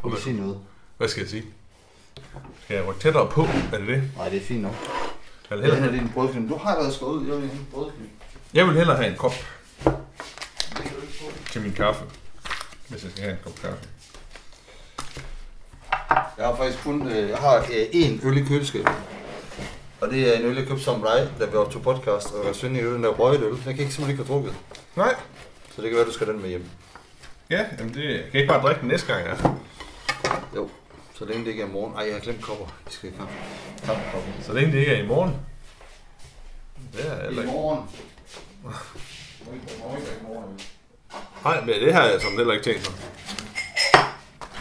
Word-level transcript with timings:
Hvad, 0.00 0.12
vil 0.12 0.20
sige 0.22 0.36
noget. 0.36 0.58
hvad 0.96 1.08
skal 1.08 1.20
jeg 1.20 1.30
sige? 1.30 1.44
Skal 2.64 2.76
jeg 2.76 2.86
rykke 2.86 3.00
tættere 3.00 3.28
på? 3.28 3.42
Er 3.72 3.78
det 3.78 3.88
det? 3.88 4.10
Nej, 4.16 4.28
det 4.28 4.36
er 4.36 4.44
fint 4.44 4.62
nok. 4.62 4.74
Det 5.50 5.60
her 5.64 5.74
hellere, 5.74 5.86
er 5.86 6.00
din 6.00 6.08
brødkniv. 6.14 6.48
Du 6.48 6.56
har 6.56 6.70
allerede 6.70 6.94
skåret 6.94 7.14
ud. 7.14 7.26
Jeg 7.26 7.36
vil 7.36 7.48
have 7.48 7.58
en 7.58 7.66
brødkniv. 7.72 8.06
jeg 8.54 8.66
vil 8.66 8.76
hellere 8.76 8.96
have 8.96 9.10
en 9.10 9.16
kop 9.16 9.34
til 11.52 11.62
min 11.62 11.72
kaffe. 11.72 12.04
Hvis 12.88 13.02
jeg 13.04 13.10
skal 13.10 13.22
have 13.22 13.32
en 13.32 13.38
kop 13.44 13.54
kaffe. 13.62 13.88
Jeg 16.38 16.46
har 16.46 16.56
faktisk 16.56 16.82
kun 16.82 17.08
øh, 17.08 17.28
jeg 17.28 17.38
har 17.38 17.56
øh, 17.56 18.02
én 18.02 18.26
øl 18.28 18.36
i 18.36 18.44
køleskabet. 18.44 18.92
Og 20.00 20.10
det 20.10 20.34
er 20.34 20.38
en 20.38 20.44
øl, 20.44 20.56
jeg 20.56 20.66
købte 20.66 20.84
sammen 20.84 21.04
med 21.04 21.10
dig, 21.10 21.30
da 21.40 21.44
vi 21.44 21.56
optog 21.56 21.82
podcast, 21.82 22.32
og 22.32 22.46
jeg 22.46 22.54
synes, 22.54 22.80
øl, 22.80 22.92
den 22.94 23.02
der 23.02 23.08
røget 23.08 23.42
øl. 23.42 23.50
Den 23.50 23.58
kan 23.58 23.72
jeg 23.72 23.80
ikke 23.80 23.94
simpelthen 23.94 24.10
ikke 24.10 24.24
have 24.24 24.34
drukket. 24.34 24.54
Nej. 24.96 25.14
Så 25.76 25.82
det 25.82 25.90
kan 25.90 25.96
være, 25.96 26.06
du 26.06 26.12
skal 26.12 26.26
have 26.26 26.34
den 26.34 26.42
med 26.42 26.50
hjem. 26.50 26.64
Ja, 27.50 27.64
jamen 27.78 27.94
det 27.94 28.04
jeg 28.04 28.24
kan 28.30 28.40
ikke 28.40 28.52
bare 28.52 28.62
drikke 28.62 28.80
den 28.80 28.88
næste 28.88 29.12
gang, 29.12 29.26
ja. 29.26 29.34
Jo, 30.56 30.68
så 31.14 31.24
længe 31.24 31.44
det 31.44 31.50
ikke 31.50 31.62
er 31.62 31.66
i 31.66 31.70
morgen. 31.70 31.94
Ej, 31.94 32.04
jeg 32.04 32.14
har 32.14 32.20
glemt 32.20 32.42
kopper. 32.42 32.66
Vi 32.86 32.92
skal 32.92 33.10
have 33.10 33.18
kaffe. 33.18 33.34
Kaffekopper. 33.86 34.32
Så 34.42 34.52
længe 34.52 34.72
det 34.72 34.78
ikke 34.78 34.92
er 34.92 35.02
i 35.02 35.06
morgen. 35.06 35.36
Det 36.92 37.06
er 37.12 37.24
heller 37.24 37.42
I 37.42 37.44
ikke. 37.44 37.56
morgen. 37.56 37.88
Nej, 41.44 41.60
men 41.60 41.68
det 41.68 41.92
har 41.94 42.04
jeg 42.04 42.20
som 42.20 42.36
heller 42.36 42.52
ikke 42.52 42.64
tænkt 42.64 42.90
mig. 42.90 42.98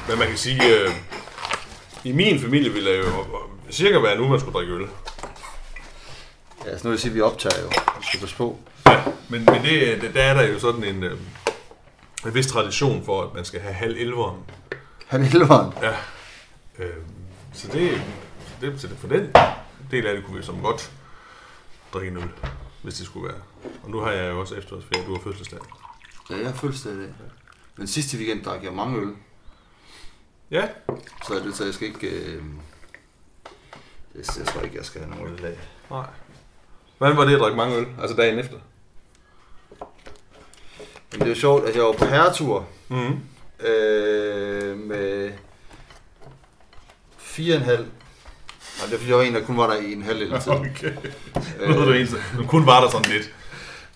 Men 0.09 0.19
man 0.19 0.27
kan 0.27 0.37
sige, 0.37 0.79
øh, 0.79 0.91
i 2.03 2.11
min 2.11 2.39
familie 2.39 2.71
ville 2.71 2.89
jeg 2.89 2.99
jo 2.99 3.25
cirka 3.71 3.99
være 3.99 4.17
nu, 4.17 4.27
man 4.27 4.39
skulle 4.39 4.53
drikke 4.53 4.73
øl. 4.73 4.87
Ja, 6.65 6.77
så 6.77 6.83
nu 6.83 6.89
vil 6.89 6.95
jeg 6.95 6.99
sige, 6.99 7.09
at 7.09 7.15
vi 7.15 7.21
optager 7.21 7.61
jo. 7.61 7.67
Vi 7.99 8.05
skal 8.05 8.19
passe 8.19 8.35
på. 8.35 8.57
Ja, 8.87 9.03
men, 9.29 9.45
men 9.45 9.63
det, 9.63 10.01
det, 10.01 10.13
der 10.13 10.23
er 10.23 10.33
der 10.33 10.43
jo 10.43 10.59
sådan 10.59 10.83
en, 10.83 11.03
øh, 11.03 11.17
en 12.25 12.33
vis 12.33 12.47
tradition 12.47 13.05
for, 13.05 13.21
at 13.21 13.33
man 13.33 13.45
skal 13.45 13.59
have 13.59 13.73
halv 13.73 13.95
elveren. 13.97 14.39
Han 15.07 15.21
er 15.23 15.25
elveren. 15.25 15.73
Ja. 15.81 15.95
Øh, 16.79 16.95
så 17.53 17.67
det, 17.71 18.01
det, 18.61 18.81
så 18.81 18.87
det 18.87 18.97
for 18.97 19.07
den 19.07 19.31
del 19.91 20.05
af 20.07 20.15
det 20.15 20.25
kunne 20.25 20.37
vi 20.37 20.43
som 20.43 20.61
godt 20.61 20.91
drikke 21.93 22.11
en 22.11 22.17
øl, 22.17 22.29
hvis 22.83 22.93
det 22.93 23.05
skulle 23.05 23.27
være. 23.27 23.41
Og 23.83 23.89
nu 23.89 23.99
har 23.99 24.11
jeg 24.11 24.31
jo 24.31 24.39
også 24.39 24.55
efterårsferie, 24.55 25.05
du 25.05 25.13
har 25.15 25.21
fødselsdag. 25.23 25.59
Ja, 26.29 26.37
jeg 26.37 26.45
har 26.45 26.53
fødselsdag 26.53 26.93
i 26.93 26.97
dag. 26.97 27.13
Men 27.77 27.87
sidste 27.87 28.17
weekend 28.17 28.43
drak 28.43 28.63
jeg 28.63 28.73
mange 28.73 28.97
øl. 29.01 29.13
Ja, 30.51 30.67
Så, 31.27 31.33
er 31.39 31.43
det, 31.43 31.55
så 31.55 31.65
jeg 31.65 31.73
skal 31.73 31.87
ikke... 31.87 32.07
Øh, 32.07 32.43
det, 34.13 34.37
jeg 34.37 34.45
tror 34.47 34.61
ikke, 34.61 34.77
jeg 34.77 34.85
skal 34.85 35.01
have 35.01 35.15
nogen 35.15 35.33
øl 35.33 35.39
i 35.39 35.41
dag. 35.41 35.59
nej. 35.89 36.05
Hvordan 36.97 37.17
var 37.17 37.25
det 37.25 37.33
at 37.35 37.39
drikke 37.41 37.57
mange 37.57 37.75
øl? 37.75 37.87
Altså 38.01 38.15
dagen 38.15 38.39
efter? 38.39 38.57
Men 41.11 41.19
det 41.19 41.21
er 41.21 41.29
jo 41.29 41.35
sjovt, 41.35 41.65
at 41.69 41.75
jeg 41.75 41.83
var 41.83 41.91
på 41.91 42.05
herretur 42.05 42.65
Mm. 42.89 43.19
øh, 43.65 44.54
med 44.54 44.54
4,5. 47.37 47.41
Nej, 47.67 48.85
det 48.85 48.93
er 48.93 48.97
fordi, 48.97 49.09
jeg 49.09 49.17
var 49.17 49.23
en, 49.23 49.33
der 49.35 49.45
kun 49.45 49.57
var 49.57 49.67
der 49.67 49.75
i 49.81 49.93
en 49.93 50.03
halv 50.03 50.21
eller 50.21 50.39
tid. 50.39 50.51
Okay. 50.51 50.91
Ved 51.59 51.85
du 51.85 51.91
eneste. 51.91 52.17
Nu 52.37 52.45
kun 52.47 52.65
var 52.65 52.81
der 52.81 52.89
sådan 52.89 53.11
lidt 53.11 53.33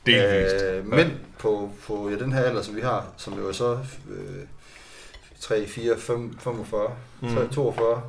delvist. 0.06 0.66
Øh, 0.66 0.86
men 0.88 1.20
på, 1.38 1.72
på 1.88 2.10
ja, 2.10 2.16
den 2.16 2.34
her 2.34 2.44
alder, 2.44 2.62
som 2.62 2.76
vi 2.76 2.82
har, 2.82 3.06
som 3.18 3.34
det 3.34 3.44
var 3.44 3.52
så 3.52 3.72
øh, 4.10 4.44
3, 5.40 5.68
4, 5.68 6.00
5, 6.00 6.38
45, 6.40 6.90
Mm. 7.22 7.36
3, 7.36 7.48
42. 7.48 8.02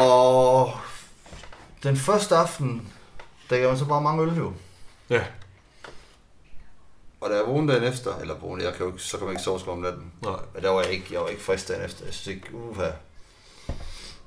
Og 0.00 0.72
den 1.82 1.96
første 1.96 2.36
aften, 2.36 2.88
der 3.50 3.58
gav 3.58 3.68
man 3.68 3.78
så 3.78 3.84
bare 3.84 4.00
mange 4.02 4.22
øl 4.22 4.36
jo. 4.36 4.52
Ja. 5.10 5.20
Og 7.22 7.30
da 7.30 7.36
jeg 7.36 7.46
vågnede 7.46 7.72
dagen 7.72 7.92
efter, 7.92 8.16
eller 8.16 8.34
vågnede, 8.34 8.66
jeg 8.68 8.76
kan 8.76 8.86
jo 8.86 8.92
ikke, 8.92 9.02
så 9.02 9.16
kan 9.16 9.26
man 9.26 9.32
ikke 9.32 9.42
sove 9.42 9.72
om 9.72 9.78
natten. 9.78 10.12
Nej. 10.22 10.40
Men 10.54 10.62
der 10.62 10.70
var 10.70 10.82
jeg 10.82 10.90
ikke, 10.90 11.06
jeg 11.10 11.20
var 11.20 11.28
ikke 11.28 11.42
frisk 11.42 11.68
dagen 11.68 11.84
efter. 11.84 12.04
Jeg 12.04 12.14
synes 12.14 12.36
ikke, 12.36 12.54
uha. 12.54 12.90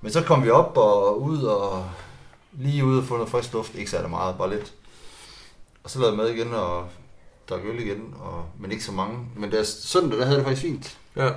Men 0.02 0.12
så 0.12 0.24
kom 0.24 0.44
vi 0.44 0.50
op 0.50 0.78
og 0.78 1.22
ud 1.22 1.44
og 1.44 1.90
lige 2.52 2.86
ud 2.86 2.98
og 2.98 3.04
få 3.04 3.14
noget 3.14 3.30
frisk 3.30 3.54
luft. 3.54 3.76
Ikke 3.76 3.92
særlig 3.92 4.10
meget, 4.10 4.38
bare 4.38 4.50
lidt. 4.50 4.74
Og 5.84 5.90
så 5.90 6.00
lavede 6.00 6.18
jeg 6.18 6.24
mad 6.24 6.30
igen 6.30 6.54
og 6.54 6.88
drak 7.50 7.62
øl 7.66 7.80
igen, 7.80 8.16
og, 8.20 8.46
men 8.60 8.72
ikke 8.72 8.84
så 8.84 8.92
mange. 8.92 9.28
Men 9.36 9.52
der 9.52 9.64
søndag, 9.64 10.20
der 10.20 10.26
havde 10.26 10.38
det 10.38 10.46
faktisk 10.46 10.62
fint. 10.62 10.98
Ja. 11.16 11.26
Det 11.26 11.34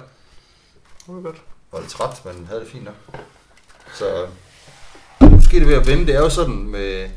var 1.06 1.20
godt. 1.20 1.42
Var 1.72 1.80
lidt 1.80 1.90
træt, 1.90 2.24
men 2.24 2.46
havde 2.46 2.60
det 2.60 2.68
fint 2.68 2.84
nok. 2.84 2.94
Så 3.94 4.26
måske 5.20 5.58
det 5.58 5.68
ved 5.68 5.74
at 5.74 5.86
vende. 5.86 6.06
Det 6.06 6.14
er 6.14 6.20
jo 6.20 6.30
sådan 6.30 6.68
med, 6.68 7.08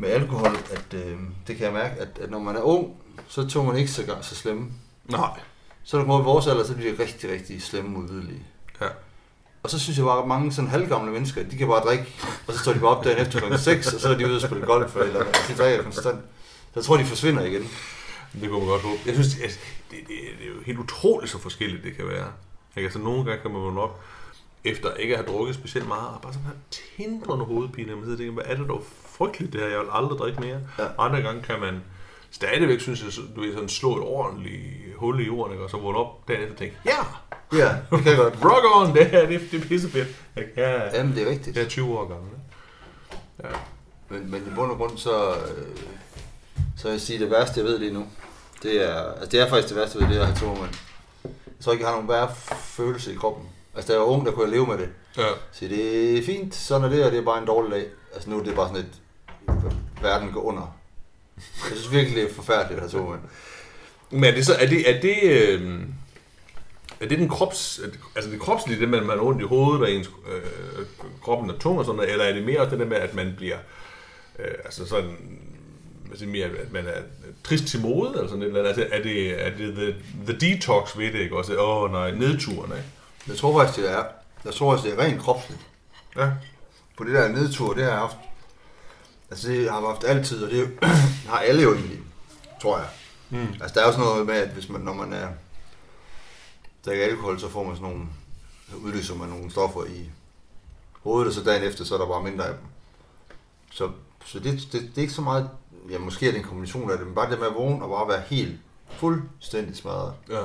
med 0.00 0.08
alkohol, 0.08 0.56
at 0.70 0.94
øh, 0.94 1.18
det 1.46 1.56
kan 1.56 1.64
jeg 1.64 1.72
mærke, 1.72 2.00
at, 2.00 2.08
at 2.20 2.30
når 2.30 2.38
man 2.38 2.56
er 2.56 2.60
ung, 2.60 2.96
så 3.28 3.48
tog 3.48 3.66
man 3.66 3.76
ikke 3.76 3.90
så, 3.90 4.16
så 4.22 4.34
slemme. 4.34 4.68
Nej. 5.04 5.40
Så 5.82 5.96
er 5.96 6.00
der 6.00 6.06
kommet 6.06 6.24
i 6.24 6.24
vores 6.24 6.46
alder, 6.46 6.64
så 6.64 6.74
bliver 6.74 6.96
de 6.96 7.02
rigtig, 7.02 7.30
rigtig 7.30 7.62
slemme 7.62 7.98
udvidelige. 7.98 8.42
Ja. 8.80 8.86
Og 9.62 9.70
så 9.70 9.78
synes 9.78 9.98
jeg 9.98 10.04
bare, 10.04 10.22
at 10.22 10.28
mange 10.28 10.52
sådan 10.52 10.70
halvgamle 10.70 11.12
mennesker, 11.12 11.42
de 11.42 11.56
kan 11.56 11.68
bare 11.68 11.84
drikke, 11.84 12.04
og 12.46 12.54
så 12.54 12.58
står 12.58 12.72
de 12.72 12.78
bare 12.78 12.96
op 12.96 13.04
dagen 13.04 13.26
efter 13.26 13.40
kl. 13.40 13.56
6, 13.58 13.94
og 13.94 14.00
så 14.00 14.08
er 14.08 14.16
de 14.18 14.26
ude 14.26 14.36
og 14.36 14.40
spille 14.40 14.66
golf, 14.66 14.96
eller 14.96 15.24
de 15.48 15.54
drikker 15.58 15.82
konstant. 15.82 16.18
Så 16.72 16.72
jeg 16.74 16.84
tror, 16.84 16.96
de 16.96 17.04
forsvinder 17.04 17.44
igen. 17.44 17.62
Det 18.40 18.48
kunne 18.48 18.60
man 18.60 18.68
godt 18.68 18.82
håbe. 18.82 19.00
Jeg 19.06 19.14
synes, 19.14 19.34
det, 19.34 19.42
det, 19.90 19.98
det, 20.08 20.16
det 20.38 20.46
er 20.46 20.54
jo 20.56 20.62
helt 20.66 20.78
utroligt, 20.78 21.32
så 21.32 21.38
forskelligt 21.38 21.84
det 21.84 21.96
kan 21.96 22.08
være. 22.08 22.26
Ikke? 22.76 22.86
Altså, 22.86 22.98
nogle 22.98 23.24
gange 23.24 23.42
kan 23.42 23.50
man 23.50 23.60
vågne 23.60 23.80
op, 23.80 24.00
efter 24.64 24.94
ikke 24.94 25.16
at 25.16 25.24
have 25.24 25.36
drukket 25.36 25.54
specielt 25.54 25.88
meget, 25.88 26.08
og 26.08 26.20
bare 26.22 26.32
sådan 26.32 26.46
her 26.46 26.54
tindrende 26.70 27.44
hovedpine, 27.44 27.92
og 27.92 27.98
man 27.98 28.04
sidder 28.04 28.16
og 28.16 28.18
tænker, 28.18 28.34
hvad 28.34 28.44
er 28.46 28.56
det 28.56 28.68
dog 28.68 28.84
frygteligt 29.20 29.52
det 29.52 29.60
her, 29.60 29.68
jeg 29.68 29.78
vil 29.78 29.86
aldrig 29.92 30.18
drikke 30.18 30.40
mere. 30.40 30.58
Ja. 30.78 30.84
Andre 30.98 31.22
gange 31.22 31.42
kan 31.42 31.60
man 31.60 31.80
stadigvæk, 32.30 32.80
synes 32.80 33.02
jeg, 33.04 33.12
du 33.36 33.40
ved, 33.40 33.52
sådan 33.54 33.68
slå 33.68 33.96
et 33.96 34.02
ordentligt 34.02 34.62
hul 34.96 35.20
i 35.20 35.24
jorden, 35.26 35.52
ikke? 35.52 35.64
og 35.64 35.70
så 35.70 35.76
vågne 35.76 35.98
op 35.98 36.28
dagen 36.28 36.40
efter 36.42 36.52
og 36.54 36.58
tænke, 36.58 36.76
ja, 36.86 36.96
Ja, 37.52 37.68
det 37.90 37.98
kan 38.02 38.06
jeg 38.06 38.16
godt. 38.16 38.34
rock 38.52 38.64
on, 38.88 38.94
det 38.96 39.06
her, 39.06 39.26
det, 39.26 39.40
det 39.52 39.62
er 39.64 39.68
pissefedt. 39.68 40.08
Jeg, 40.36 40.44
er- 40.56 40.96
Jamen, 40.98 41.14
det 41.14 41.26
er 41.26 41.30
rigtigt. 41.30 41.56
jeg 41.56 41.64
er 41.64 41.68
20 41.68 41.98
år 41.98 42.08
gammel. 42.08 42.30
Ja. 43.44 43.48
Men, 44.08 44.30
men 44.30 44.40
i 44.46 44.54
bund 44.54 44.70
og 44.70 44.76
grund, 44.76 44.98
så, 44.98 45.30
øh, 45.30 45.66
så 46.76 46.82
vil 46.84 46.90
jeg 46.92 47.00
sige, 47.00 47.18
det 47.18 47.30
værste, 47.30 47.60
jeg 47.60 47.64
ved 47.66 47.78
lige 47.78 47.92
nu, 47.92 48.06
det 48.62 48.88
er, 48.90 49.12
altså 49.12 49.26
det 49.30 49.40
er 49.40 49.48
faktisk 49.48 49.68
det 49.68 49.76
værste 49.76 49.98
ved 50.00 50.08
det, 50.08 50.16
at 50.18 50.26
have 50.26 50.36
tårmand. 50.38 50.74
Jeg 51.24 51.64
tror 51.64 51.72
ikke, 51.72 51.84
jeg 51.84 51.90
har 51.90 51.96
nogen 51.96 52.08
værre 52.08 52.30
følelse 52.56 53.12
i 53.12 53.16
kroppen. 53.16 53.44
Altså, 53.74 53.88
da 53.88 53.92
jeg 53.92 54.00
var 54.00 54.06
ung, 54.12 54.26
der 54.26 54.32
kunne 54.32 54.44
jeg 54.44 54.52
leve 54.52 54.66
med 54.66 54.78
det. 54.78 54.88
Ja. 55.16 55.26
Så 55.52 55.64
det 55.68 56.18
er 56.18 56.24
fint, 56.24 56.54
sådan 56.54 56.84
er 56.84 56.88
det, 56.88 57.04
og 57.04 57.10
det 57.12 57.18
er 57.18 57.24
bare 57.24 57.38
en 57.38 57.46
dårlig 57.46 57.72
dag. 57.72 57.86
Altså 58.14 58.30
nu 58.30 58.38
er 58.40 58.44
det 58.44 58.54
bare 58.54 58.68
sådan 58.68 58.82
et, 58.82 58.92
verden 60.02 60.32
går 60.32 60.40
under. 60.40 60.76
Jeg 61.36 61.76
synes 61.76 61.92
virkelig, 61.92 62.16
det 62.16 62.30
er 62.30 62.34
forfærdeligt 62.34 62.80
at 62.80 62.90
have 62.90 63.02
tårmand. 63.02 63.20
Men 64.10 64.24
er 64.24 64.30
det 64.30 64.46
så, 64.46 64.54
er 64.54 64.66
det, 64.66 64.90
er 64.90 65.00
det, 65.00 65.22
øh, 65.22 65.80
er 67.00 67.08
det 67.08 67.18
den 67.18 67.28
krops, 67.28 67.80
altså 68.16 68.30
det 68.30 68.40
kropslige, 68.40 68.80
det 68.80 68.88
med, 68.88 68.98
at 68.98 69.06
man 69.06 69.18
har 69.18 69.24
ondt 69.24 69.42
i 69.42 69.44
hovedet, 69.44 69.82
og 69.82 69.92
ens 69.92 70.10
øh, 70.32 70.86
kroppen 71.22 71.50
er 71.50 71.58
tung 71.58 71.78
og 71.78 71.84
sådan 71.84 71.96
noget, 71.96 72.12
eller 72.12 72.24
er 72.24 72.32
det 72.32 72.44
mere 72.44 72.60
også 72.60 72.70
det 72.70 72.78
der 72.78 72.86
med, 72.86 72.96
at 72.96 73.14
man 73.14 73.34
bliver, 73.36 73.56
øh, 74.38 74.54
altså 74.64 74.86
sådan, 74.86 75.16
siger, 76.14 76.30
mere, 76.30 76.46
at 76.46 76.72
man 76.72 76.86
er 76.86 77.00
trist 77.44 77.66
til 77.66 77.80
mode, 77.80 78.10
eller 78.10 78.28
sådan 78.28 78.42
et 78.42 78.46
eller 78.46 78.60
andet, 78.60 78.68
altså 78.68 78.96
er 78.96 79.02
det, 79.02 79.46
er 79.46 79.56
det 79.56 79.74
the, 79.74 79.94
the 80.26 80.38
detox 80.38 80.98
ved 80.98 81.12
det, 81.12 81.18
ikke 81.18 81.36
også? 81.36 81.56
Åh 81.56 81.82
oh, 81.82 81.92
nej, 81.92 82.10
nedturen, 82.10 82.72
ikke? 82.72 82.88
Jeg 83.28 83.36
tror 83.36 83.60
faktisk, 83.60 83.78
det 83.78 83.92
er, 83.92 84.04
jeg 84.44 84.54
tror 84.54 84.76
faktisk, 84.76 84.96
det 84.96 85.02
er 85.02 85.06
rent 85.06 85.20
kropsligt. 85.20 85.60
Ja. 86.16 86.30
På 86.96 87.04
det 87.04 87.14
der 87.14 87.28
nedtur, 87.28 87.74
det 87.74 87.82
har 87.82 87.90
jeg 87.90 87.98
haft, 87.98 88.16
altså 89.30 89.48
det 89.48 89.70
har 89.70 89.78
jeg 89.80 89.88
haft 89.88 90.04
altid, 90.04 90.44
og 90.44 90.50
det 90.50 90.60
jo- 90.60 90.86
har 91.30 91.38
alle 91.38 91.62
jo 91.62 91.74
egentlig, 91.74 91.98
tror 92.62 92.78
jeg. 92.78 92.88
Mm. 93.30 93.46
Altså 93.60 93.74
der 93.74 93.80
er 93.80 93.86
jo 93.86 93.92
sådan 93.92 94.04
noget 94.06 94.26
med, 94.26 94.34
at 94.34 94.48
hvis 94.48 94.68
man, 94.68 94.80
når 94.80 94.94
man 94.94 95.12
er, 95.12 95.28
drikker 96.86 97.04
alkohol, 97.04 97.40
så 97.40 97.48
får 97.48 97.64
man 97.64 97.76
sådan 97.76 97.90
nogle, 97.90 98.06
så 98.70 98.76
udløser 98.76 99.14
man 99.14 99.28
nogle 99.28 99.50
stoffer 99.50 99.84
i 99.84 100.10
hovedet, 101.02 101.28
og 101.28 101.34
så 101.34 101.42
dagen 101.44 101.62
efter, 101.68 101.84
så 101.84 101.94
er 101.94 101.98
der 101.98 102.06
bare 102.06 102.22
mindre 102.22 102.44
af 102.46 102.52
dem. 102.54 102.62
Så, 103.72 103.90
så 104.24 104.38
det, 104.38 104.52
det, 104.72 104.72
det 104.72 104.92
er 104.96 105.00
ikke 105.00 105.12
så 105.12 105.22
meget, 105.22 105.50
ja 105.90 105.98
måske 105.98 106.26
er 106.28 106.30
det 106.30 106.38
en 106.38 106.44
kombination 106.44 106.90
af 106.90 106.98
det, 106.98 107.06
men 107.06 107.14
bare 107.14 107.30
det 107.30 107.38
med 107.38 107.46
at 107.46 107.54
vågne 107.54 107.84
og 107.84 107.90
bare 107.90 108.08
være 108.18 108.22
helt 108.26 108.58
fuldstændig 108.96 109.76
smadret. 109.76 110.14
Ja. 110.28 110.42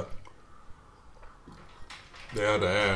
Det 2.33 2.48
er, 2.54 2.57
der 2.60 2.68
er, 2.69 2.94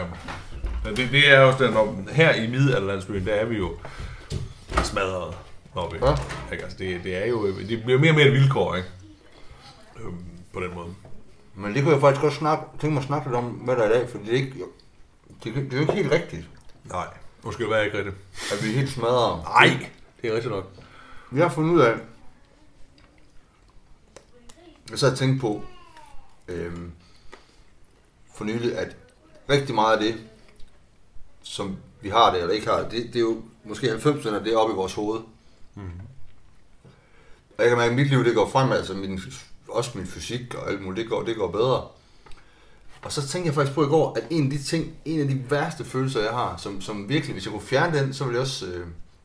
ja, 0.86 0.90
det, 0.90 1.12
det 1.12 1.30
er 1.30 1.42
jo 1.42 1.54
den, 1.66 1.74
når, 1.74 2.04
her 2.12 2.34
i 2.34 2.48
middelalderlandsbyen, 2.48 3.26
der 3.26 3.34
er 3.34 3.46
vi 3.46 3.58
jo 3.58 3.78
smadret 4.84 5.36
oppe. 5.80 6.06
Ja. 6.06 6.16
Ikke? 6.52 6.64
Altså, 6.64 6.78
det, 6.78 7.04
det 7.04 7.16
er 7.18 7.26
jo, 7.26 7.48
det 7.48 7.84
bliver 7.84 8.00
mere 8.00 8.12
og 8.12 8.16
mere 8.16 8.28
et 8.28 8.34
vilkår, 8.34 8.76
ikke? 8.76 8.90
Øhm, 10.00 10.26
på 10.54 10.60
den 10.60 10.74
måde. 10.74 10.88
Men 11.56 11.74
det 11.74 11.84
kunne 11.84 11.94
jeg 11.94 12.02
faktisk 12.02 12.22
godt 12.22 12.34
snakke, 12.34 12.64
tænke 12.80 12.94
mig 12.94 13.02
at 13.02 13.08
snakke 13.08 13.28
lidt 13.28 13.36
om 13.36 13.44
med 13.66 13.76
dig 13.76 13.86
i 13.86 13.90
dag, 13.90 14.10
for 14.10 14.18
det 14.18 14.30
er, 14.30 14.34
ikke, 14.34 14.54
det, 15.44 15.56
det 15.56 15.74
er 15.74 15.78
jo 15.78 15.82
ikke 15.82 15.94
helt 15.94 16.12
rigtigt, 16.12 16.50
Nej, 16.86 17.08
måske 17.44 17.70
være 17.70 17.86
ikke 17.86 17.98
rigtigt. 17.98 18.16
at 18.52 18.64
vi 18.64 18.70
er 18.70 18.74
helt 18.74 18.90
smadret. 18.92 19.44
Nej, 19.44 19.88
det 20.22 20.30
er 20.30 20.34
rigtigt 20.36 20.54
nok. 20.54 20.66
Vi 21.32 21.40
har 21.40 21.50
fundet 21.50 21.72
ud 21.76 21.80
af, 21.82 21.96
jeg 24.90 25.00
så 25.00 25.10
har 25.10 25.16
tænkt 25.16 25.42
på 25.42 25.64
øhm, 26.48 26.92
for 28.36 28.44
nylig, 28.46 28.78
at 28.78 28.96
rigtig 29.50 29.76
meget 29.76 29.98
af 29.98 30.04
det, 30.04 30.16
som 31.44 31.78
vi 32.02 32.10
har 32.10 32.32
det 32.34 32.42
eller 32.42 32.54
ikke 32.54 32.68
har 32.68 32.80
det, 32.80 32.92
det, 32.92 33.04
det 33.06 33.16
er 33.16 33.20
jo 33.20 33.42
måske 33.64 33.92
90% 33.92 34.36
af 34.36 34.44
det 34.44 34.54
er 34.54 34.58
oppe 34.58 34.74
i 34.74 34.76
vores 34.76 34.94
hoved. 34.94 35.20
Mm. 35.76 35.82
Og 37.58 37.64
jeg 37.64 37.70
kan 37.70 37.78
mærke, 37.78 37.90
at 37.90 37.96
mit 37.96 38.10
liv 38.10 38.26
det 38.26 38.36
går 38.36 38.50
fremad, 38.50 38.78
altså 38.78 38.94
min, 38.94 39.22
også 39.68 39.92
min 39.96 40.08
fysik 40.08 40.56
og 40.56 40.70
alt 40.70 40.82
muligt, 40.82 41.04
det 41.04 41.10
går, 41.10 41.24
det 41.24 41.36
går 41.36 41.52
bedre. 41.52 41.88
Og 43.02 43.12
så 43.12 43.28
tænkte 43.28 43.48
jeg 43.48 43.56
faktisk 43.56 43.76
på 43.76 43.84
i 43.84 43.88
går, 43.88 44.18
at 44.18 44.24
en 44.30 44.44
af 44.44 44.50
de 44.50 44.64
ting, 44.64 44.94
en 45.06 45.20
af 45.20 45.28
de 45.28 45.44
værste 45.50 45.86
følelser, 45.86 46.22
jeg 46.22 46.32
har, 46.32 46.58
som, 46.58 46.82
som 46.82 47.10
virkelig, 47.10 47.34
hvis 47.34 47.46
jeg 47.46 47.52
kunne 47.52 47.62
fjerne 47.62 48.00
den, 48.00 48.14
så 48.14 48.24
ville 48.24 48.36
jeg 48.36 48.42
også, 48.42 48.66
øh, 48.66 48.74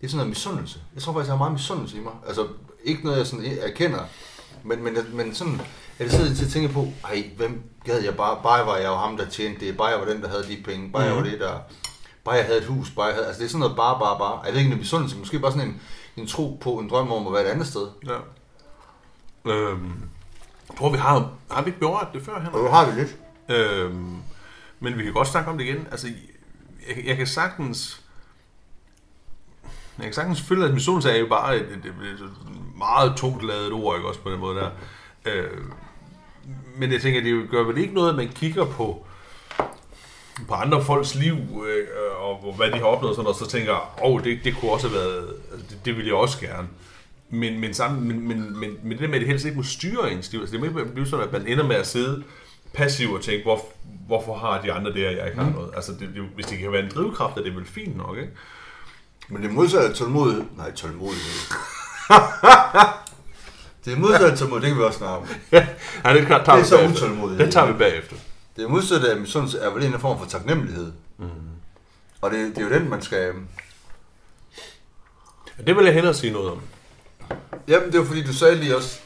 det 0.00 0.06
er 0.06 0.08
sådan 0.08 0.17
noget 0.17 0.29
misundelse. 0.29 0.79
Jeg 0.94 1.02
tror 1.02 1.12
faktisk, 1.12 1.29
jeg 1.29 1.32
har 1.32 1.38
meget 1.38 1.52
misundelse 1.52 1.96
i 1.96 2.00
mig. 2.00 2.12
Altså, 2.26 2.46
ikke 2.85 3.05
noget, 3.05 3.19
jeg 3.19 3.26
sådan 3.26 3.58
erkender, 3.61 4.00
men, 4.64 4.85
men, 4.85 4.96
men 5.12 5.35
sådan, 5.35 5.61
jeg 5.99 6.11
sidder 6.11 6.35
til 6.35 6.44
at 6.44 6.50
tænke 6.50 6.69
på, 6.69 6.88
ej, 7.05 7.31
hvem 7.37 7.62
gad 7.85 8.02
jeg 8.02 8.17
bare, 8.17 8.41
bare 8.43 8.67
var 8.67 8.76
jeg 8.76 8.87
jo 8.87 8.94
ham, 8.94 9.17
der 9.17 9.29
tjente 9.29 9.67
det, 9.67 9.76
bare 9.76 9.88
jeg 9.88 10.00
var 10.00 10.06
den, 10.06 10.23
der 10.23 10.29
havde 10.29 10.44
de 10.49 10.62
penge, 10.64 10.91
bare 10.93 11.02
jeg 11.02 11.17
var 11.17 11.23
det, 11.23 11.41
der, 11.41 11.58
bare 12.25 12.35
jeg 12.35 12.44
havde 12.44 12.58
et 12.58 12.64
hus, 12.64 12.91
bare 12.91 13.06
jeg 13.06 13.14
havde, 13.14 13.26
altså 13.26 13.41
det 13.41 13.46
er 13.46 13.50
sådan 13.50 13.61
noget 13.61 13.76
bare, 13.76 13.99
bare, 13.99 14.19
bare. 14.19 14.41
Jeg 14.44 14.52
ved 14.52 14.61
ikke, 14.61 14.73
en 14.73 14.79
misundelse, 14.79 15.17
måske 15.17 15.38
bare 15.38 15.52
sådan 15.52 15.69
en, 15.69 15.81
en 16.17 16.27
tro 16.27 16.59
på, 16.63 16.71
en 16.71 16.91
drøm 16.91 17.13
om 17.13 17.27
at 17.27 17.33
være 17.33 17.43
et 17.45 17.49
andet 17.49 17.67
sted. 17.67 17.89
Ja. 18.07 18.19
Øhm, 19.53 19.93
jeg 20.69 20.77
tror, 20.79 20.91
vi 20.91 20.99
har, 20.99 21.31
har 21.51 21.63
vi 21.63 21.69
ikke 21.69 21.81
berørt 21.81 22.09
det 22.13 22.23
før, 22.23 22.41
Henrik? 22.41 22.63
Nu 22.63 22.69
har 22.69 22.91
vi 22.91 23.01
lidt. 23.01 23.17
Øhm, 23.49 24.17
men 24.81 24.99
vi 24.99 25.05
kan 25.05 25.13
godt 25.13 25.29
snakke 25.29 25.51
om 25.51 25.59
det 25.59 25.65
igen. 25.65 25.87
Altså, 25.91 26.09
jeg, 26.89 27.05
jeg 27.05 27.17
kan 27.17 27.27
sagtens... 27.27 28.01
Jeg 29.99 30.05
kan 30.05 30.15
sagtens 30.15 30.43
føle, 30.43 30.65
at 30.65 30.75
misundelse 30.75 31.11
er 31.11 31.17
jo 31.17 31.27
bare 31.27 31.57
et, 31.57 31.63
et, 31.63 31.85
et, 31.87 31.87
et 31.87 32.31
meget 32.77 33.17
tungt 33.17 33.47
lavet 33.47 33.73
ord, 33.73 33.97
ikke 33.97 34.09
også 34.09 34.21
på 34.21 34.31
den 34.31 34.41
måde 34.41 34.57
der. 34.57 34.71
Øh, 35.25 35.61
men 36.77 36.93
jeg 36.93 37.03
tænker, 37.03 37.21
det 37.21 37.51
gør 37.51 37.63
vel 37.63 37.79
ikke 37.79 37.95
noget, 37.95 38.11
at 38.11 38.17
man 38.17 38.29
kigger 38.29 38.65
på 38.65 39.07
på 40.49 40.55
andre 40.55 40.85
folks 40.85 41.15
liv, 41.15 41.37
øh, 41.67 41.87
og 42.19 42.55
hvad 42.57 42.71
de 42.71 42.79
har 42.79 42.85
opnået, 42.85 43.17
sådan, 43.17 43.29
og 43.29 43.35
så 43.35 43.47
tænker 43.49 43.73
åh, 43.73 44.11
oh, 44.11 44.25
det, 44.25 44.39
det 44.45 44.57
kunne 44.57 44.71
også 44.71 44.89
have 44.89 44.99
været, 44.99 45.29
altså, 45.53 45.67
det, 45.71 45.79
det 45.85 45.97
ville 45.97 46.09
jeg 46.09 46.15
også 46.15 46.41
gerne. 46.41 46.69
Men, 47.31 47.61
men, 47.61 47.75
sammen, 47.75 48.09
men, 48.09 48.29
men, 48.29 48.61
men, 48.61 48.79
men 48.83 48.93
det 48.93 49.01
der 49.01 49.07
med, 49.09 49.15
at 49.15 49.21
det 49.21 49.29
helst 49.29 49.45
ikke 49.45 49.57
må 49.57 49.63
styre 49.63 50.13
ens 50.13 50.33
liv, 50.33 50.41
altså 50.41 50.53
det 50.53 50.61
må 50.61 50.67
ikke 50.67 50.93
blive 50.93 51.07
sådan, 51.07 51.27
at 51.27 51.33
man 51.33 51.47
ender 51.47 51.67
med 51.67 51.77
at 51.77 51.87
sidde 51.87 52.23
passiv 52.75 53.13
og 53.13 53.23
tænke, 53.23 53.43
hvor, 53.43 53.61
hvorfor 54.07 54.35
har 54.35 54.61
de 54.61 54.73
andre 54.73 54.93
det, 54.93 55.07
og 55.07 55.15
jeg 55.15 55.27
ikke 55.27 55.39
har 55.39 55.51
noget? 55.51 55.71
Altså, 55.77 55.93
det, 55.93 56.01
det, 56.15 56.23
hvis 56.35 56.47
det 56.47 56.59
kan 56.59 56.73
være 56.73 56.83
en 56.83 56.91
drivkraft, 56.95 57.37
er 57.37 57.43
det 57.43 57.57
vel 57.57 57.67
fint 57.67 57.97
nok, 57.97 58.17
ikke? 58.17 58.31
Men 59.29 59.43
det 59.43 59.49
er 59.49 59.53
modsat 59.53 59.81
af 59.81 59.95
tålmodighed. 59.95 60.45
Nej, 60.57 60.73
tålmodighed. 60.73 61.33
det 63.85 63.93
er 63.93 63.97
modsat 63.97 64.31
af 64.31 64.39
tålmodighed, 64.39 64.61
det 64.61 64.69
kan 64.69 64.79
vi 64.79 64.83
også 64.83 64.99
snakke 64.99 65.17
om. 65.17 65.29
ja, 65.53 65.67
det, 66.15 66.27
tager 66.27 66.43
Det 66.43 66.49
er 66.49 66.59
vi 66.59 66.65
så 66.65 66.77
bagefter. 66.77 67.45
Det 67.45 67.53
tager 67.53 67.67
vi 67.67 67.79
bagefter. 67.79 68.17
Det 68.56 68.71
modsatte 68.71 69.11
af 69.11 69.21
misundelse 69.21 69.59
er 69.59 69.71
vel 69.71 69.85
en 69.85 70.01
form 70.01 70.19
for 70.19 70.27
taknemmelighed. 70.27 70.93
Mm. 71.19 71.25
Og 72.21 72.31
det, 72.31 72.56
det 72.56 72.59
er 72.65 72.69
jo 72.69 72.75
den, 72.75 72.91
man 72.91 73.03
skal... 73.03 73.33
Det 75.67 75.77
vil 75.77 75.85
jeg 75.85 75.95
hellere 75.95 76.15
sige 76.15 76.33
noget 76.33 76.51
om. 76.51 76.61
Jamen, 77.69 77.93
det 77.93 78.01
var 78.01 78.06
fordi, 78.06 78.23
du 78.25 78.33
sagde 78.33 78.55
lige 78.55 78.77
også... 78.77 78.99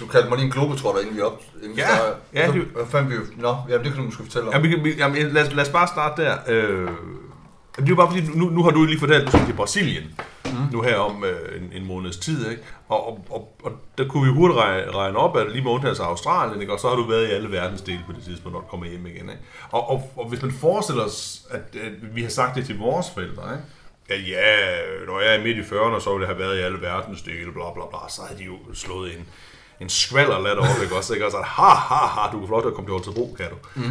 Du 0.00 0.06
kaldte 0.06 0.28
mig 0.28 0.38
lige 0.38 0.46
en 0.46 0.52
globetrotter, 0.52 1.00
inden 1.00 1.16
vi 1.16 1.20
op... 1.20 1.42
Inden 1.62 1.78
Ja, 1.78 1.86
startede. 1.96 2.16
ja, 2.34 2.46
Så, 2.46 2.52
det- 2.52 2.62
hvad 2.62 2.86
fanden 2.86 3.10
vi 3.10 3.14
jo... 3.14 3.20
Nå, 3.36 3.56
jamen, 3.68 3.84
det 3.84 3.92
kan 3.92 3.96
du 3.96 4.02
måske 4.02 4.22
fortælle 4.22 4.48
om. 4.48 4.54
Ja, 4.54 4.60
vi 4.60 4.68
kan, 4.68 4.84
vi, 4.84 4.90
jamen, 4.96 5.32
lad, 5.32 5.46
os, 5.46 5.52
lad 5.54 5.64
os 5.66 5.70
bare 5.72 5.88
starte 5.88 6.22
der. 6.22 6.36
Øh, 6.48 6.88
det 7.76 7.84
er 7.84 7.88
jo 7.88 7.96
bare 7.96 8.10
fordi, 8.10 8.38
nu, 8.38 8.44
nu 8.44 8.62
har 8.62 8.70
du 8.70 8.84
lige 8.84 8.98
fortalt, 8.98 9.20
at 9.20 9.26
du 9.26 9.30
skal 9.30 9.46
til 9.46 9.52
Brasilien. 9.52 10.20
Mm. 10.44 10.50
Nu 10.72 10.82
her 10.82 10.96
om 10.96 11.24
øh, 11.24 11.62
en, 11.62 11.72
en 11.72 11.86
måneds 11.86 12.16
tid, 12.16 12.50
ikke? 12.50 12.62
Og, 12.88 13.08
og, 13.08 13.26
og, 13.30 13.56
og 13.64 13.72
der 13.98 14.08
kunne 14.08 14.26
vi 14.26 14.38
hurtigt 14.38 14.60
regne, 14.60 14.90
regne 14.90 15.18
op, 15.18 15.36
at 15.36 15.52
lige 15.52 15.62
med 15.62 15.72
undtagelse 15.72 16.02
af 16.02 16.06
Australien, 16.06 16.60
ikke? 16.60 16.72
og 16.72 16.80
så 16.80 16.88
har 16.88 16.96
du 16.96 17.02
været 17.02 17.28
i 17.28 17.30
alle 17.30 17.50
verdensdele 17.50 18.00
på 18.06 18.12
det 18.12 18.22
tidspunkt, 18.24 18.54
når 18.54 18.60
du 18.60 18.66
kommer 18.66 18.86
hjem 18.86 19.06
igen. 19.06 19.30
Ikke? 19.30 19.42
Og, 19.70 19.90
og, 19.90 20.12
og 20.16 20.28
hvis 20.28 20.42
man 20.42 20.52
forestiller 20.52 21.04
os, 21.04 21.42
at, 21.50 21.80
at 21.80 22.14
vi 22.14 22.22
har 22.22 22.28
sagt 22.28 22.56
det 22.56 22.66
til 22.66 22.78
vores 22.78 23.06
forældre, 23.14 23.52
ikke? 23.52 23.64
Ja, 24.10 24.16
ja, 24.16 25.06
når 25.06 25.20
jeg 25.20 25.36
er 25.36 25.42
midt 25.42 25.58
i 25.58 25.60
40'erne, 25.60 26.00
så 26.00 26.10
ville 26.12 26.28
jeg 26.28 26.36
have 26.36 26.38
været 26.38 26.58
i 26.58 26.60
alle 26.60 26.80
verdensdele, 26.80 27.52
bla 27.52 27.72
bla 27.74 27.82
bla, 27.90 27.98
så 28.08 28.22
havde 28.28 28.40
de 28.40 28.44
jo 28.44 28.56
slået 28.74 29.12
ind 29.12 29.26
en 29.80 29.88
skvalder 29.88 30.38
lat 30.40 30.58
over, 30.58 30.82
ikke 30.82 30.96
også? 30.96 31.14
Ikke? 31.14 31.26
Og 31.26 31.32
så, 31.32 31.38
ha, 31.46 31.68
ha, 31.68 32.06
ha, 32.06 32.30
du 32.32 32.42
er 32.42 32.46
flot 32.46 32.66
at 32.66 32.74
komme 32.74 32.86
til 32.88 32.92
Holstebro, 32.92 33.34
kan 33.38 33.46
du? 33.50 33.56
Mm. 33.74 33.84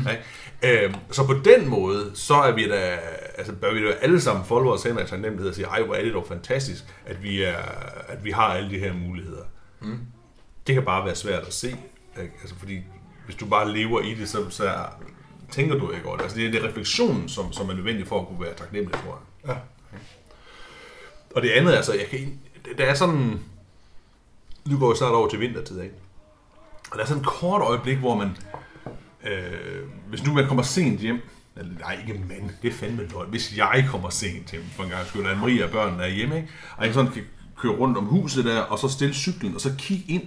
Ikke? 0.61 0.83
Øhm, 0.85 0.93
så 1.11 1.25
på 1.25 1.33
den 1.33 1.67
måde, 1.69 2.11
så 2.15 2.33
er 2.35 2.51
vi 2.51 2.69
da, 2.69 2.97
altså 3.37 3.53
bør 3.53 3.73
vi 3.73 3.85
da 3.87 3.91
alle 4.01 4.21
sammen 4.21 4.45
folde 4.45 4.65
vores 4.65 4.83
hænder 4.83 5.03
i 5.03 5.07
taknemmelighed 5.07 5.49
og 5.49 5.55
sige, 5.55 5.65
ej, 5.67 5.81
hvor 5.83 5.95
er 5.95 6.03
det 6.03 6.13
dog 6.13 6.25
fantastisk, 6.27 6.83
at 7.05 7.23
vi, 7.23 7.43
er, 7.43 7.57
at 8.07 8.23
vi 8.23 8.31
har 8.31 8.43
alle 8.53 8.69
de 8.69 8.79
her 8.79 8.93
muligheder. 8.93 9.43
Mm. 9.81 9.99
Det 10.67 10.75
kan 10.75 10.85
bare 10.85 11.05
være 11.05 11.15
svært 11.15 11.43
at 11.47 11.53
se, 11.53 11.67
ikke? 11.67 12.33
Altså, 12.41 12.55
fordi 12.59 12.79
hvis 13.25 13.35
du 13.35 13.45
bare 13.45 13.71
lever 13.73 14.01
i 14.01 14.13
det, 14.13 14.29
så, 14.29 14.49
så 14.49 14.63
er- 14.67 15.03
tænker 15.51 15.75
du 15.75 15.91
ikke 15.91 16.05
over 16.07 16.15
det. 16.15 16.23
Altså, 16.23 16.37
det 16.37 16.47
er 16.47 16.51
det 16.51 16.63
refleksionen, 16.63 17.29
som, 17.29 17.53
som 17.53 17.69
er 17.69 17.73
nødvendig 17.73 18.07
for 18.07 18.21
at 18.21 18.27
kunne 18.27 18.41
være 18.41 18.53
taknemmelig, 18.53 18.93
tror 19.03 19.19
jeg. 19.47 19.55
Ja. 19.55 19.59
Og 21.35 21.41
det 21.41 21.49
andet, 21.49 21.73
altså, 21.73 21.93
jeg 21.93 22.05
kan, 22.05 22.39
der 22.77 22.85
er 22.85 22.93
sådan, 22.93 23.39
nu 24.69 24.79
går 24.79 24.89
vi 24.89 24.97
snart 24.97 25.13
over 25.13 25.29
til 25.29 25.39
vintertid, 25.39 25.81
ikke? 25.81 25.95
Og 26.91 26.97
der 26.97 27.03
er 27.03 27.07
sådan 27.07 27.21
et 27.21 27.27
kort 27.27 27.61
øjeblik, 27.61 27.97
hvor 27.97 28.15
man, 28.15 28.37
øh, 29.23 29.87
hvis 30.09 30.25
nu 30.25 30.33
man 30.33 30.47
kommer 30.47 30.63
sent 30.63 30.99
hjem, 30.99 31.21
eller 31.57 31.71
nej, 31.79 31.97
ikke 32.07 32.19
men, 32.19 32.51
det 32.61 32.67
er 32.67 32.73
fandme 32.73 33.07
løgn. 33.11 33.29
Hvis 33.29 33.57
jeg 33.57 33.87
kommer 33.89 34.09
sent 34.09 34.51
hjem, 34.51 34.63
for 34.75 34.83
en 34.83 34.89
gang 34.89 35.07
skyld, 35.07 35.27
at 35.27 35.37
Maria 35.37 35.65
og 35.65 35.71
børnene 35.71 36.03
er 36.03 36.07
hjemme, 36.07 36.35
ikke? 36.35 36.49
og 36.77 36.85
jeg 36.85 36.93
sådan 36.93 37.11
kan 37.11 37.23
køre 37.57 37.71
rundt 37.71 37.97
om 37.97 38.05
huset 38.05 38.45
der, 38.45 38.61
og 38.61 38.79
så 38.79 38.87
stille 38.87 39.13
cyklen, 39.13 39.55
og 39.55 39.61
så 39.61 39.71
kigge 39.77 40.13
ind. 40.13 40.23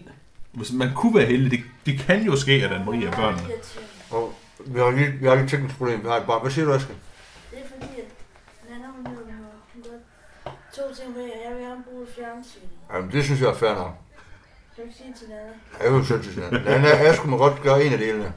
Hvis 0.53 0.73
man 0.73 0.95
kunne 0.95 1.15
være 1.15 1.27
heldig, 1.27 1.51
det, 1.51 1.61
det 1.87 1.99
kan 1.99 2.23
jo 2.23 2.37
ske, 2.37 2.53
at 2.53 2.71
Anne-Marie 2.71 3.07
og 3.07 3.15
børnene... 3.15 3.49
Og 4.11 4.35
vi 4.67 4.79
har 4.79 4.91
lige, 4.91 5.11
vi 5.13 5.27
har 5.27 5.35
lige 5.35 5.45
et 5.45 5.51
teknisk 5.51 5.77
problem. 5.77 6.03
Vi 6.03 6.09
har 6.09 6.17
et 6.17 6.27
barn. 6.27 6.41
Hvad 6.43 6.51
siger 6.51 6.65
du, 6.65 6.73
Aske? 6.73 6.95
Det 7.51 7.59
er 7.59 7.63
fordi, 7.75 8.01
at 8.01 8.09
Nana 8.71 8.87
hun 8.87 9.07
har 9.07 9.13
to 10.75 10.95
ting 10.95 11.17
med, 11.17 11.23
jeg 11.23 11.57
vil 11.57 11.65
gerne 11.65 11.83
bruge 11.91 12.07
fjernsyn. 12.17 12.61
Jamen, 12.93 13.13
det 13.13 13.25
synes 13.25 13.41
jeg 13.41 13.49
er 13.49 13.55
fair 13.55 13.75
nok. 13.75 13.95
Du 14.83 14.87
ikke 14.87 14.99
sige 14.99 15.15
til 15.19 15.29
Nana? 15.29 15.85
Jeg 15.85 15.95
vil 15.95 16.07
selv 16.07 16.23
til 16.23 16.35
sådan. 16.35 16.63
Nej, 16.65 16.79
nej, 16.79 16.91
Aske 16.91 17.29
må 17.29 17.37
godt 17.37 17.63
gøre 17.63 17.85
en 17.85 17.93
af 17.93 17.99
delene. 17.99 18.25
Jeg 18.25 18.33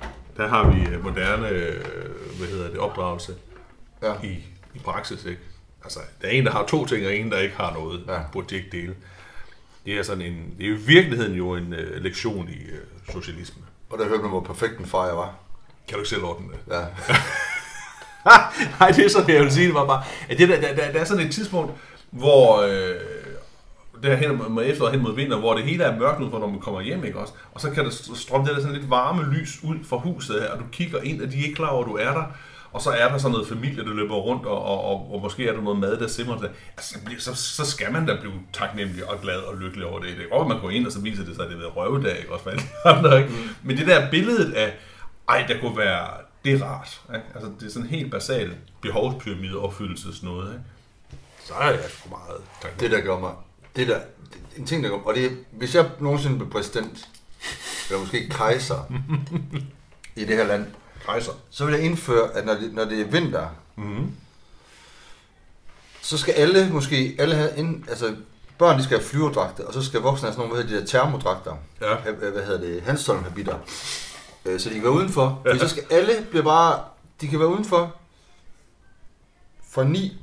sige. 0.00 0.10
Der 0.36 0.48
har 0.48 0.70
vi 0.70 0.94
øh, 0.94 1.04
moderne, 1.04 1.48
øh, 1.48 1.84
hvad 2.38 2.48
hedder 2.48 2.68
det, 2.70 2.78
opdragelse 2.78 3.34
Ja. 4.02 4.12
i, 4.22 4.44
i 4.74 4.78
praksis, 4.78 5.24
ikke? 5.24 5.40
Altså, 5.84 6.00
der 6.22 6.28
er 6.28 6.32
en, 6.32 6.46
der 6.46 6.52
har 6.52 6.66
to 6.66 6.86
ting, 6.86 7.06
og 7.06 7.16
en, 7.16 7.30
der 7.30 7.38
ikke 7.38 7.56
har 7.56 7.72
noget. 7.72 8.04
Ja. 8.08 8.18
Burde 8.32 8.46
de 8.50 8.56
ikke 8.56 8.68
dele. 8.72 8.94
Det 9.86 9.98
er 9.98 10.02
sådan 10.02 10.22
en, 10.22 10.54
det 10.58 10.66
er 10.66 10.70
i 10.70 10.76
virkeligheden 10.76 11.34
jo 11.34 11.54
en 11.54 11.72
øh, 11.72 12.02
lektion 12.02 12.48
i 12.48 12.62
øh, 12.70 13.12
socialisme. 13.12 13.62
Og 13.90 13.98
der 13.98 14.08
hørte 14.08 14.20
man, 14.22 14.30
hvor 14.30 14.40
perfekt 14.40 14.78
en 14.78 14.86
jeg 14.92 15.16
var. 15.16 15.34
Kan 15.88 15.94
du 15.94 15.98
ikke 15.98 16.08
selv 16.08 16.24
ordne 16.24 16.48
det? 16.48 16.74
Ja. 16.74 16.80
Nej, 18.80 18.90
det 18.90 19.04
er 19.04 19.08
sådan, 19.08 19.34
jeg 19.34 19.42
vil 19.42 19.52
sige. 19.52 19.66
Det 19.66 19.74
var 19.74 19.86
bare, 19.86 20.04
at 20.28 20.38
det 20.38 20.48
der, 20.48 20.60
der, 20.60 20.74
der, 20.74 20.92
der 20.92 21.00
er 21.00 21.04
sådan 21.04 21.26
et 21.26 21.32
tidspunkt, 21.32 21.72
hvor 22.10 22.60
øh, 22.60 23.21
der 24.02 24.16
hen 24.16 24.42
mod 24.48 24.64
efteråret 24.64 24.92
hen 24.92 25.02
mod 25.02 25.14
vinter, 25.14 25.38
hvor 25.38 25.54
det 25.54 25.64
hele 25.64 25.84
er 25.84 25.98
mørkt 25.98 26.20
ud 26.20 26.30
for, 26.30 26.38
når 26.38 26.46
man 26.46 26.60
kommer 26.60 26.80
hjem, 26.80 27.04
ikke 27.04 27.18
også? 27.18 27.32
Og 27.52 27.60
så 27.60 27.70
kan 27.70 27.84
der 27.84 27.90
strømme 28.14 28.46
det 28.46 28.56
der 28.56 28.60
sådan 28.60 28.76
lidt 28.76 28.90
varme 28.90 29.34
lys 29.34 29.60
ud 29.62 29.76
fra 29.84 29.96
huset 29.96 30.40
her, 30.40 30.50
og 30.50 30.58
du 30.58 30.64
kigger 30.72 31.00
ind, 31.00 31.22
og 31.22 31.32
de 31.32 31.38
er 31.38 31.42
ikke 31.42 31.54
klar 31.54 31.68
over, 31.68 31.84
at 31.84 31.90
du 31.90 31.96
er 31.96 32.12
der. 32.12 32.24
Og 32.72 32.82
så 32.82 32.90
er 32.90 33.08
der 33.08 33.18
sådan 33.18 33.32
noget 33.32 33.48
familie, 33.48 33.84
der 33.84 33.94
løber 33.94 34.14
rundt, 34.14 34.46
og, 34.46 34.64
og, 34.64 34.84
og, 34.84 35.14
og 35.14 35.20
måske 35.22 35.48
er 35.48 35.52
der 35.52 35.60
noget 35.60 35.78
mad, 35.78 35.96
der 35.96 36.06
simmer 36.06 36.38
der. 36.38 36.48
Altså, 36.76 36.98
så, 37.18 37.34
så 37.34 37.70
skal 37.70 37.92
man 37.92 38.06
da 38.06 38.16
blive 38.20 38.32
taknemmelig 38.52 39.10
og 39.10 39.20
glad 39.20 39.36
og 39.36 39.56
lykkelig 39.56 39.86
over 39.86 40.00
det. 40.00 40.16
Det 40.16 40.26
er 40.32 40.40
at 40.40 40.48
man 40.48 40.60
går 40.60 40.70
ind, 40.70 40.86
og 40.86 40.92
så 40.92 41.00
viser 41.00 41.24
det 41.24 41.36
sig, 41.36 41.44
at 41.44 41.50
det 41.50 41.56
er 41.56 41.60
været 41.60 41.76
røvedag, 41.76 42.18
ikke 42.18 42.32
også? 42.32 42.50
andre, 42.84 43.22
ikke? 43.22 43.32
Men 43.62 43.76
det 43.76 43.86
der 43.86 44.10
billede 44.10 44.56
af, 44.56 44.74
ej, 45.28 45.44
der 45.48 45.60
kunne 45.60 45.76
være, 45.76 46.08
det 46.44 46.52
er 46.52 46.64
rart. 46.64 47.00
Ikke? 47.14 47.26
Altså, 47.34 47.50
det 47.60 47.66
er 47.66 47.70
sådan 47.70 47.88
en 47.88 47.94
helt 47.94 48.10
basal 48.10 48.54
behovspyramide 48.80 49.58
opfyldelses 49.58 50.22
noget. 50.22 50.52
Ikke? 50.52 50.64
Så 51.44 51.54
er 51.54 51.70
jeg 51.70 51.80
sgu 51.88 52.08
meget 52.08 52.40
taknemmelig. 52.62 52.90
Det, 52.90 52.98
der 52.98 53.04
gør 53.04 53.18
mig... 53.20 53.32
Det 53.76 53.88
der... 53.88 53.98
det- 54.32 54.38
En 54.56 54.66
ting, 54.66 54.82
der 54.84 54.90
gør 54.90 54.96
Og 54.96 55.14
det 55.14 55.24
er, 55.26 55.30
hvis 55.52 55.74
jeg 55.74 55.90
nogensinde 56.00 56.36
blev 56.36 56.50
præsident, 56.50 57.08
eller 57.88 58.00
måske 58.00 58.28
kejser 58.28 58.92
i 60.16 60.24
det 60.24 60.36
her 60.36 60.44
land, 60.44 60.66
Kejser. 61.06 61.32
så 61.50 61.64
vil 61.64 61.74
jeg 61.74 61.82
indføre, 61.84 62.32
at 62.34 62.46
når 62.46 62.54
det, 62.54 62.74
når 62.74 62.84
det 62.84 63.00
er 63.00 63.04
vinter, 63.04 63.48
Mm-hmm. 63.76 64.10
så 66.02 66.18
skal 66.18 66.34
alle 66.34 66.70
måske, 66.72 67.16
alle 67.18 67.34
have 67.34 67.50
ind, 67.56 67.88
altså 67.88 68.16
børn 68.58 68.78
de 68.78 68.84
skal 68.84 68.98
have 68.98 69.08
flyverdragter, 69.08 69.64
og 69.64 69.72
så 69.74 69.82
skal 69.84 70.00
voksne 70.00 70.26
have 70.26 70.32
sådan 70.34 70.48
nogle, 70.48 70.54
hvad 70.54 70.64
hedder 70.64 70.86
de 70.86 70.92
der 70.92 71.00
termodragter, 71.00 71.56
Ja. 71.80 71.94
Ha- 71.96 72.10
hvad 72.10 72.44
hedder 72.44 72.60
det, 72.60 72.82
Hanstholm 72.82 73.22
habitter, 73.24 73.58
Øh, 74.44 74.60
så 74.60 74.68
de 74.68 74.74
kan 74.74 74.82
være 74.82 74.92
udenfor, 74.92 75.42
fordi 75.46 75.58
så 75.58 75.68
skal 75.68 75.84
alle 75.90 76.26
blive 76.30 76.42
bare, 76.42 76.84
de 77.20 77.28
kan 77.28 77.38
være 77.38 77.48
udenfor 77.48 77.96
fra 79.70 79.84
9 79.84 80.16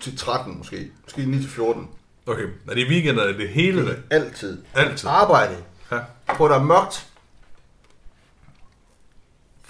til 0.00 0.18
13 0.18 0.58
måske, 0.58 0.90
måske 1.04 1.26
9 1.26 1.40
til 1.40 1.50
14, 1.50 1.88
Okay, 2.26 2.42
er 2.68 2.74
det 2.74 2.80
i 2.86 2.88
weekenden, 2.88 3.18
er 3.28 3.32
det 3.32 3.48
hele 3.48 3.86
dag? 3.88 3.96
altid. 4.10 4.62
Altid. 4.74 5.08
Arbejde, 5.08 5.56
Ja. 5.92 5.98
hvor 6.36 6.48
der 6.48 6.54
er 6.58 6.62
mørkt, 6.62 7.06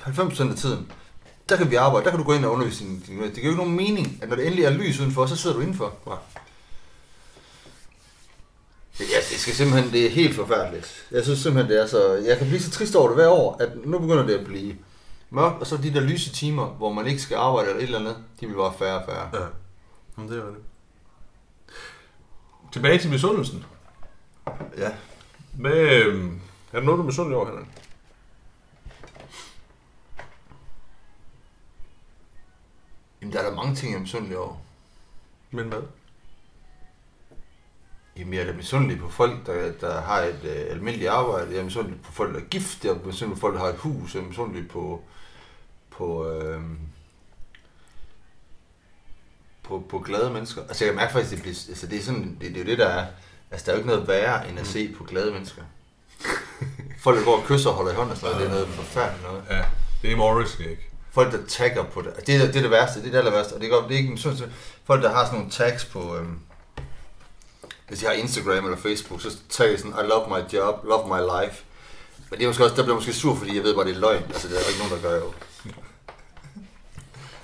90% 0.07 0.51
af 0.51 0.57
tiden, 0.57 0.93
der 1.49 1.57
kan 1.57 1.71
vi 1.71 1.75
arbejde, 1.77 2.05
der 2.05 2.11
kan 2.11 2.19
du 2.19 2.25
gå 2.25 2.33
ind 2.33 2.45
og 2.45 2.53
undervise 2.53 2.85
din, 2.85 3.01
din 3.07 3.19
Det 3.23 3.35
giver 3.35 3.45
jo 3.45 3.51
ikke 3.51 3.57
nogen 3.63 3.77
mening, 3.77 4.19
at 4.23 4.29
når 4.29 4.37
det 4.37 4.45
endelig 4.47 4.65
er 4.65 4.71
lys 4.71 5.01
udenfor, 5.01 5.27
så 5.27 5.37
sidder 5.37 5.57
du 5.57 5.63
indenfor. 5.63 5.95
Nej. 6.07 6.17
Det, 8.99 9.05
ja, 9.11 9.17
det 9.17 9.41
skal 9.41 9.55
simpelthen, 9.55 9.93
det 9.93 10.07
er 10.07 10.11
helt 10.11 10.37
forfærdeligt. 10.37 11.07
Jeg 11.11 11.25
synes 11.25 11.39
simpelthen, 11.39 11.73
det 11.77 11.83
er 11.83 11.87
så, 11.87 12.15
jeg 12.15 12.39
kan 12.39 12.47
blive 12.47 12.61
så 12.61 12.71
trist 12.71 12.95
over 12.95 13.07
det 13.09 13.17
hver 13.17 13.29
år, 13.29 13.57
at 13.61 13.69
nu 13.85 13.99
begynder 13.99 14.27
det 14.27 14.35
at 14.35 14.47
blive 14.47 14.77
mørkt, 15.31 15.61
og 15.61 15.67
så 15.67 15.77
de 15.77 15.95
der 15.95 16.01
lyse 16.01 16.31
timer, 16.33 16.67
hvor 16.67 16.93
man 16.93 17.07
ikke 17.07 17.23
skal 17.23 17.37
arbejde 17.37 17.69
eller 17.69 17.81
et 17.83 17.87
eller 17.87 17.99
andet, 17.99 18.17
de 18.41 18.47
bliver 18.47 18.63
bare 18.71 18.79
færre 18.79 18.99
og 18.99 19.05
færre. 19.07 19.31
Ja, 19.43 19.47
Jamen, 20.19 20.31
det 20.33 20.39
var 20.39 20.49
det. 20.51 20.59
Tilbage 22.73 22.99
til 22.99 23.11
misundelsen. 23.11 23.65
Ja. 24.77 24.91
Hvad, 25.53 25.73
øh, 25.73 26.33
er 26.73 26.79
der 26.79 26.81
noget, 26.81 26.99
du 26.99 27.03
er 27.03 27.07
misundelig 27.07 27.37
over, 27.37 27.47
Henrik? 27.47 27.67
Jamen, 33.21 33.33
der 33.33 33.41
er 33.41 33.49
der 33.49 33.57
mange 33.57 33.75
ting, 33.75 33.93
jeg 33.93 33.97
er 33.97 34.01
misundelig 34.01 34.39
over. 34.39 34.57
Men 35.51 35.69
hvad? 35.69 35.83
Jamen, 38.17 38.35
jeg 38.35 38.43
er 38.43 38.47
da 38.47 38.53
misundelig 38.53 38.99
på 38.99 39.09
folk, 39.09 39.47
der, 39.47 39.73
der 39.73 40.01
har 40.01 40.21
et 40.21 40.41
øh, 40.45 40.71
almindeligt 40.71 41.11
arbejde. 41.11 41.51
Jeg 41.51 41.61
er 41.61 41.65
misundelig 41.65 42.03
på 42.03 42.13
folk, 42.13 42.35
der 42.35 42.41
er 42.41 42.45
gift. 42.45 42.85
Jeg 42.85 42.91
er 42.91 43.07
misundelig 43.07 43.37
på 43.37 43.41
folk, 43.41 43.55
der 43.55 43.61
har 43.61 43.69
et 43.69 43.79
hus. 43.79 44.15
Jeg 44.15 44.23
er 44.23 44.27
misundelig 44.27 44.69
på, 44.69 45.03
på 45.91 46.31
øh, 46.31 46.63
på, 49.63 49.85
på 49.89 49.99
glade 49.99 50.31
mennesker. 50.31 50.63
Altså, 50.63 50.85
jeg 50.85 50.93
kan 50.93 50.97
mærke 50.97 51.13
faktisk, 51.13 51.31
det, 51.31 51.43
bliver, 51.43 51.57
altså, 51.69 51.87
det 51.87 51.99
er 51.99 52.03
sådan, 52.03 52.37
det, 52.41 52.51
det 52.51 52.57
er 52.57 52.65
jo 52.65 52.71
det, 52.71 52.79
der 52.79 52.87
er. 52.87 53.07
Altså, 53.51 53.67
der 53.67 53.73
er 53.73 53.77
jo 53.77 53.79
ikke 53.79 53.91
noget 53.91 54.09
værre, 54.09 54.49
end 54.49 54.59
at 54.59 54.67
se 54.67 54.95
på 54.99 55.05
glade 55.05 55.33
mennesker. 55.33 55.63
Folk, 56.99 57.19
der 57.19 57.25
går 57.25 57.37
og 57.37 57.45
kysser 57.45 57.71
og 57.71 57.77
holder 57.77 57.93
i 57.93 57.95
hånden 57.95 58.13
og 58.13 58.17
sådan 58.17 58.35
noget, 58.35 58.51
det 58.51 58.57
er 58.57 58.61
noget 58.61 58.75
forfærdeligt 58.75 59.23
noget. 59.23 59.43
Ja, 59.51 59.65
det 60.03 60.13
er 60.13 60.17
Morris, 60.17 60.61
ikke? 60.61 60.89
Folk, 61.11 61.33
der 61.33 61.39
tagger 61.49 61.85
på 61.85 62.03
det. 62.03 62.27
Det 62.27 62.35
er 62.35 62.39
det, 62.39 62.57
er 62.57 62.61
det 62.61 62.71
værste, 62.71 63.01
det 63.01 63.07
er 63.07 63.11
det 63.11 63.19
aller 63.19 63.31
værste. 63.31 63.53
Og 63.53 63.61
det 63.61 63.71
godt, 63.71 63.89
det 63.89 63.95
er 63.95 63.99
ikke 63.99 64.19
sådan, 64.19 64.39
så 64.39 64.49
folk, 64.85 65.03
der 65.03 65.13
har 65.13 65.25
sådan 65.25 65.39
nogle 65.39 65.53
tags 65.53 65.85
på, 65.85 66.17
øhm, 66.17 66.39
hvis 67.89 67.99
de 67.99 68.07
har 68.07 68.13
Instagram 68.13 68.65
eller 68.65 68.79
Facebook, 68.79 69.23
så 69.23 69.37
tagger 69.49 69.77
de 69.77 69.83
sådan, 69.83 70.05
I 70.05 70.09
love 70.09 70.29
my 70.29 70.53
job, 70.53 70.85
love 70.85 71.09
my 71.09 71.21
life. 71.33 71.65
Men 72.31 72.39
det 72.39 72.45
er 72.45 72.49
måske 72.49 72.65
også, 72.65 72.77
der 72.77 72.83
bliver 72.83 72.95
måske 72.95 73.13
sur, 73.13 73.35
fordi 73.35 73.57
jeg 73.57 73.65
ved 73.65 73.75
bare, 73.75 73.85
det 73.85 73.97
er 73.97 74.01
løgn. 74.01 74.23
Altså, 74.23 74.49
det 74.49 74.57
er 74.57 74.61
der 74.61 74.69
ikke 74.69 74.81
nogen, 74.81 75.03
der 75.03 75.09
gør 75.09 75.17
jo. 75.17 75.33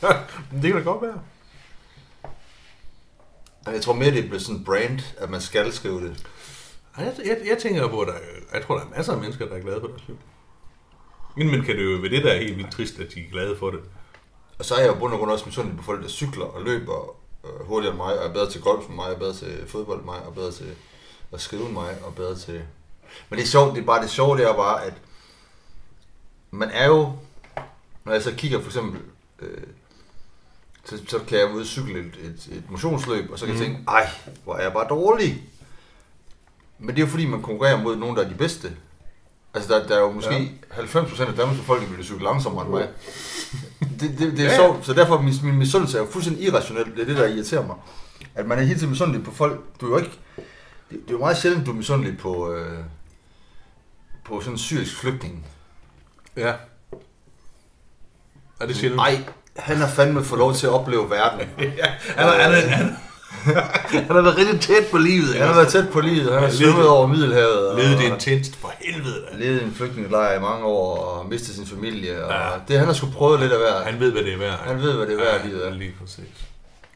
det 0.62 0.72
kan 0.72 0.76
da 0.76 0.90
godt 0.90 1.02
være. 1.02 1.20
Men 3.68 3.74
jeg 3.74 3.82
tror 3.82 3.92
mere, 3.92 4.10
det 4.10 4.18
er 4.18 4.28
blevet 4.28 4.42
sådan 4.42 4.64
brand, 4.64 5.00
at 5.18 5.30
man 5.30 5.40
skal 5.40 5.72
skrive 5.72 6.00
det. 6.08 6.26
Jeg, 6.98 7.14
jeg, 7.24 7.38
jeg 7.46 7.58
tænker 7.58 7.88
på, 7.88 8.00
at 8.00 8.08
der, 8.08 8.14
er- 8.14 8.18
jeg 8.54 8.62
tror, 8.66 8.74
der 8.78 8.84
er 8.84 8.88
masser 8.96 9.12
af 9.12 9.18
mennesker, 9.20 9.46
der 9.48 9.54
er 9.56 9.60
glade 9.60 9.80
for 9.80 9.86
deres 9.86 10.02
liv. 10.08 10.18
Men, 11.36 11.50
men 11.50 11.62
kan 11.64 11.76
det 11.76 11.84
jo 11.84 11.98
være 11.98 12.10
det, 12.10 12.24
der 12.24 12.32
er 12.32 12.38
helt 12.38 12.56
vildt 12.56 12.72
trist, 12.72 12.98
at 13.00 13.14
de 13.14 13.20
er 13.20 13.30
glade 13.30 13.56
for 13.58 13.70
det. 13.70 13.80
Og 14.58 14.64
så 14.64 14.74
er 14.74 14.80
jeg 14.80 14.88
jo 14.88 14.94
bund 14.98 15.12
og 15.12 15.18
grund 15.18 15.30
også 15.30 15.46
misundelig 15.46 15.78
på 15.78 15.84
folk, 15.84 16.02
der 16.02 16.08
cykler 16.08 16.44
og 16.44 16.62
løber 16.62 17.16
øh, 17.44 17.66
hurtigere 17.66 17.92
end 17.92 17.96
mig, 18.02 18.18
og 18.20 18.26
er 18.28 18.32
bedre 18.32 18.50
til 18.50 18.60
golf 18.60 18.86
end 18.86 18.94
mig, 18.94 19.06
og 19.06 19.12
er 19.12 19.18
bedre 19.18 19.34
til 19.34 19.64
fodbold 19.68 19.98
end 19.98 20.04
mig, 20.06 20.20
og 20.22 20.28
er 20.30 20.34
bedre 20.34 20.52
til 20.52 20.74
at 21.32 21.40
skrive 21.40 21.64
end 21.64 21.72
mig, 21.72 21.98
og 22.04 22.14
bedre 22.14 22.36
til... 22.36 22.62
Men 23.30 23.38
det 23.38 23.44
er 23.44 23.48
sjovt, 23.48 23.74
det 23.74 23.80
er 23.82 23.86
bare 23.86 24.02
det 24.02 24.10
sjove, 24.10 24.36
det 24.38 24.44
er 24.46 24.54
bare, 24.56 24.84
at 24.84 24.94
man 26.50 26.70
er 26.70 26.86
jo... 26.86 27.12
Når 28.04 28.12
jeg 28.12 28.22
så 28.22 28.34
kigger 28.36 28.60
for 28.60 28.66
eksempel... 28.66 29.00
Øh, 29.40 29.62
så, 30.84 30.98
så 31.08 31.18
kan 31.18 31.38
jeg 31.38 31.50
ud 31.54 31.60
og 31.60 31.66
cykle 31.66 31.98
et, 31.98 32.16
et, 32.22 32.48
et 32.52 32.70
motionsløb, 32.70 33.30
og 33.30 33.38
så 33.38 33.46
kan 33.46 33.54
mm. 33.54 33.60
jeg 33.60 33.68
tænke, 33.68 33.84
ej, 33.88 34.08
hvor 34.44 34.54
er 34.56 34.62
jeg 34.62 34.72
bare 34.72 34.88
dårlig. 34.88 35.42
Men 36.78 36.88
det 36.88 37.02
er 37.02 37.06
jo 37.06 37.10
fordi, 37.10 37.26
man 37.26 37.42
konkurrerer 37.42 37.82
mod 37.82 37.96
nogen, 37.96 38.16
der 38.16 38.24
er 38.24 38.28
de 38.28 38.34
bedste. 38.34 38.76
Altså, 39.54 39.74
der, 39.74 39.86
der 39.86 39.96
er 39.96 40.00
jo 40.00 40.12
måske 40.12 40.58
ja. 40.76 40.82
90% 40.82 41.22
af 41.22 41.34
Danmarks 41.34 41.58
befolkning, 41.58 41.96
vil 41.96 42.04
cykle 42.04 42.24
langsommere 42.24 42.64
end 42.64 42.74
mig. 42.74 42.88
Det, 44.00 44.18
det, 44.18 44.32
det 44.32 44.40
er 44.40 44.44
Ja, 44.44 44.56
sjovt, 44.56 44.86
så 44.86 44.94
derfor 44.94 45.16
er 45.16 45.22
min, 45.22 45.34
min 45.42 45.58
misundelse 45.58 45.98
er 45.98 46.02
jo 46.02 46.08
fuldstændig 46.10 46.44
irrationel. 46.44 46.84
Det 46.84 47.00
er 47.00 47.04
det, 47.04 47.16
der 47.16 47.26
irriterer 47.26 47.66
mig. 47.66 47.76
At 48.34 48.46
man 48.46 48.58
er 48.58 48.62
hele 48.62 48.78
tiden 48.78 48.90
misundelig 48.90 49.24
på 49.24 49.30
folk. 49.30 49.60
Du 49.80 49.86
er 49.86 49.90
jo 49.90 49.96
ikke... 49.96 50.18
Det, 50.36 50.46
det 50.90 51.08
er 51.08 51.12
jo 51.12 51.18
meget 51.18 51.36
sjældent, 51.36 51.66
du 51.66 51.70
er 51.70 51.74
misundelig 51.74 52.18
på, 52.18 52.52
øh, 52.52 52.78
på 54.24 54.40
sådan 54.40 54.54
en 54.54 54.58
syrisk 54.58 54.96
flygtning. 54.96 55.46
Ja. 56.36 56.54
Er 58.60 58.66
det 58.66 58.76
sjældent? 58.76 58.96
Nej, 58.96 59.24
han 59.58 59.76
har 59.76 59.88
fandme 59.88 60.24
fået 60.24 60.38
lov 60.38 60.54
til 60.54 60.66
at 60.66 60.72
opleve 60.72 61.10
verden. 61.10 61.40
Han 62.16 62.26
har, 62.28 62.32
han, 62.32 62.52
har, 62.52 62.60
han, 62.60 62.96
han 63.92 64.04
har 64.16 64.22
været 64.22 64.36
rigtig 64.36 64.60
tæt 64.60 64.86
på 64.90 64.98
livet. 64.98 65.34
Han 65.34 65.46
har 65.46 65.54
været 65.54 65.68
tæt 65.68 65.88
på 65.92 66.00
livet, 66.00 66.24
han 66.32 66.32
har 66.32 66.40
Ja, 66.48 66.50
svømmet 66.54 66.88
over 66.88 67.06
Middelhavet. 67.06 67.76
Levet 67.76 67.98
det 67.98 68.04
intenst 68.04 68.56
for 68.56 68.72
helvede. 68.80 69.26
Da. 69.32 69.36
levet 69.38 69.60
i 69.60 69.64
en 69.64 69.74
flygtningelejr 69.74 70.36
i 70.38 70.40
mange 70.40 70.64
år 70.64 70.96
og 70.98 71.26
mistet 71.28 71.54
sin 71.54 71.66
familie. 71.66 72.24
Og 72.24 72.30
Ja. 72.32 72.46
ja. 72.52 72.52
Det 72.68 72.78
han 72.78 72.86
har 72.86 72.94
sgu 72.94 73.06
prøvet 73.10 73.40
lidt 73.40 73.52
af 73.52 73.58
hver. 73.58 73.82
Han 73.90 74.00
ved, 74.00 74.12
hvad 74.12 74.22
det 74.22 74.32
er 74.32 74.38
værd. 74.38 74.58
Han 74.66 74.82
ved, 74.82 74.92
hvad 74.96 75.06
det 75.06 75.12
er 75.20 75.24
værd, 75.24 75.46
livet 75.46 75.66
er. 75.66 75.70
Lige 75.74 75.94
præcis. 76.00 76.18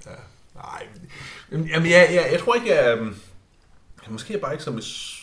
Ja. 0.06 0.10
Nej. 0.54 0.82
Jamen, 1.72 1.90
jeg, 1.90 2.08
jeg, 2.12 2.28
jeg 2.32 2.40
tror 2.40 2.54
ikke, 2.54 2.74
jeg... 2.74 2.96
øhm, 2.98 3.14
Jeg 4.04 4.12
måske 4.12 4.34
er 4.34 4.38
bare 4.38 4.52
ikke 4.52 4.64
så 4.64 4.70
mis... 4.70 5.18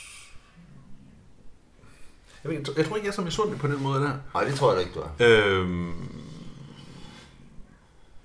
Jeg, 2.43 2.51
ved, 2.51 2.59
jeg 2.77 2.85
tror 2.85 2.95
ikke, 2.95 3.05
jeg 3.07 3.11
er 3.11 3.15
så 3.15 3.21
misundelig 3.21 3.59
på 3.59 3.67
den 3.67 3.83
måde 3.83 4.01
der. 4.01 4.11
Nej, 4.33 4.43
det 4.43 4.55
tror 4.55 4.69
jeg 4.71 4.75
da 4.75 4.81
ikke, 4.81 4.93
du 4.93 4.99
er. 4.99 5.09
Øhm, 5.19 5.89
øh, 5.89 5.93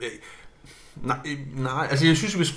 Øh, 0.04 1.06
nej, 1.06 1.18
nej, 1.56 1.86
altså 1.90 2.06
jeg 2.06 2.16
synes, 2.16 2.34
hvis... 2.34 2.54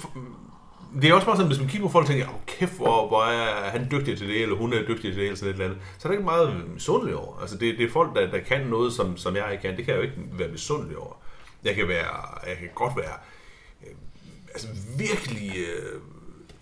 Det 1.02 1.10
er 1.10 1.14
også 1.14 1.26
bare 1.26 1.36
sådan, 1.36 1.48
hvis 1.48 1.60
man 1.60 1.70
kigger 1.70 1.88
på 1.88 1.92
folk 1.92 2.04
og 2.04 2.10
tænker, 2.10 2.28
oh, 2.28 2.34
kæft, 2.48 2.76
hvor, 2.76 3.08
hvor 3.08 3.24
er 3.24 3.70
han 3.70 3.88
dygtig 3.92 4.18
til 4.18 4.28
det, 4.28 4.42
eller 4.42 4.56
hun 4.56 4.74
er 4.74 4.82
dygtig 4.88 5.02
til 5.02 5.16
det, 5.16 5.24
eller 5.24 5.36
sådan 5.36 5.50
et 5.50 5.54
eller 5.54 5.66
andet, 5.66 5.80
så 5.98 6.08
er 6.08 6.12
der 6.12 6.18
ikke 6.18 6.26
meget 6.26 6.70
misundelig 6.74 7.16
over. 7.16 7.40
Altså 7.42 7.58
det, 7.58 7.78
det 7.78 7.86
er 7.86 7.92
folk, 7.92 8.16
der, 8.16 8.32
der 8.32 8.40
kan 8.40 8.68
noget, 8.68 8.94
som, 8.94 9.18
som 9.18 9.36
jeg 9.36 9.52
ikke 9.52 9.62
kan. 9.62 9.78
Det 9.78 9.86
kan 9.86 9.94
jeg 9.94 9.98
jo 9.98 10.04
ikke 10.04 10.18
være 10.32 10.48
misundelig 10.48 10.98
over. 10.98 11.14
Jeg 11.64 11.76
kan, 11.76 11.88
være, 11.88 12.48
jeg 12.50 12.58
kan 12.58 12.70
godt 12.76 12.98
være 12.98 13.14
øh, 13.84 13.96
altså 14.50 14.68
virkelig 14.98 15.52
øh, 15.58 16.02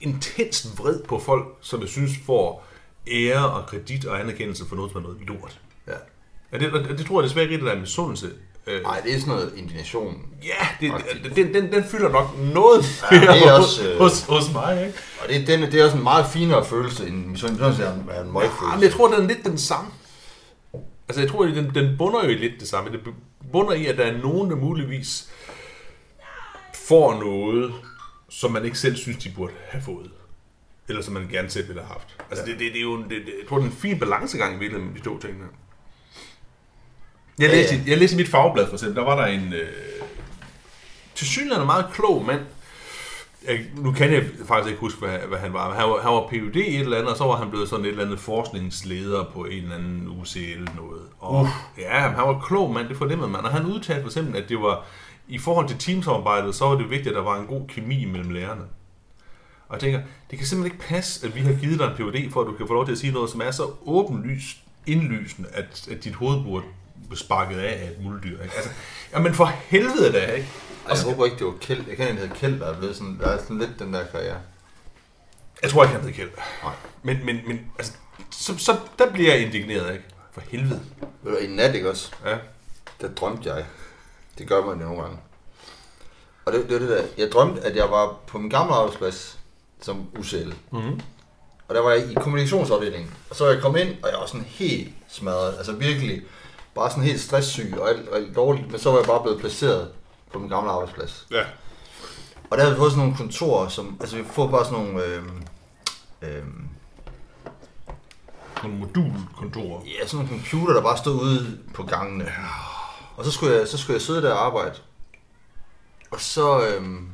intenst 0.01 0.79
vred 0.79 1.03
på 1.03 1.19
folk, 1.19 1.47
som 1.61 1.81
jeg 1.81 1.89
synes 1.89 2.11
får 2.25 2.67
ære 3.07 3.49
og 3.49 3.65
kredit 3.65 4.05
og 4.05 4.19
anerkendelse 4.19 4.65
for 4.65 4.75
noget, 4.75 4.91
som 4.91 4.99
er 4.99 5.07
noget 5.07 5.27
lort. 5.27 5.61
Ja. 5.87 5.93
Og 6.51 6.59
det, 6.59 6.73
og 6.73 6.97
det 6.97 7.05
tror 7.05 7.21
jeg 7.21 7.29
desværre 7.29 7.45
ikke, 7.45 7.55
at 7.55 7.61
der 7.61 7.71
er 7.71 7.79
misundelse. 7.79 8.33
Øh, 8.67 8.81
Nej, 8.83 8.99
det 8.99 9.15
er 9.15 9.19
sådan 9.19 9.33
noget 9.33 9.53
indignation. 9.57 10.21
Ja, 10.43 10.67
det, 10.81 10.93
den, 11.35 11.53
den, 11.53 11.71
den 11.71 11.83
fylder 11.83 12.09
nok 12.09 12.37
noget 12.53 13.03
Ja, 13.11 13.19
det 13.19 13.47
er 13.47 13.51
også, 13.59 13.89
øh, 13.91 13.97
hos, 13.97 14.21
hos 14.23 14.53
mig, 14.53 14.85
ikke? 14.87 14.99
Og 15.23 15.29
det, 15.29 15.47
den, 15.47 15.61
det 15.61 15.73
er 15.81 15.83
også 15.85 15.97
en 15.97 16.03
meget 16.03 16.25
finere 16.33 16.65
følelse 16.65 17.07
end 17.07 17.25
misundelse 17.25 17.83
er 17.83 17.93
en, 17.93 18.09
er 18.09 18.21
en 18.21 18.27
Ja, 18.27 18.31
møgfølelse. 18.33 18.75
men 18.75 18.83
jeg 18.83 18.91
tror, 18.91 19.07
den 19.07 19.23
er 19.23 19.27
lidt 19.27 19.43
den 19.43 19.57
samme. 19.57 19.91
Altså, 21.07 21.21
jeg 21.21 21.29
tror, 21.31 21.45
den, 21.45 21.75
den 21.75 21.97
bunder 21.97 22.23
jo 22.23 22.29
lidt 22.29 22.53
det 22.59 22.67
samme. 22.67 22.91
Det 22.91 22.99
bunder 23.51 23.73
i, 23.73 23.85
at 23.85 23.97
der 23.97 24.03
er 24.03 24.17
nogen, 24.17 24.49
der 24.49 24.55
muligvis 24.55 25.29
får 26.73 27.19
noget, 27.19 27.73
som 28.29 28.51
man 28.51 28.65
ikke 28.65 28.77
selv 28.79 28.95
synes, 28.95 29.17
de 29.23 29.31
burde 29.35 29.53
have 29.69 29.83
fået. 29.83 30.11
Eller 30.87 31.01
som 31.01 31.13
man 31.13 31.27
gerne 31.31 31.49
selv 31.49 31.67
ville 31.67 31.81
have 31.81 31.93
haft. 31.93 32.15
Altså, 32.29 32.45
det, 32.45 32.53
det, 32.59 32.71
det 32.73 32.77
er 32.77 32.81
jo 32.81 32.93
en, 32.93 33.03
det, 33.03 33.09
det, 33.09 33.33
jeg 33.41 33.47
tror, 33.49 33.57
det 33.57 33.65
er 33.65 33.69
en 33.69 33.75
fin 33.77 33.99
balancegang 33.99 34.55
i 34.55 34.59
virkeligheden 34.59 34.95
de 34.95 35.01
to 35.01 35.19
ting 35.19 35.33
der. 35.39 35.45
Jeg 37.39 37.49
læste, 37.49 37.81
jeg 37.87 37.97
læste 37.97 38.13
i 38.15 38.17
mit 38.17 38.27
fagblad 38.27 38.67
for 38.67 38.73
eksempel, 38.73 38.95
der 38.95 39.03
var 39.03 39.15
der 39.15 39.25
en 39.25 39.53
øh, 39.53 39.69
til 41.15 41.27
synligheden 41.27 41.65
meget 41.65 41.85
klog 41.93 42.25
mand. 42.25 42.41
Jeg, 43.47 43.59
nu 43.77 43.91
kan 43.91 44.13
jeg 44.13 44.23
faktisk 44.47 44.69
ikke 44.69 44.79
huske, 44.79 44.99
hvad, 44.99 45.17
hvad 45.17 45.37
han 45.37 45.53
var. 45.53 45.73
Han 45.73 45.89
var, 45.89 46.01
han 46.01 46.11
var 46.11 46.27
PhD 46.27 46.55
i 46.55 46.75
et 46.75 46.79
eller 46.79 46.97
andet, 46.97 47.11
og 47.11 47.17
så 47.17 47.23
var 47.23 47.35
han 47.35 47.49
blevet 47.49 47.69
sådan 47.69 47.85
et 47.85 47.89
eller 47.89 48.03
andet 48.03 48.19
forskningsleder 48.19 49.23
på 49.33 49.45
en 49.45 49.63
eller 49.63 49.75
anden 49.75 50.07
UCL 50.21 50.69
noget. 50.75 51.01
Og, 51.19 51.41
uh. 51.41 51.47
Ja, 51.77 51.99
han 51.99 52.27
var 52.27 52.39
klog 52.47 52.73
mand, 52.73 52.87
det 52.87 52.97
fornemmede 52.97 53.29
man. 53.29 53.45
Og 53.45 53.51
han 53.51 53.65
udtalte 53.65 54.01
for 54.01 54.09
eksempel, 54.09 54.35
at 54.35 54.49
det 54.49 54.61
var 54.61 54.85
i 55.27 55.37
forhold 55.37 55.67
til 55.67 55.77
teamsamarbejdet, 55.77 56.55
så 56.55 56.65
var 56.65 56.75
det 56.75 56.89
vigtigt, 56.89 57.07
at 57.07 57.15
der 57.15 57.21
var 57.21 57.39
en 57.39 57.47
god 57.47 57.67
kemi 57.67 58.05
mellem 58.05 58.29
lærerne. 58.29 58.63
Og 59.67 59.73
jeg 59.73 59.79
tænker, 59.79 60.01
det 60.31 60.37
kan 60.37 60.47
simpelthen 60.47 60.75
ikke 60.75 60.87
passe, 60.87 61.27
at 61.27 61.35
vi 61.35 61.39
har 61.39 61.53
givet 61.53 61.79
dig 61.79 61.85
en 61.85 61.95
PhD, 61.95 62.31
for 62.31 62.41
at 62.41 62.47
du 62.47 62.51
kan 62.51 62.67
få 62.67 62.73
lov 62.73 62.85
til 62.85 62.91
at 62.91 62.97
sige 62.97 63.13
noget, 63.13 63.29
som 63.29 63.41
er 63.41 63.51
så 63.51 63.69
åbenlyst 63.85 64.57
indlysende, 64.87 65.49
at, 65.53 65.87
at 65.91 66.03
dit 66.03 66.15
hoved 66.15 66.43
burde 66.43 66.65
sparket 67.15 67.59
af 67.59 67.83
af 67.83 67.89
et 67.91 68.03
muldyr. 68.03 68.43
Ikke? 68.43 68.55
Altså, 68.55 68.69
jamen 69.13 69.33
for 69.33 69.45
helvede 69.45 70.13
da, 70.13 70.31
ikke? 70.31 70.47
Ej, 70.89 70.95
jeg 70.95 71.03
håber 71.03 71.25
ikke, 71.25 71.37
det 71.37 71.45
var 71.45 71.53
Kjeld. 71.61 71.87
Jeg 71.87 71.97
kan 71.97 72.07
der 72.07 72.13
hedder 72.13 72.35
Kjeld, 72.35 72.59
der 72.59 72.65
er 72.65 72.77
blevet 72.77 72.95
sådan, 72.95 73.19
der 73.19 73.27
er 73.27 73.37
sådan 73.37 73.59
lidt 73.59 73.79
den 73.79 73.93
der 73.93 74.05
karriere. 74.05 74.37
Jeg 75.61 75.69
tror 75.69 75.83
ikke, 75.83 75.95
han 75.95 76.01
hedder 76.01 76.15
Kjeld. 76.15 76.31
Nej. 76.63 76.73
Men, 77.03 77.25
men, 77.25 77.39
men 77.47 77.71
altså, 77.77 77.93
så, 78.31 78.57
så 78.57 78.77
der 78.99 79.11
bliver 79.11 79.33
jeg 79.33 79.45
indigneret, 79.45 79.93
ikke? 79.93 80.05
For 80.31 80.41
helvede. 80.41 80.81
Ved 81.23 81.31
du, 81.31 81.37
i 81.37 81.47
nat, 81.47 81.75
ikke 81.75 81.89
også? 81.89 82.11
Ja. 82.25 82.37
Der 83.01 83.07
drømte 83.07 83.53
jeg. 83.53 83.65
Det 84.37 84.47
gør 84.47 84.65
man 84.65 84.79
jo 84.79 84.85
nogle 84.85 85.01
gange. 85.01 85.17
Og 86.45 86.53
det, 86.53 86.69
det 86.69 86.81
det 86.81 86.89
der. 86.89 87.03
Jeg 87.17 87.31
drømte, 87.31 87.61
at 87.61 87.75
jeg 87.75 87.91
var 87.91 88.17
på 88.27 88.37
min 88.37 88.49
gamle 88.49 88.73
arbejdsplads 88.73 89.39
som 89.81 90.07
UCL. 90.19 90.53
Mm-hmm. 90.71 91.01
Og 91.67 91.75
der 91.75 91.81
var 91.81 91.91
jeg 91.91 92.11
i 92.11 92.13
kommunikationsafdelingen. 92.13 93.13
Og 93.29 93.35
så 93.35 93.43
var 93.43 93.51
jeg 93.51 93.61
kommet 93.61 93.79
ind, 93.81 94.03
og 94.03 94.09
jeg 94.11 94.19
var 94.19 94.25
sådan 94.25 94.45
helt 94.49 94.93
smadret. 95.07 95.57
Altså 95.57 95.71
virkelig, 95.71 96.21
bare 96.75 96.89
sådan 96.89 97.03
helt 97.03 97.21
stresssyg 97.21 97.73
og 97.79 97.89
alt, 97.89 98.09
alt 98.13 98.35
dårligt. 98.35 98.71
Men 98.71 98.79
så 98.79 98.91
var 98.91 98.97
jeg 98.97 99.07
bare 99.07 99.21
blevet 99.21 99.39
placeret 99.39 99.91
på 100.33 100.39
min 100.39 100.49
gamle 100.49 100.71
arbejdsplads. 100.71 101.27
Ja. 101.31 101.43
Og 102.49 102.57
der 102.57 102.63
havde 102.63 102.75
vi 102.75 102.79
fået 102.79 102.91
sådan 102.91 103.03
nogle 103.05 103.17
kontorer, 103.17 103.67
som, 103.67 103.97
altså 103.99 104.15
vi 104.15 104.23
får 104.31 104.47
bare 104.47 104.65
sådan 104.65 104.79
nogle, 104.79 105.03
øhm, 105.03 105.43
øhm, 106.21 106.69
Nogle 108.63 108.77
modulkontorer. 108.77 109.81
ja, 109.85 110.07
sådan 110.07 110.25
nogle 110.25 110.29
computer, 110.41 110.73
der 110.73 110.81
bare 110.81 110.97
stod 110.97 111.21
ude 111.21 111.59
på 111.73 111.83
gangene. 111.83 112.31
Og 113.17 113.25
så 113.25 113.31
skulle 113.31 113.55
jeg, 113.57 113.67
så 113.67 113.77
skulle 113.77 113.93
jeg 113.95 114.01
sidde 114.01 114.21
der 114.21 114.31
og 114.33 114.45
arbejde. 114.45 114.75
Og 116.11 116.21
så, 116.21 116.67
øhm, 116.67 117.09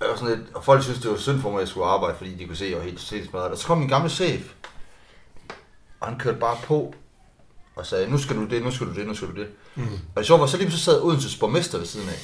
jeg 0.00 0.08
var 0.08 0.16
sådan 0.16 0.38
lidt, 0.38 0.54
og 0.54 0.64
folk 0.64 0.82
synes, 0.82 0.98
det 0.98 1.10
var 1.10 1.16
synd 1.16 1.40
for 1.40 1.50
mig, 1.50 1.56
at 1.56 1.60
jeg 1.60 1.68
skulle 1.68 1.86
arbejde, 1.86 2.16
fordi 2.16 2.34
de 2.34 2.46
kunne 2.46 2.56
se, 2.56 2.64
at 2.64 2.70
jeg 2.70 2.78
var 2.78 2.84
helt, 2.84 3.10
helt 3.10 3.30
smadret. 3.30 3.50
Og 3.50 3.58
så 3.58 3.66
kom 3.66 3.78
min 3.78 3.88
gamle 3.88 4.10
chef, 4.10 4.52
og 6.00 6.08
han 6.08 6.18
kørte 6.18 6.38
bare 6.38 6.56
på, 6.64 6.94
og 7.76 7.86
sagde, 7.86 8.10
nu 8.10 8.18
skal 8.18 8.36
du 8.36 8.44
det, 8.44 8.62
nu 8.62 8.70
skal 8.70 8.86
du 8.86 8.94
det, 8.94 9.06
nu 9.06 9.14
skal 9.14 9.28
du 9.28 9.34
det. 9.34 9.48
Mm. 9.74 9.82
Og 9.84 10.16
det 10.16 10.26
sjove 10.26 10.40
var, 10.40 10.46
så 10.46 10.56
lige 10.56 10.70
så 10.70 10.78
sad 10.78 11.02
Odenses 11.02 11.36
borgmester 11.36 11.78
ved 11.78 11.86
siden 11.86 12.08
af. 12.08 12.18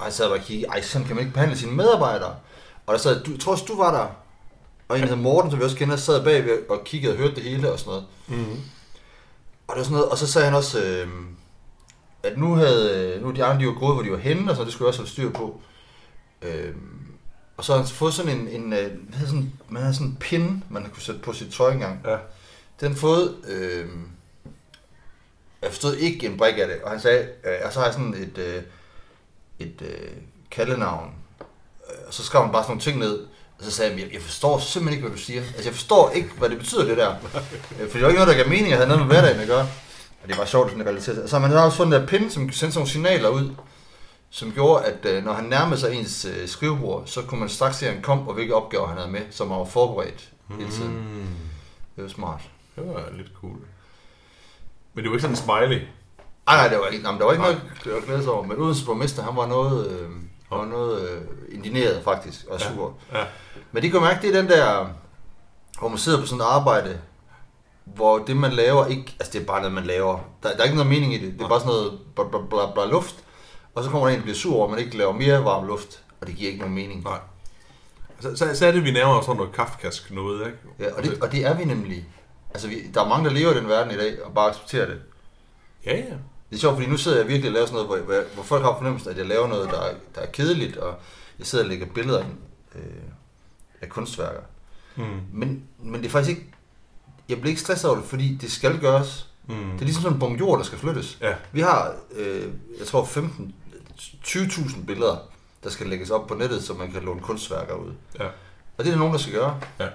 Og 0.00 0.04
jeg 0.04 0.12
sad 0.12 0.28
bare 0.28 0.38
og 0.38 0.44
kiggede, 0.44 0.68
ej, 0.68 0.82
sådan 0.82 1.06
kan 1.06 1.16
man 1.16 1.24
ikke 1.24 1.34
behandle 1.34 1.58
sine 1.58 1.72
medarbejdere. 1.72 2.36
Og 2.86 2.92
der 2.94 2.98
sad, 2.98 3.24
du, 3.24 3.30
jeg 3.30 3.40
tror 3.40 3.52
også, 3.52 3.64
du 3.68 3.76
var 3.76 3.92
der, 3.92 4.06
og 4.88 4.96
en 4.96 5.02
der 5.02 5.08
hed 5.08 5.16
Morten, 5.16 5.50
som 5.50 5.60
vi 5.60 5.64
også 5.64 5.76
kender, 5.76 5.96
sad 5.96 6.24
bagved 6.24 6.70
og 6.70 6.84
kiggede 6.84 7.12
og 7.12 7.18
hørte 7.18 7.34
det 7.34 7.42
hele 7.42 7.72
og 7.72 7.78
sådan 7.78 7.90
noget. 7.90 8.06
Mm-hmm. 8.28 8.60
Og, 9.68 9.74
det 9.74 9.76
var 9.76 9.82
sådan 9.82 9.92
noget, 9.92 10.08
og 10.08 10.18
så 10.18 10.26
sagde 10.26 10.44
han 10.44 10.56
også, 10.56 10.82
øh, 10.82 11.08
at 12.22 12.38
nu 12.38 12.54
havde 12.54 13.18
nu 13.22 13.30
de 13.30 13.44
andre, 13.44 13.62
de 13.62 13.66
var 13.66 13.78
gået, 13.78 13.94
hvor 13.94 14.02
de 14.02 14.10
var 14.10 14.18
henne, 14.18 14.50
og 14.50 14.56
så 14.56 14.64
det 14.64 14.72
skulle 14.72 14.86
jeg 14.86 14.88
også 14.88 15.00
have 15.00 15.08
styr 15.08 15.30
på. 15.30 15.60
Øhm, 16.42 17.06
og 17.56 17.64
så 17.64 17.72
har 17.72 17.80
han 17.80 17.88
fået 17.88 18.14
sådan 18.14 18.38
en, 18.38 18.48
en 18.48 18.72
øh, 18.72 18.78
hvad 19.08 19.18
hedder 19.18 19.26
sådan, 19.26 19.52
man 19.68 19.82
havde 19.82 19.94
sådan 19.94 20.06
en 20.06 20.16
pin, 20.16 20.64
man 20.68 20.90
kunne 20.92 21.02
sætte 21.02 21.20
på 21.20 21.32
sit 21.32 21.52
tøj 21.52 21.72
engang. 21.72 22.00
Ja. 22.04 22.16
Den 22.80 22.96
fået, 22.96 23.36
øh, 23.48 23.86
jeg 25.62 25.70
forstod 25.70 25.96
ikke 25.96 26.26
en 26.26 26.36
brik 26.36 26.58
af 26.58 26.66
det, 26.66 26.76
og 26.82 26.90
han 26.90 27.00
sagde, 27.00 27.28
øh, 27.44 27.54
og 27.64 27.72
så 27.72 27.78
har 27.78 27.86
jeg 27.86 27.94
sådan 27.94 28.14
et, 28.14 28.38
øh, 28.38 28.62
et 29.58 29.82
øh, 29.82 30.10
kaldenavn, 30.50 31.10
øh, 31.40 31.96
og 32.06 32.14
så 32.14 32.24
skrev 32.24 32.42
han 32.42 32.52
bare 32.52 32.62
sådan 32.62 32.70
nogle 32.70 32.82
ting 32.82 32.98
ned, 32.98 33.18
og 33.58 33.64
så 33.64 33.70
sagde 33.70 34.00
jeg, 34.00 34.12
jeg 34.12 34.22
forstår 34.22 34.58
simpelthen 34.58 34.92
ikke, 34.96 35.08
hvad 35.08 35.16
du 35.18 35.22
siger. 35.22 35.42
Altså, 35.42 35.64
jeg 35.64 35.72
forstår 35.74 36.10
ikke, 36.10 36.28
hvad 36.38 36.48
det 36.48 36.58
betyder, 36.58 36.84
det 36.84 36.96
der. 36.96 37.14
Øh, 37.80 37.88
For 37.90 37.98
det 37.98 38.02
var 38.02 38.08
ikke 38.08 38.20
noget, 38.20 38.36
der 38.36 38.42
gav 38.42 38.48
mening, 38.48 38.72
at 38.72 38.78
have 38.78 38.88
noget 38.88 39.06
med 39.06 39.14
hverdagen 39.14 39.40
at 39.40 39.46
gøre. 39.46 39.68
Og 40.22 40.28
det 40.28 40.38
var 40.38 40.44
sjovt, 40.44 40.70
sådan 40.70 40.86
relateret. 40.86 41.22
Og 41.22 41.28
så 41.28 41.38
har 41.38 41.48
man 41.48 41.56
også 41.58 41.76
fundet 41.76 42.00
der 42.00 42.06
pin, 42.06 42.30
som 42.30 42.42
sendte 42.42 42.56
sådan 42.56 42.72
nogle 42.74 42.90
signaler 42.90 43.28
ud, 43.28 43.54
som 44.30 44.52
gjorde, 44.52 44.84
at 44.84 45.04
øh, 45.04 45.24
når 45.24 45.32
han 45.32 45.44
nærmede 45.44 45.80
sig 45.80 45.94
ens 45.94 46.24
øh, 46.24 46.48
skrivebord, 46.48 47.02
så 47.06 47.22
kunne 47.22 47.40
man 47.40 47.48
straks 47.48 47.76
se, 47.76 47.86
at 47.86 47.92
han 47.92 48.02
kom, 48.02 48.28
og 48.28 48.34
hvilke 48.34 48.54
opgaver 48.54 48.86
han 48.86 48.96
havde 48.96 49.10
med, 49.10 49.20
som 49.30 49.50
han 49.50 49.58
var 49.58 49.64
forberedt 49.64 50.30
hele 50.58 50.70
tiden. 50.70 50.92
Mm. 50.92 51.26
Det 51.96 52.04
var 52.04 52.10
smart. 52.10 52.40
Det 52.76 52.86
var 52.86 53.04
lidt 53.16 53.30
cool. 53.40 53.56
Men 54.94 55.04
det 55.04 55.10
var 55.10 55.16
ikke 55.16 55.22
sådan 55.22 55.36
en 55.36 55.36
smiley. 55.36 55.86
Ej, 56.46 56.56
nej, 56.56 56.68
der 56.68 56.78
var 56.78 56.86
ikke, 56.86 57.02
nej, 57.02 57.12
men 57.12 57.18
der 57.20 57.26
var 57.26 57.32
ikke 57.32 57.44
noget 57.44 57.60
at 57.96 58.04
glæde 58.04 58.22
sig 58.22 58.32
over. 58.32 58.42
Men 58.42 58.60
Odense 58.60 58.86
borgmester, 58.86 59.22
han 59.22 59.36
var 59.36 59.46
noget, 59.46 59.90
øh, 59.90 60.10
han 60.48 60.58
var 60.58 60.64
noget 60.64 61.08
øh, 61.10 61.22
indineret 61.48 62.04
faktisk, 62.04 62.46
og 62.46 62.60
sur. 62.60 62.94
Ja. 63.12 63.24
Men 63.72 63.82
det 63.82 63.90
kan 63.90 64.00
man 64.00 64.10
mærke, 64.10 64.26
det 64.26 64.36
er 64.36 64.40
den 64.40 64.50
der, 64.50 64.88
hvor 65.78 65.88
man 65.88 65.98
sidder 65.98 66.20
på 66.20 66.26
sådan 66.26 66.40
et 66.40 66.44
arbejde, 66.44 67.00
hvor 67.84 68.18
det 68.18 68.36
man 68.36 68.52
laver 68.52 68.86
ikke, 68.86 69.16
altså 69.20 69.32
det 69.32 69.42
er 69.42 69.46
bare 69.46 69.60
noget 69.60 69.74
man 69.74 69.84
laver. 69.84 70.18
Der, 70.42 70.48
der 70.52 70.58
er 70.58 70.64
ikke 70.64 70.76
noget 70.76 70.90
mening 70.90 71.14
i 71.14 71.18
det. 71.18 71.32
Det 71.32 71.44
er 71.44 71.48
bare 71.48 71.60
sådan 71.60 71.74
noget 71.74 71.98
bla, 72.14 72.24
bla, 72.24 72.38
bla, 72.50 72.72
bla 72.74 72.84
luft. 72.92 73.16
Og 73.74 73.84
så 73.84 73.90
kommer 73.90 74.06
der 74.06 74.14
en, 74.14 74.18
der 74.18 74.22
bliver 74.22 74.36
sur 74.36 74.56
over, 74.56 74.64
at 74.64 74.70
man 74.70 74.78
ikke 74.80 74.96
laver 74.96 75.12
mere 75.12 75.44
varm 75.44 75.66
luft. 75.66 76.02
Og 76.20 76.26
det 76.26 76.36
giver 76.36 76.50
ikke 76.50 76.60
nogen 76.60 76.74
mening. 76.74 77.02
Nej. 77.04 77.18
Så, 78.20 78.36
så, 78.36 78.54
så 78.54 78.66
er 78.66 78.72
det, 78.72 78.84
vi 78.84 78.90
nærmer 78.90 79.14
os 79.14 79.24
sådan 79.24 79.36
noget 79.36 79.52
kafkask 79.52 80.10
noget, 80.10 80.46
ikke? 80.46 80.58
Ja, 80.78 80.94
og, 80.96 81.02
det, 81.02 81.22
og 81.22 81.32
det 81.32 81.46
er 81.46 81.54
vi 81.54 81.64
nemlig. 81.64 82.06
Altså, 82.54 82.68
vi, 82.68 82.90
der 82.94 83.04
er 83.04 83.08
mange, 83.08 83.28
der 83.28 83.34
lever 83.34 83.52
i 83.52 83.56
den 83.56 83.68
verden 83.68 83.94
i 83.94 83.96
dag, 83.96 84.24
og 84.24 84.34
bare 84.34 84.50
accepterer 84.50 84.86
det. 84.86 85.00
Ja, 85.86 85.96
ja. 85.96 86.14
Det 86.50 86.56
er 86.56 86.60
sjovt, 86.60 86.76
fordi 86.76 86.88
nu 86.88 86.96
sidder 86.96 87.18
jeg 87.18 87.28
virkelig 87.28 87.48
og 87.48 87.52
laver 87.52 87.66
sådan 87.66 87.86
noget, 87.86 88.04
hvor, 88.04 88.22
hvor, 88.34 88.42
folk 88.42 88.62
har 88.62 88.76
fornemmelsen, 88.76 89.10
at 89.10 89.18
jeg 89.18 89.26
laver 89.26 89.48
noget, 89.48 89.70
der 89.70 89.80
er, 89.80 89.94
der 90.14 90.20
er 90.20 90.26
kedeligt, 90.26 90.76
og 90.76 90.94
jeg 91.38 91.46
sidder 91.46 91.64
og 91.64 91.68
lægger 91.68 91.86
billeder 91.86 92.20
ind, 92.20 92.32
øh, 92.74 92.82
af 93.82 93.88
kunstværker. 93.88 94.40
Mm. 94.96 95.04
Men, 95.32 95.64
men 95.78 96.00
det 96.00 96.06
er 96.06 96.10
faktisk 96.10 96.30
ikke... 96.30 96.50
Jeg 97.28 97.36
bliver 97.40 97.50
ikke 97.50 97.60
stresset 97.60 97.90
over 97.90 97.98
det, 97.98 98.08
fordi 98.08 98.38
det 98.40 98.52
skal 98.52 98.80
gøres. 98.80 99.28
Mm. 99.46 99.54
Det 99.54 99.80
er 99.80 99.84
ligesom 99.84 100.02
sådan 100.02 100.16
en 100.16 100.20
bunke 100.20 100.38
jord, 100.38 100.58
der 100.58 100.64
skal 100.64 100.78
flyttes. 100.78 101.18
Ja. 101.20 101.34
Vi 101.52 101.60
har, 101.60 101.94
øh, 102.12 102.48
jeg 102.78 102.86
tror, 102.86 103.04
15, 103.04 103.54
20.000 104.24 104.86
billeder, 104.86 105.16
der 105.64 105.70
skal 105.70 105.86
lægges 105.86 106.10
op 106.10 106.26
på 106.26 106.34
nettet, 106.34 106.64
så 106.64 106.74
man 106.74 106.92
kan 106.92 107.02
låne 107.02 107.20
kunstværker 107.20 107.74
ud. 107.74 107.92
Ja. 108.18 108.26
Og 108.78 108.84
det 108.84 108.86
er 108.86 108.90
der 108.90 108.98
nogen, 108.98 109.12
der 109.12 109.18
skal 109.18 109.32
gøre. 109.32 109.60
Ja. 109.80 109.88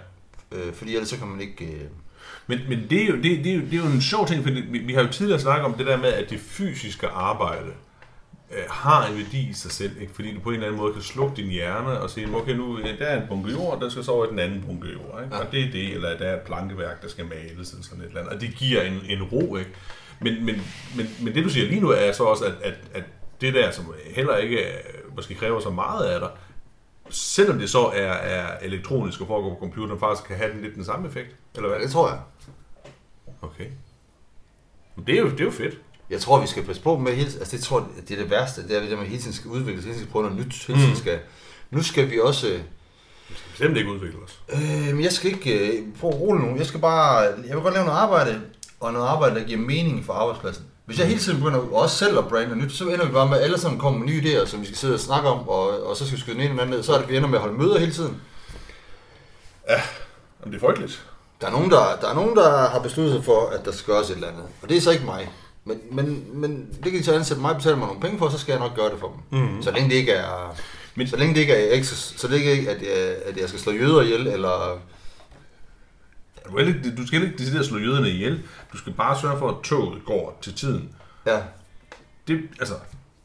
Øh, 0.51 0.73
fordi 0.73 0.95
ellers 0.95 1.09
så 1.09 1.17
kan 1.17 1.27
man 1.27 1.41
ikke... 1.41 1.65
Øh, 1.65 1.89
Men, 2.48 2.59
men 2.69 2.88
det, 2.89 3.03
er 3.03 3.07
jo, 3.07 3.15
det, 3.15 3.24
det, 3.24 3.48
er 3.48 3.55
jo, 3.55 3.62
det 3.62 3.74
er 3.74 3.77
jo 3.77 3.86
en 3.86 4.01
sjov 4.01 4.27
ting, 4.27 4.43
for 4.43 4.51
vi, 4.51 4.79
vi 4.79 4.93
har 4.93 5.01
jo 5.01 5.07
tidligere 5.07 5.39
snakket 5.39 5.65
om 5.65 5.74
det 5.74 5.88
der 5.88 5.98
med, 5.98 6.13
at 6.13 6.29
det 6.29 6.39
fysiske 6.39 7.07
arbejde 7.07 7.71
øh, 8.51 8.63
har 8.69 9.07
en 9.07 9.17
værdi 9.17 9.50
i 9.50 9.53
sig 9.53 9.71
selv, 9.71 10.01
ikke? 10.01 10.13
fordi 10.13 10.33
du 10.33 10.39
på 10.39 10.50
en 10.50 10.55
eller 10.55 10.67
anden 10.67 10.81
måde 10.81 10.93
kan 10.93 11.01
slukke 11.01 11.36
din 11.36 11.50
hjerne 11.50 12.00
og 12.00 12.09
sige, 12.09 12.36
okay, 12.36 12.53
nu 12.53 12.79
ja, 12.79 12.95
der 13.00 13.05
er 13.05 13.21
en 13.21 13.27
bunke 13.27 13.51
jord, 13.51 13.81
der 13.81 13.89
skal 13.89 14.03
så 14.03 14.12
over 14.12 14.25
i 14.25 14.29
den 14.29 14.39
anden 14.39 14.62
bunke 14.62 14.88
jord, 14.88 15.24
ikke? 15.24 15.36
Ja. 15.36 15.41
og 15.41 15.51
det 15.51 15.63
er 15.63 15.71
det, 15.71 15.93
eller 15.93 16.17
der 16.17 16.25
er 16.25 16.36
et 16.36 16.41
plankeværk, 16.41 17.01
der 17.01 17.07
skal 17.07 17.25
males, 17.25 17.71
eller 17.71 17.83
sådan 17.83 18.03
et 18.03 18.07
eller 18.07 18.19
andet, 18.19 18.33
og 18.33 18.41
det 18.41 18.55
giver 18.55 18.81
en, 18.81 19.01
en 19.09 19.24
ro, 19.24 19.55
ikke? 19.55 19.71
Men, 20.21 20.45
men, 20.45 20.62
men, 20.95 21.09
men 21.21 21.36
det 21.36 21.43
du 21.43 21.50
siger 21.50 21.67
lige 21.67 21.81
nu 21.81 21.89
er 21.89 22.12
så 22.12 22.23
også, 22.23 22.45
at, 22.45 22.53
at, 22.63 22.73
at 22.93 23.03
det 23.41 23.53
der, 23.53 23.71
som 23.71 23.93
heller 24.15 24.38
ikke 24.38 24.58
øh, 24.58 25.15
måske 25.15 25.36
kræver 25.36 25.60
så 25.60 25.69
meget 25.69 26.06
af 26.06 26.19
dig, 26.19 26.30
selvom 27.10 27.60
det 27.60 27.69
så 27.69 27.86
er, 27.86 28.12
er 28.12 28.58
elektronisk 28.62 29.22
og 29.22 29.28
foregår 29.28 29.50
på 29.50 29.60
computeren, 29.60 30.00
faktisk 30.00 30.28
kan 30.28 30.36
have 30.38 30.52
den 30.54 30.62
lidt 30.62 30.76
den 30.76 30.86
samme 30.86 31.08
effekt, 31.08 31.36
eller 31.56 31.69
hvad? 31.69 31.80
det 31.80 31.91
tror 31.91 32.10
jeg. 32.10 32.19
Okay. 33.41 33.65
Men 34.95 35.06
det 35.08 35.15
er 35.15 35.19
jo, 35.19 35.30
det 35.30 35.39
er 35.39 35.45
jo 35.45 35.52
fedt. 35.52 35.78
Jeg 36.10 36.22
tror, 36.22 36.41
vi 36.41 36.48
skal 36.48 36.63
passe 36.65 36.82
på 36.82 36.98
med 36.98 37.15
hele 37.15 37.30
Altså, 37.39 37.58
det 37.58 37.63
tror 37.63 37.80
jeg, 37.80 38.08
det 38.08 38.17
er 38.17 38.22
det 38.22 38.32
værste. 38.32 38.67
Det 38.67 38.78
er, 38.78 38.82
at 38.91 38.98
man 38.98 39.08
hele 39.08 39.22
tiden 39.22 39.34
skal 39.34 39.52
udvikle 39.52 39.82
sig, 39.82 39.88
hele 39.88 39.93
tiden 39.95 40.06
skal 40.08 40.12
prøve 40.12 40.30
noget 40.30 40.45
nyt. 40.45 40.65
Hele 40.67 40.80
tiden 40.80 40.91
Mm. 40.93 41.00
skal, 41.00 41.19
nu 41.72 41.84
skal 41.84 42.10
vi 42.12 42.19
også... 42.19 42.48
Øh, 42.48 42.60
Vi 43.30 43.36
skal 43.36 43.50
bestemt 43.52 43.78
ikke 43.78 43.91
udvikle 43.91 44.19
os. 44.24 44.39
Øh, 44.54 44.95
men 44.95 45.04
jeg 45.04 45.12
skal 45.12 45.32
ikke 45.32 45.78
øh, 45.78 45.84
prøve 46.00 46.13
at 46.13 46.19
rulle 46.19 46.45
nu. 46.45 46.58
Jeg 46.58 46.65
skal 46.65 46.80
bare, 46.80 47.17
jeg 47.22 47.56
vil 47.56 47.63
godt 47.63 47.74
lave 47.74 47.86
noget 47.86 48.00
arbejde, 48.00 48.41
og 48.80 48.93
noget 48.93 49.08
arbejde, 49.08 49.36
der 49.39 49.45
giver 49.45 49.60
mening 49.60 50.06
for 50.06 50.13
arbejdspladsen. 50.13 50.65
Hvis 50.89 50.99
jeg 50.99 51.08
hele 51.08 51.19
tiden 51.19 51.38
begynder 51.39 51.60
også 51.73 51.97
selv 51.97 52.17
at 52.17 52.28
brande 52.28 52.56
nyt, 52.56 52.71
så 52.73 52.84
ender 52.88 53.06
vi 53.06 53.12
bare 53.12 53.30
med, 53.30 53.38
at 53.38 53.43
alle 53.43 53.60
sammen 53.60 53.80
kommer 53.80 53.99
med 53.99 54.08
nye 54.08 54.21
idéer, 54.21 54.45
som 54.45 54.62
vi 54.62 54.65
skal 54.65 54.78
sidde 54.78 54.93
og 54.93 54.99
snakke 54.99 55.30
om, 55.30 55.49
og, 55.49 55.84
og 55.88 55.95
så 55.97 56.06
skal 56.06 56.15
vi 56.15 56.21
skyde 56.21 56.36
den 56.36 56.41
ene 56.41 56.49
eller 56.49 56.63
anden 56.63 56.75
ned. 56.75 56.84
Så 56.84 56.93
er 56.93 56.99
det, 56.99 57.10
vi 57.10 57.17
ender 57.17 57.30
med 57.30 57.38
at 57.38 57.41
holde 57.41 57.58
møder 57.58 57.80
hele 57.80 57.91
tiden. 57.93 58.21
Jamen, 59.69 60.54
det 60.54 60.56
er 60.63 60.67
frygteligt. 60.67 61.06
Der 61.41 61.47
er, 61.47 61.52
nogen, 61.52 61.71
der, 61.71 61.95
der 62.02 62.10
er 62.10 62.13
nogen, 62.15 62.36
der 62.36 62.67
har 62.69 62.80
besluttet 62.80 63.15
sig 63.15 63.23
for, 63.25 63.47
at 63.49 63.65
der 63.65 63.71
skal 63.71 63.93
gøres 63.93 64.10
et 64.10 64.15
eller 64.15 64.28
andet. 64.28 64.43
Og 64.62 64.69
det 64.69 64.78
er 64.78 64.82
så 64.82 64.91
ikke 64.91 65.06
mig. 65.06 65.32
Men, 65.65 65.80
men, 65.91 66.25
men 66.34 66.67
det 66.84 66.91
kan 66.91 66.99
de 66.99 67.06
så 67.06 67.13
ansætte 67.13 67.41
mig 67.41 67.52
og 67.52 67.58
betale 67.58 67.75
mig 67.75 67.88
nogle 67.88 68.02
penge 68.02 68.17
for, 68.17 68.30
så 68.30 68.38
skal 68.38 68.52
jeg 68.52 68.60
nok 68.62 68.75
gøre 68.75 68.89
det 68.89 68.99
for 68.99 69.08
dem. 69.32 69.39
Mhm. 69.39 69.63
Så 69.63 69.71
længe 69.71 69.89
det 69.89 69.95
ikke 69.95 70.12
er... 70.12 70.47
Men- 70.47 70.58
Men, 70.95 71.08
så 71.08 71.15
længe 71.17 71.34
det 71.36 71.41
ikke 71.41 71.54
er, 71.54 71.84
så, 71.84 72.28
længe 72.28 72.52
ikke, 72.52 72.69
at, 72.69 72.82
jeg, 72.82 73.15
at 73.25 73.38
jeg 73.38 73.49
skal 73.49 73.62
slå 73.62 73.71
jøder 73.71 74.02
ihjel, 74.02 74.28
eller 74.28 74.80
Du, 76.47 76.56
er 76.58 76.67
ikke, 76.67 76.95
du 76.97 77.08
skal 77.08 77.23
ikke 77.23 77.38
decideret 77.38 77.65
slå 77.65 77.78
jøderne 77.78 78.10
ihjel. 78.10 78.43
Du 78.73 78.78
skal 78.78 78.93
bare 78.93 79.19
sørge 79.21 79.39
for, 79.39 79.49
at 79.49 79.56
toget 79.63 80.06
går 80.06 80.38
til 80.41 80.54
tiden. 80.54 80.89
ja, 81.25 81.39
Det, 82.28 82.41
altså, 82.60 82.73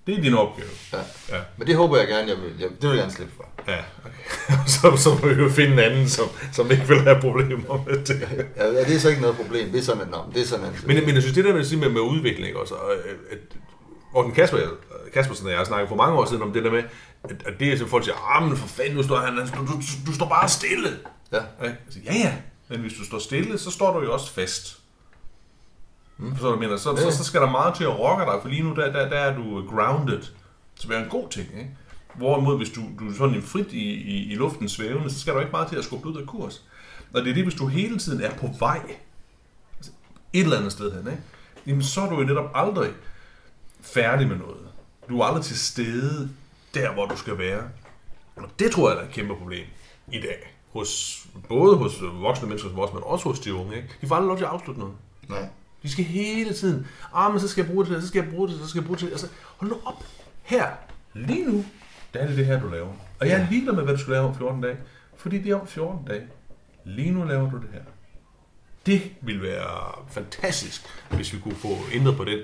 det 0.06 0.18
er 0.18 0.22
din 0.22 0.34
opgave. 0.34 0.68
ja. 0.92 0.98
Ja, 1.36 1.40
Men 1.58 1.66
det 1.66 1.76
håber 1.76 1.96
jeg 1.98 2.08
gerne, 2.08 2.28
jeg 2.28 2.36
vil, 2.36 2.52
jeg, 2.60 2.68
det 2.68 2.82
vil 2.82 2.88
jeg 2.88 2.98
gerne 2.98 3.12
slippe 3.12 3.32
for. 3.36 3.44
ja 3.68 3.78
okay. 4.04 4.62
så, 4.72 4.96
så 4.96 5.10
må 5.22 5.28
vi 5.34 5.42
jo 5.42 5.48
finde 5.48 5.72
en 5.72 5.78
anden, 5.78 6.08
som, 6.08 6.26
som 6.52 6.70
ikke 6.70 6.88
vil 6.88 7.00
have 7.00 7.20
problemer 7.20 7.84
med 7.86 8.04
det. 8.04 8.28
Ja, 8.56 8.66
ja, 8.72 8.84
det 8.84 8.94
er 8.94 8.98
så 8.98 9.08
ikke 9.08 9.20
noget 9.22 9.36
problem. 9.36 9.70
Det 9.70 9.78
er 9.78 9.82
sådan, 9.82 10.02
at, 10.02 10.10
nå, 10.10 10.18
det 10.34 10.42
er 10.42 10.46
sådan, 10.46 10.66
at, 10.66 10.86
Men, 10.86 10.96
men 11.06 11.14
jeg 11.14 11.22
synes, 11.22 11.34
det 11.34 11.44
der 11.44 11.52
med, 11.54 11.76
med, 11.76 11.88
med 11.88 12.00
udvikling 12.00 12.56
også, 12.56 12.74
og, 12.74 12.92
øh, 12.94 13.14
at 13.30 13.38
Morten 14.14 14.32
Kasper, 14.32 14.58
Kaspersen 15.14 15.46
og 15.46 15.50
jeg 15.52 15.58
har 15.60 15.64
snakket 15.64 15.88
for 15.88 15.96
mange 15.96 16.18
år 16.18 16.24
siden 16.24 16.42
om 16.42 16.52
det 16.52 16.64
der 16.64 16.70
med, 16.70 16.82
at, 17.24 17.30
at 17.46 17.60
det 17.60 17.72
er 17.72 17.78
så 17.78 17.86
folk 17.86 18.04
siger, 18.04 18.36
ah, 18.36 18.48
men 18.48 18.56
for 18.56 18.68
fanden, 18.68 18.94
nu 18.94 19.02
står 19.02 19.16
han, 19.16 19.36
du, 19.36 19.42
du, 19.66 19.80
du 20.06 20.14
står 20.14 20.28
bare 20.28 20.48
stille. 20.48 20.88
ja? 21.32 21.38
Jeg 21.62 21.74
siger, 21.90 22.12
ja, 22.12 22.18
ja, 22.18 22.34
men 22.68 22.80
hvis 22.80 22.92
du 22.92 23.04
står 23.04 23.18
stille, 23.18 23.58
så 23.58 23.70
står 23.70 23.98
du 24.00 24.04
jo 24.06 24.12
også 24.12 24.32
fast. 24.32 24.78
Mm. 26.16 26.30
Forstår 26.30 26.50
du, 26.52 26.58
mener? 26.58 26.76
Så, 26.76 26.90
Ja. 26.90 27.10
så, 27.10 27.16
så 27.16 27.24
skal 27.24 27.40
der 27.40 27.50
meget 27.50 27.74
til 27.74 27.84
at 27.84 27.98
rokke 27.98 28.24
dig, 28.24 28.38
for 28.42 28.48
lige 28.48 28.62
nu 28.62 28.74
der, 28.74 28.92
der, 28.92 29.08
der 29.08 29.16
er 29.18 29.36
du 29.36 29.66
grounded, 29.68 30.22
som 30.74 30.92
er 30.92 30.96
en 30.98 31.08
god 31.08 31.28
ting. 31.30 31.48
Ikke? 31.58 31.70
Hvorimod, 32.14 32.56
hvis 32.56 32.70
du, 32.70 32.80
du 32.98 33.08
er 33.10 33.14
sådan 33.14 33.42
frit 33.42 33.72
i, 33.72 33.92
i, 33.94 34.32
i 34.32 34.34
luften 34.34 34.68
svævende, 34.68 35.10
så 35.10 35.20
skal 35.20 35.34
der 35.34 35.40
ikke 35.40 35.52
meget 35.52 35.68
til 35.68 35.76
at 35.76 35.84
skubbe 35.84 36.08
ud 36.08 36.16
af 36.20 36.26
kurs. 36.26 36.62
Og 37.14 37.22
det 37.22 37.30
er 37.30 37.34
det, 37.34 37.42
hvis 37.42 37.54
du 37.54 37.66
hele 37.66 37.98
tiden 37.98 38.20
er 38.20 38.34
på 38.34 38.50
vej 38.58 38.80
altså 39.76 39.92
et 40.32 40.40
eller 40.42 40.56
andet 40.58 40.72
sted 40.72 40.92
hen, 40.92 41.10
ikke? 41.12 41.22
jamen 41.66 41.82
så 41.82 42.00
er 42.00 42.08
du 42.10 42.16
jo 42.20 42.24
netop 42.26 42.50
aldrig 42.54 42.90
færdig 43.80 44.28
med 44.28 44.36
noget. 44.36 44.56
Du 45.08 45.20
er 45.20 45.24
aldrig 45.24 45.44
til 45.44 45.58
stede 45.58 46.30
der, 46.74 46.92
hvor 46.92 47.06
du 47.06 47.16
skal 47.16 47.38
være. 47.38 47.62
Og 48.36 48.48
det 48.58 48.70
tror 48.70 48.88
jeg, 48.88 48.96
der 48.96 49.02
er 49.02 49.06
et 49.08 49.12
kæmpe 49.14 49.36
problem 49.36 49.66
i 50.12 50.20
dag. 50.20 50.53
Hos, 50.74 51.22
både 51.48 51.76
hos 51.76 52.02
voksne 52.02 52.48
mennesker 52.48 52.70
som 52.70 52.78
os, 52.78 52.92
men 52.92 53.02
også 53.06 53.28
hos 53.28 53.40
de 53.40 53.54
unge. 53.54 53.76
Ikke? 53.76 53.88
De 54.00 54.06
får 54.06 54.14
aldrig 54.14 54.28
lov 54.28 54.36
til 54.36 54.44
at 54.44 54.50
afslutte 54.50 54.80
noget. 54.80 54.94
nej. 55.28 55.48
De 55.82 55.90
skal 55.90 56.04
hele 56.04 56.52
tiden, 56.52 56.86
ah, 57.14 57.32
men 57.32 57.40
så 57.40 57.48
skal 57.48 57.62
jeg 57.62 57.72
bruge 57.72 57.86
det 57.86 58.02
så 58.02 58.08
skal 58.08 58.22
jeg 58.22 58.32
bruge 58.32 58.48
det 58.48 58.58
så 58.60 58.68
skal 58.68 58.78
jeg 58.78 58.86
bruge 58.86 58.98
det. 58.98 59.10
Altså, 59.10 59.28
hold 59.56 59.70
nu 59.70 59.76
op. 59.84 60.04
Her, 60.42 60.66
lige 61.14 61.44
nu, 61.44 61.64
der 62.14 62.20
er 62.20 62.26
det 62.26 62.36
det 62.36 62.46
her, 62.46 62.60
du 62.60 62.68
laver. 62.68 62.92
Og 63.20 63.28
jeg 63.28 63.40
er 63.40 63.46
ligeglad 63.50 63.74
med, 63.74 63.84
hvad 63.84 63.94
du 63.94 64.00
skal 64.00 64.12
lave 64.12 64.26
om 64.28 64.36
14 64.36 64.60
dage. 64.62 64.76
Fordi 65.16 65.38
det 65.38 65.50
er 65.50 65.60
om 65.60 65.66
14 65.66 66.06
dage. 66.06 66.22
Lige 66.84 67.10
nu 67.10 67.24
laver 67.24 67.50
du 67.50 67.56
det 67.56 67.68
her. 67.72 67.80
Det 68.86 69.02
ville 69.20 69.42
være 69.42 70.04
fantastisk, 70.08 70.82
hvis 71.10 71.32
vi 71.32 71.38
kunne 71.38 71.54
få 71.56 71.76
ændret 71.92 72.16
på 72.16 72.24
den. 72.24 72.38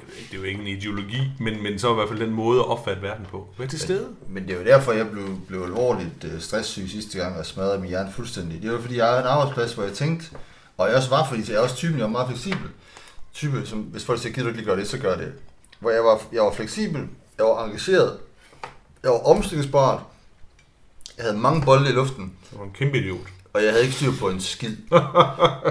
Det 0.00 0.34
er 0.34 0.38
jo 0.38 0.42
ikke 0.42 0.60
en 0.60 0.66
ideologi, 0.66 1.20
men, 1.40 1.62
men 1.62 1.78
så 1.78 1.90
i 1.90 1.94
hvert 1.94 2.08
fald 2.08 2.20
den 2.20 2.30
måde 2.30 2.60
at 2.60 2.66
opfatte 2.66 3.02
verden 3.02 3.26
på. 3.30 3.48
Vær 3.58 3.66
til 3.66 3.80
stede. 3.80 4.08
Men 4.28 4.42
det 4.42 4.54
er 4.54 4.58
jo 4.58 4.64
derfor, 4.64 4.92
jeg 4.92 5.10
blev, 5.10 5.40
blev 5.48 5.62
alvorligt 5.62 6.24
øh, 6.24 6.40
stresssyg 6.40 6.88
sidste 6.90 7.18
gang 7.18 7.38
og 7.38 7.46
smadrede 7.46 7.78
min 7.78 7.88
hjerne 7.88 8.12
fuldstændig. 8.12 8.62
Det 8.62 8.72
var 8.72 8.80
fordi, 8.80 8.96
jeg 8.96 9.06
havde 9.06 9.20
en 9.20 9.26
arbejdsplads, 9.26 9.72
hvor 9.72 9.84
jeg 9.84 9.92
tænkte, 9.92 10.26
og 10.76 10.88
jeg 10.88 10.96
også 10.96 11.10
var, 11.10 11.26
fordi 11.28 11.50
jeg 11.52 11.56
er 11.56 11.60
også 11.60 11.76
typen, 11.76 11.98
jeg 11.98 12.04
er 12.04 12.08
meget 12.08 12.28
fleksibel. 12.28 12.68
Type, 13.34 13.66
som 13.66 13.78
hvis 13.78 14.04
folk 14.04 14.20
siger, 14.20 14.32
gider 14.32 14.42
du 14.42 14.48
ikke 14.48 14.58
lige 14.58 14.66
gøre 14.66 14.80
det, 14.80 14.88
så 14.88 14.98
gør 14.98 15.16
det. 15.16 15.32
Hvor 15.80 15.90
jeg 15.90 16.04
var, 16.04 16.22
jeg 16.32 16.42
var 16.42 16.52
fleksibel, 16.52 17.08
jeg 17.38 17.46
var 17.46 17.64
engageret, 17.64 18.18
jeg 19.02 19.10
var 19.10 19.18
omstillingsbart, 19.18 20.02
jeg 21.16 21.24
havde 21.24 21.38
mange 21.38 21.62
bolde 21.64 21.90
i 21.90 21.92
luften, 21.92 22.32
Det 22.50 22.58
var 22.58 22.64
en 22.64 22.72
kæmpe 22.72 22.98
idiot. 22.98 23.26
Og 23.54 23.64
jeg 23.64 23.70
havde 23.70 23.84
ikke 23.84 23.96
styr 23.96 24.12
på 24.20 24.28
en 24.28 24.40
skid. 24.40 24.76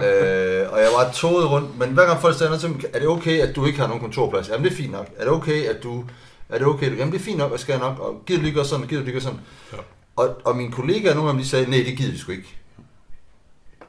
øh, 0.06 0.72
og 0.72 0.80
jeg 0.80 0.90
var 0.98 1.12
toget 1.14 1.52
rundt, 1.52 1.80
men 1.80 1.90
hver 1.90 2.06
gang 2.06 2.22
folk 2.22 2.38
sagde 2.38 2.50
noget 2.52 2.86
er 2.94 3.00
det 3.00 3.08
okay, 3.08 3.40
at 3.40 3.56
du 3.56 3.66
ikke 3.66 3.80
har 3.80 3.88
nogen 3.88 4.02
kontorplads? 4.02 4.50
Jamen 4.50 4.64
det 4.64 4.72
er 4.72 4.76
fint 4.76 4.92
nok. 4.92 5.08
Er 5.18 5.24
det 5.24 5.34
okay, 5.34 5.66
at 5.66 5.84
du... 5.84 6.04
Er 6.50 6.58
det 6.58 6.68
okay? 6.68 6.98
Jamen 6.98 7.14
det 7.14 7.20
er 7.20 7.24
fint 7.24 7.38
nok, 7.38 7.52
og 7.52 7.60
skal 7.60 7.74
jeg 7.74 7.82
nok, 7.82 8.00
og 8.00 8.24
gider 8.26 8.40
du 8.40 8.44
lige 8.44 8.56
gøre 8.56 8.66
sådan, 8.66 8.88
gider 8.88 9.02
du 9.02 9.06
lige 9.06 9.14
gøre 9.14 9.22
sådan. 9.22 9.40
Ja. 9.74 9.78
Og, 10.16 10.42
og 10.44 10.58
mine 10.58 10.72
kollegaer, 10.72 11.14
nogle 11.14 11.30
af 11.30 11.34
dem, 11.34 11.44
de 11.44 11.50
sagde, 11.50 11.70
nej, 11.70 11.84
det 11.86 11.98
gider 11.98 12.12
vi 12.12 12.18
sgu 12.18 12.32
ikke. 12.32 12.58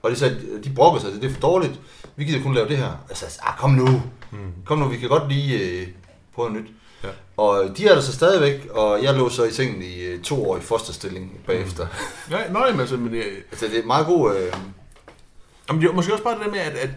Og 0.03 0.11
de 0.11 0.17
sagde, 0.17 0.61
de 0.65 0.71
brokkede 0.71 1.05
sig, 1.05 1.23
det 1.23 1.31
er 1.31 1.35
for 1.35 1.41
dårligt, 1.41 1.81
vi 2.17 2.25
gider 2.25 2.43
kun 2.43 2.55
lave 2.55 2.69
det 2.69 2.77
her. 2.77 2.87
Og 2.87 3.09
jeg 3.09 3.17
sagde, 3.17 3.35
ah, 3.43 3.59
kom 3.59 3.71
nu. 3.71 4.03
Mm. 4.31 4.39
Kom 4.65 4.79
nu, 4.79 4.89
vi 4.89 4.97
kan 4.97 5.09
godt 5.09 5.29
lige 5.29 5.59
øh, 5.59 5.89
prøve 6.35 6.51
nyt. 6.51 6.67
Ja. 7.05 7.09
Og 7.37 7.77
de 7.77 7.87
er 7.89 7.95
der 7.95 8.01
så 8.01 8.13
stadigvæk, 8.13 8.67
og 8.71 9.03
jeg 9.03 9.15
lå 9.15 9.29
så 9.29 9.45
i 9.45 9.51
sengen 9.51 9.83
i 9.83 10.01
øh, 10.01 10.23
to 10.23 10.51
år 10.51 10.57
i 10.57 10.61
fosterstilling 10.61 11.41
bagefter. 11.47 11.87
Mm. 11.87 12.33
Ja, 12.35 12.53
nej, 12.53 12.71
men 12.71 12.81
altså, 12.81 12.97
men 12.97 13.13
det, 13.13 13.23
altså, 13.51 13.67
det 13.67 13.79
er 13.79 13.87
meget 13.87 14.07
god... 14.07 14.37
Øh, 14.37 14.53
Jamen, 15.69 15.83
det 15.83 15.89
er 15.89 15.95
måske 15.95 16.13
også 16.13 16.25
bare 16.25 16.35
det 16.35 16.45
der 16.45 16.51
med, 16.51 16.59
at, 16.59 16.73
at 16.73 16.91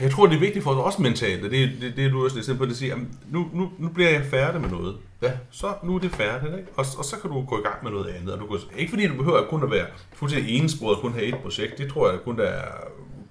jeg 0.00 0.10
tror, 0.10 0.26
det 0.26 0.34
er 0.34 0.40
vigtigt 0.40 0.64
for 0.64 0.70
os 0.70 0.84
også 0.84 1.02
mentalt, 1.02 1.44
og 1.44 1.50
det, 1.50 1.70
det, 1.80 1.96
det 1.96 2.06
er 2.06 2.10
du 2.10 2.24
også 2.24 2.36
lidt 2.36 2.58
på 2.58 2.64
at 2.64 2.76
sige, 2.76 2.88
jamen, 2.88 3.18
nu, 3.30 3.48
nu, 3.52 3.70
nu 3.78 3.88
bliver 3.88 4.10
jeg 4.10 4.24
færdig 4.30 4.60
med 4.60 4.70
noget. 4.70 4.96
ja. 5.22 5.32
Så 5.50 5.74
nu 5.82 5.94
er 5.94 5.98
det 5.98 6.10
færdigt, 6.12 6.54
ikke? 6.58 6.68
Og, 6.76 6.86
og 6.98 7.04
så 7.04 7.16
kan 7.22 7.30
du 7.30 7.44
gå 7.44 7.58
i 7.58 7.62
gang 7.62 7.76
med 7.82 7.90
noget 7.90 8.06
andet. 8.06 8.32
Og 8.32 8.40
du 8.40 8.46
kan, 8.46 8.58
ikke 8.78 8.90
fordi 8.90 9.06
du 9.06 9.14
behøver 9.14 9.46
kun 9.46 9.62
at 9.62 9.70
være 9.70 9.86
fuldstændig 10.12 10.58
ensporet 10.58 10.96
og 10.96 11.02
kun 11.02 11.12
have 11.12 11.24
et 11.26 11.38
projekt. 11.42 11.78
Det 11.78 11.92
tror 11.92 12.10
jeg 12.10 12.18
kun, 12.24 12.38
der 12.38 12.44
er 12.44 12.64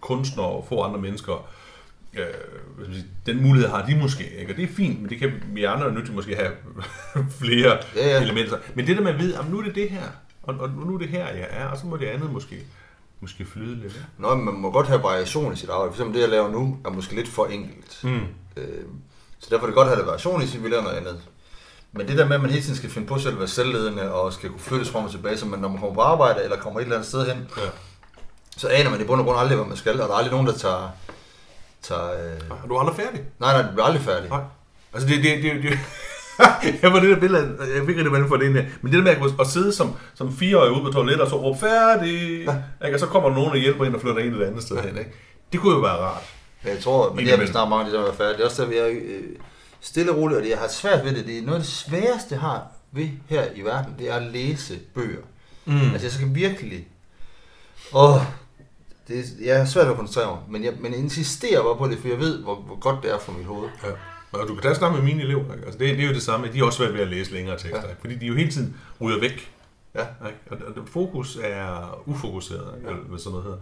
kunstnere 0.02 0.48
og 0.48 0.66
få 0.70 0.82
andre 0.82 1.00
mennesker. 1.00 1.50
Øh, 2.20 2.96
den 3.26 3.42
mulighed 3.42 3.70
har 3.70 3.86
de 3.86 3.96
måske, 3.96 4.30
ikke? 4.40 4.54
Og 4.54 4.58
det 4.58 4.64
er 4.64 4.74
fint, 4.76 5.02
men 5.02 5.10
det 5.10 5.20
kan 5.20 5.32
vi 5.54 5.64
andre 5.64 5.88
er 5.88 5.92
nødt 5.92 6.06
til 6.06 6.16
måske 6.16 6.36
have 6.36 6.52
flere 7.42 7.78
Ja, 7.96 8.08
ja. 8.10 8.22
elementer. 8.24 8.58
Men 8.76 8.88
det 8.88 8.98
der 8.98 9.04
med 9.04 9.12
at 9.14 9.20
vide, 9.20 9.38
nu 9.50 9.60
er 9.60 9.64
det 9.64 9.76
det 9.76 9.90
her, 9.90 10.04
og, 10.44 10.56
og 10.60 10.70
nu 10.70 10.94
er 10.96 10.98
det 11.00 11.10
her, 11.10 11.28
jeg 11.28 11.48
er, 11.50 11.66
og 11.68 11.78
så 11.78 11.86
må 11.88 11.98
det 11.98 12.06
andet 12.06 12.32
måske, 12.32 12.56
måske 13.20 13.46
flyde 13.46 13.76
lidt. 13.76 13.84
ikke? 13.86 14.06
Nå, 14.18 14.36
men 14.36 14.46
man 14.46 14.54
må 14.54 14.72
godt 14.72 14.88
have 14.88 15.04
variation 15.04 15.54
i 15.54 15.56
sit 15.56 15.70
arbejde. 15.70 15.92
For 15.92 15.96
eksempel 15.96 16.16
det, 16.16 16.22
jeg 16.22 16.30
laver 16.30 16.52
nu, 16.52 16.78
er 16.86 16.90
måske 16.90 17.16
lidt 17.16 17.28
for 17.28 17.46
enkelt. 17.46 18.00
Mm. 18.04 18.20
Øh, 18.58 18.84
så 19.40 19.48
derfor 19.50 19.64
er 19.66 19.68
det 19.68 19.76
godt 19.76 19.88
at 19.90 19.96
have 19.96 20.06
variation 20.06 20.42
i 20.44 20.48
sit, 20.48 20.64
vi 20.64 20.70
laver 20.70 20.84
noget 20.84 20.98
andet. 20.98 21.20
Men 21.92 22.08
det 22.08 22.18
der 22.18 22.26
med, 22.28 22.36
at 22.36 22.42
man 22.42 22.50
hele 22.50 22.64
tiden 22.64 22.76
skal 22.76 22.90
finde 22.90 23.08
på 23.08 23.18
selv 23.20 23.34
at 23.34 23.40
være 23.40 23.48
selvledende, 23.48 24.14
og 24.14 24.34
skal 24.34 24.50
kunne 24.50 24.60
flyttes 24.60 24.90
frem 24.90 25.06
og 25.06 25.12
tilbage, 25.12 25.38
så 25.38 25.46
man, 25.46 25.60
når 25.60 25.68
man 25.70 25.78
kommer 25.80 25.94
på 25.96 26.02
arbejde, 26.02 26.44
eller 26.44 26.58
kommer 26.58 26.80
et 26.80 26.84
eller 26.84 26.96
andet 26.96 27.10
sted 27.10 27.26
hen, 27.28 27.48
Ja. 27.58 27.62
så 28.58 28.68
aner 28.68 28.90
man 28.90 29.02
i 29.02 29.04
bund 29.04 29.20
og 29.22 29.26
grund 29.28 29.40
aldrig, 29.40 29.58
hvad 29.58 29.68
man 29.68 29.78
skal, 29.78 30.02
og 30.02 30.08
der 30.08 30.14
er 30.14 30.18
aldrig 30.18 30.32
nogen, 30.32 30.48
der 30.48 30.54
tager... 30.54 30.90
tager 31.82 32.12
øh... 32.12 32.42
Og 32.64 32.70
du 32.70 32.76
er 32.76 32.80
aldrig 32.80 32.96
færdig. 32.96 33.22
Nej, 33.40 33.54
nej, 33.54 33.62
det 33.62 33.72
bliver 33.72 33.86
aldrig 33.86 34.04
færdig. 34.04 34.30
Nej. 34.30 34.42
Altså 34.94 35.10
det, 35.10 35.24
det, 35.24 35.44
det, 35.44 35.64
det 35.64 35.80
jeg 36.82 36.94
var 36.94 37.00
det 37.00 37.10
der 37.10 37.20
billede, 37.20 37.58
jeg 37.60 37.86
fik 37.86 37.98
ikke 37.98 38.04
rigtig, 38.04 38.28
hvordan 38.28 38.56
det 38.56 38.64
her. 38.64 38.70
Men 38.82 38.94
det 38.94 39.06
der 39.06 39.20
med 39.20 39.30
at, 39.30 39.40
at 39.40 39.48
sidde 39.48 39.74
som, 39.74 39.96
som 40.14 40.38
fireårig 40.38 40.72
ude 40.72 40.82
på 40.82 40.92
toilettet 40.92 41.22
og 41.22 41.30
så 41.30 41.36
råbe 41.36 41.60
færdig, 41.60 42.46
ja. 42.46 42.56
ikke? 42.86 42.96
og 42.96 43.00
så 43.00 43.06
kommer 43.06 43.30
nogen 43.30 43.52
og 43.52 43.58
hjælper 43.58 43.86
ind 43.86 43.96
og 43.96 44.02
flytter 44.02 44.22
en 44.22 44.32
eller 44.32 44.48
andet 44.48 44.64
sted 44.64 44.78
hen. 44.78 44.98
Ikke? 44.98 45.12
Det 45.52 45.60
kunne 45.60 45.74
jo 45.74 45.80
være 45.80 45.98
rart. 45.98 46.24
Men 46.64 46.74
jeg 46.74 46.84
tror, 46.84 47.10
men 47.10 47.10
det 47.10 47.16
er 47.16 47.20
Indimellem. 47.20 47.42
vist 47.42 47.52
snart 47.52 47.70
mange, 47.70 47.92
der 47.92 48.08
er 48.08 48.14
færdige. 48.14 48.38
Det 48.38 48.42
er 48.42 48.46
også 48.46 48.62
der, 48.62 48.70
vi 48.70 48.78
er 48.78 48.88
øh, 48.88 49.24
stille 49.82 50.12
og 50.12 50.18
roligt, 50.18 50.38
og 50.38 50.44
det, 50.44 50.50
jeg 50.50 50.58
har 50.58 50.68
svært 50.68 51.06
ved 51.06 51.16
det. 51.16 51.26
Det 51.26 51.38
er 51.38 51.42
noget 51.42 51.60
af 51.60 51.64
det 51.64 51.72
sværeste, 51.72 52.28
jeg 52.32 52.40
har 52.40 52.68
ved 52.92 53.08
her 53.30 53.44
i 53.56 53.62
verden, 53.62 53.96
det 54.00 54.10
er 54.10 54.16
at 54.16 54.24
læse 54.24 54.80
bøger. 54.96 55.22
Mm. 55.66 55.92
Altså, 55.92 56.06
jeg 56.06 56.12
skal 56.12 56.28
virkelig... 56.36 56.88
Åh, 57.94 58.22
det, 59.10 59.20
er- 59.20 59.46
jeg 59.46 59.58
har 59.58 59.66
svært 59.66 59.88
at 59.88 59.96
koncentrere 59.96 60.28
mig, 60.36 60.40
men 60.50 60.64
jeg, 60.64 60.74
men 60.82 60.92
jeg 60.92 61.00
insisterer 61.00 61.64
bare 61.64 61.76
på 61.78 61.88
det, 61.88 61.98
for 61.98 62.08
jeg 62.08 62.20
ved, 62.20 62.44
hvor, 62.44 62.56
hvor 62.56 62.80
godt 62.80 63.04
det 63.04 63.14
er 63.14 63.20
for 63.20 63.32
mit 63.32 63.46
hoved. 63.46 63.70
Ja. 63.84 63.90
Og 64.32 64.48
du 64.48 64.54
kan 64.54 64.62
tage 64.64 64.76
snakke 64.76 64.98
med 64.98 65.06
mine 65.06 65.24
elever. 65.24 65.54
Ikke? 65.54 65.66
Altså 65.66 65.80
det, 65.80 65.98
det, 65.98 66.04
er 66.04 66.08
jo 66.08 66.14
det 66.14 66.22
samme. 66.24 66.48
De 66.54 66.60
er 66.60 66.64
også 66.64 66.78
svært 66.78 66.94
ved 66.94 67.00
at 67.02 67.08
læse 67.08 67.32
længere 67.34 67.58
tekster. 67.58 67.78
Ja. 67.78 67.84
Ja. 67.84 67.90
Ikke? 67.90 68.02
Fordi 68.02 68.16
de 68.16 68.26
jo 68.26 68.34
hele 68.36 68.52
tiden 68.52 68.76
ryger 69.02 69.20
væk. 69.20 69.52
Ja. 69.96 70.02
Ikke? 70.28 70.40
Og, 70.52 70.58
og 70.82 70.88
fokus 70.88 71.38
er 71.44 72.00
ufokuseret, 72.06 72.74
ikke? 72.78 72.90
eller 72.90 73.04
hvad 73.04 73.20
sådan 73.20 73.32
noget 73.32 73.44
hedder. 73.46 73.58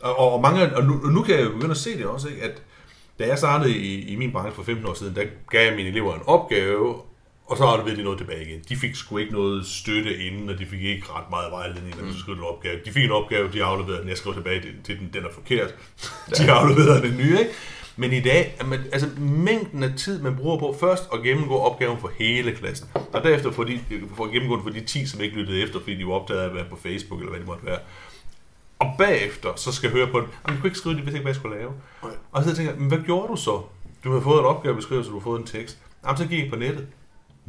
Og, 0.00 0.18
og, 0.18 0.32
og, 0.32 0.40
mange, 0.42 0.76
og 0.76 0.84
nu, 0.84 1.00
og 1.04 1.08
nu 1.12 1.22
kan 1.22 1.34
jeg 1.34 1.44
jo 1.44 1.50
begynde 1.50 1.70
at 1.70 1.76
se 1.76 1.98
det 1.98 2.06
også, 2.06 2.28
ikke? 2.28 2.42
at 2.42 2.62
da 3.18 3.26
jeg 3.26 3.38
startede 3.38 3.76
i, 3.76 4.12
i 4.12 4.16
min 4.16 4.32
branche 4.32 4.54
for 4.54 4.62
15 4.62 4.86
år 4.86 4.94
siden, 4.94 5.14
der 5.14 5.22
gav 5.50 5.66
jeg 5.66 5.76
mine 5.76 5.88
elever 5.88 6.14
en 6.14 6.22
opgave, 6.26 6.94
og 7.50 7.56
så 7.56 7.64
afleverede 7.64 7.96
de 7.98 8.02
noget 8.04 8.18
tilbage 8.18 8.46
igen. 8.46 8.60
De 8.68 8.76
fik 8.76 8.94
sgu 8.94 9.18
ikke 9.18 9.32
noget 9.32 9.66
støtte 9.66 10.18
inden, 10.18 10.48
og 10.48 10.58
de 10.58 10.66
fik 10.66 10.82
ikke 10.82 11.06
ret 11.08 11.30
meget 11.30 11.52
vejledning, 11.52 11.96
når 12.00 12.08
de 12.12 12.18
skulle 12.18 12.38
en 12.38 12.44
opgave. 12.44 12.80
De 12.84 12.90
fik 12.92 13.04
en 13.04 13.10
opgave, 13.10 13.52
de 13.52 13.64
afleverede 13.64 14.00
den, 14.00 14.08
jeg 14.08 14.16
skrev 14.16 14.34
tilbage 14.34 14.60
til, 14.60 14.70
til 14.84 14.98
den, 14.98 15.10
den 15.12 15.24
er 15.24 15.28
forkert. 15.32 15.74
De 16.38 16.50
afleverede 16.52 17.02
den 17.02 17.16
nye, 17.16 17.38
ikke? 17.38 17.50
Men 17.96 18.12
i 18.12 18.20
dag, 18.20 18.56
man, 18.64 18.80
altså 18.92 19.08
mængden 19.18 19.82
af 19.82 19.90
tid, 19.96 20.22
man 20.22 20.36
bruger 20.36 20.58
på 20.58 20.76
først 20.80 21.08
at 21.12 21.22
gennemgå 21.22 21.58
opgaven 21.58 21.98
for 22.00 22.10
hele 22.18 22.52
klassen, 22.52 22.88
og 23.12 23.22
derefter 23.22 23.50
for, 23.50 23.64
de, 23.64 23.80
for 24.16 24.24
at 24.24 24.30
gennemgå 24.30 24.56
den 24.56 24.62
for 24.62 24.70
de 24.70 24.80
10, 24.80 25.06
som 25.06 25.20
ikke 25.20 25.36
lyttede 25.36 25.62
efter, 25.62 25.78
fordi 25.80 25.94
de 25.94 26.06
var 26.06 26.12
optaget 26.12 26.40
af 26.40 26.44
at 26.48 26.54
være 26.54 26.64
på 26.70 26.76
Facebook, 26.82 27.20
eller 27.20 27.30
hvad 27.30 27.40
det 27.40 27.46
måtte 27.48 27.66
være. 27.66 27.78
Og 28.78 28.94
bagefter, 28.98 29.48
så 29.56 29.72
skal 29.72 29.88
jeg 29.88 29.96
høre 29.96 30.06
på 30.06 30.20
den. 30.20 30.28
Jamen, 30.46 30.56
du 30.56 30.60
kunne 30.60 30.68
ikke 30.68 30.78
skrive 30.78 30.94
det, 30.94 31.02
hvis 31.02 31.14
ikke, 31.14 31.22
hvad 31.22 31.32
jeg 31.32 31.36
skulle 31.36 31.58
lave. 31.58 31.72
Nej. 32.02 32.12
Og 32.32 32.44
så 32.44 32.56
tænker 32.56 32.72
jeg, 32.72 32.80
"Men 32.80 32.88
hvad 32.88 32.98
gjorde 32.98 33.28
du 33.32 33.36
så? 33.36 33.62
Du 34.04 34.12
har 34.12 34.20
fået 34.20 34.38
en 34.38 34.44
opgavebeskrivelse, 34.44 35.10
du 35.10 35.18
har 35.18 35.24
fået 35.24 35.40
en 35.40 35.46
tekst. 35.46 35.78
Jamen, 36.04 36.16
så 36.16 36.26
gik 36.26 36.42
jeg 36.42 36.50
på 36.50 36.56
nettet. 36.56 36.86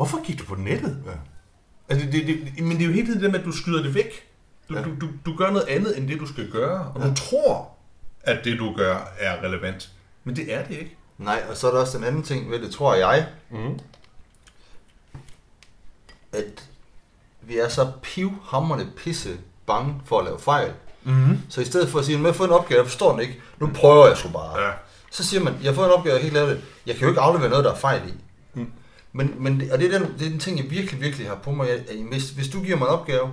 Hvorfor 0.01 0.23
gik 0.25 0.39
du 0.39 0.45
på 0.45 0.55
nettet? 0.55 1.03
Ja. 1.05 1.11
Altså, 1.89 2.07
det, 2.11 2.27
det, 2.27 2.63
men 2.63 2.71
det 2.77 2.81
er 2.81 2.85
jo 2.87 2.91
hele 2.93 3.07
tiden 3.07 3.21
det 3.23 3.31
med, 3.31 3.39
at 3.39 3.45
du 3.45 3.51
skyder 3.51 3.83
det 3.83 3.95
væk. 3.95 4.27
Du, 4.69 4.73
Ja. 4.75 4.83
du, 4.83 4.89
du, 5.01 5.07
du 5.25 5.35
gør 5.37 5.51
noget 5.51 5.67
andet, 5.67 5.97
end 5.97 6.07
det, 6.07 6.19
du 6.19 6.25
skal 6.27 6.51
gøre. 6.51 6.91
Og 6.95 7.01
ja. 7.01 7.07
du 7.09 7.13
tror, 7.15 7.69
at 8.21 8.39
det, 8.43 8.59
du 8.59 8.73
gør, 8.75 8.97
er 9.19 9.43
relevant. 9.43 9.89
Men 10.23 10.35
det 10.35 10.53
er 10.53 10.63
det 10.65 10.77
ikke. 10.77 10.97
Nej, 11.17 11.43
og 11.49 11.57
så 11.57 11.67
er 11.67 11.71
der 11.71 11.79
også 11.81 11.97
den 11.97 12.05
anden 12.05 12.23
ting 12.23 12.51
ved 12.51 12.59
det, 12.61 12.71
tror 12.71 12.95
jeg, 12.95 13.27
Mm. 13.49 13.79
at 16.33 16.69
vi 17.41 17.57
er 17.57 17.69
så 17.69 17.91
pivhammerne 18.01 18.87
pisse 18.97 19.37
bange 19.67 20.01
for 20.05 20.19
at 20.19 20.25
lave 20.25 20.39
fejl. 20.39 20.71
Mm-hmm. 21.03 21.37
Så 21.49 21.61
i 21.61 21.65
stedet 21.65 21.89
for 21.89 21.99
at 21.99 22.05
sige, 22.05 22.15
at 22.17 22.21
jeg 22.21 22.27
har 22.29 22.33
fået 22.33 22.47
en 22.47 22.53
opgave, 22.53 22.77
jeg 22.79 22.87
forstår 22.87 23.11
den 23.11 23.21
ikke, 23.21 23.41
nu 23.59 23.69
prøver 23.75 24.07
jeg 24.07 24.17
sgu 24.17 24.29
bare. 24.29 24.59
Ja. 24.61 24.71
Så 25.11 25.23
siger 25.23 25.43
man, 25.43 25.53
jeg 25.63 25.69
har 25.71 25.75
fået 25.75 25.85
en 25.85 25.91
opgave, 25.91 26.13
jeg 26.13 26.21
kan 26.21 26.25
ikke 26.27 26.37
lave 26.39 26.49
det. 26.49 26.61
Jeg 26.85 26.95
kan 26.95 27.01
jo 27.03 27.09
ikke 27.09 27.21
aflevere 27.21 27.49
noget, 27.49 27.65
der 27.65 27.71
er 27.71 27.75
fejl 27.75 28.01
i. 28.09 28.13
Men, 29.13 29.33
men 29.37 29.63
og 29.71 29.79
det 29.79 29.93
er, 29.93 29.99
den, 29.99 30.07
det 30.19 30.25
er 30.25 30.29
den 30.29 30.39
ting, 30.39 30.57
jeg 30.57 30.71
virkelig, 30.71 31.01
virkelig 31.01 31.27
har 31.27 31.35
på 31.35 31.51
mig. 31.51 31.69
at 31.69 31.79
Hvis, 32.11 32.29
hvis 32.29 32.47
du 32.47 32.61
giver 32.61 32.77
mig 32.77 32.85
en 32.85 32.91
opgave, 32.91 33.31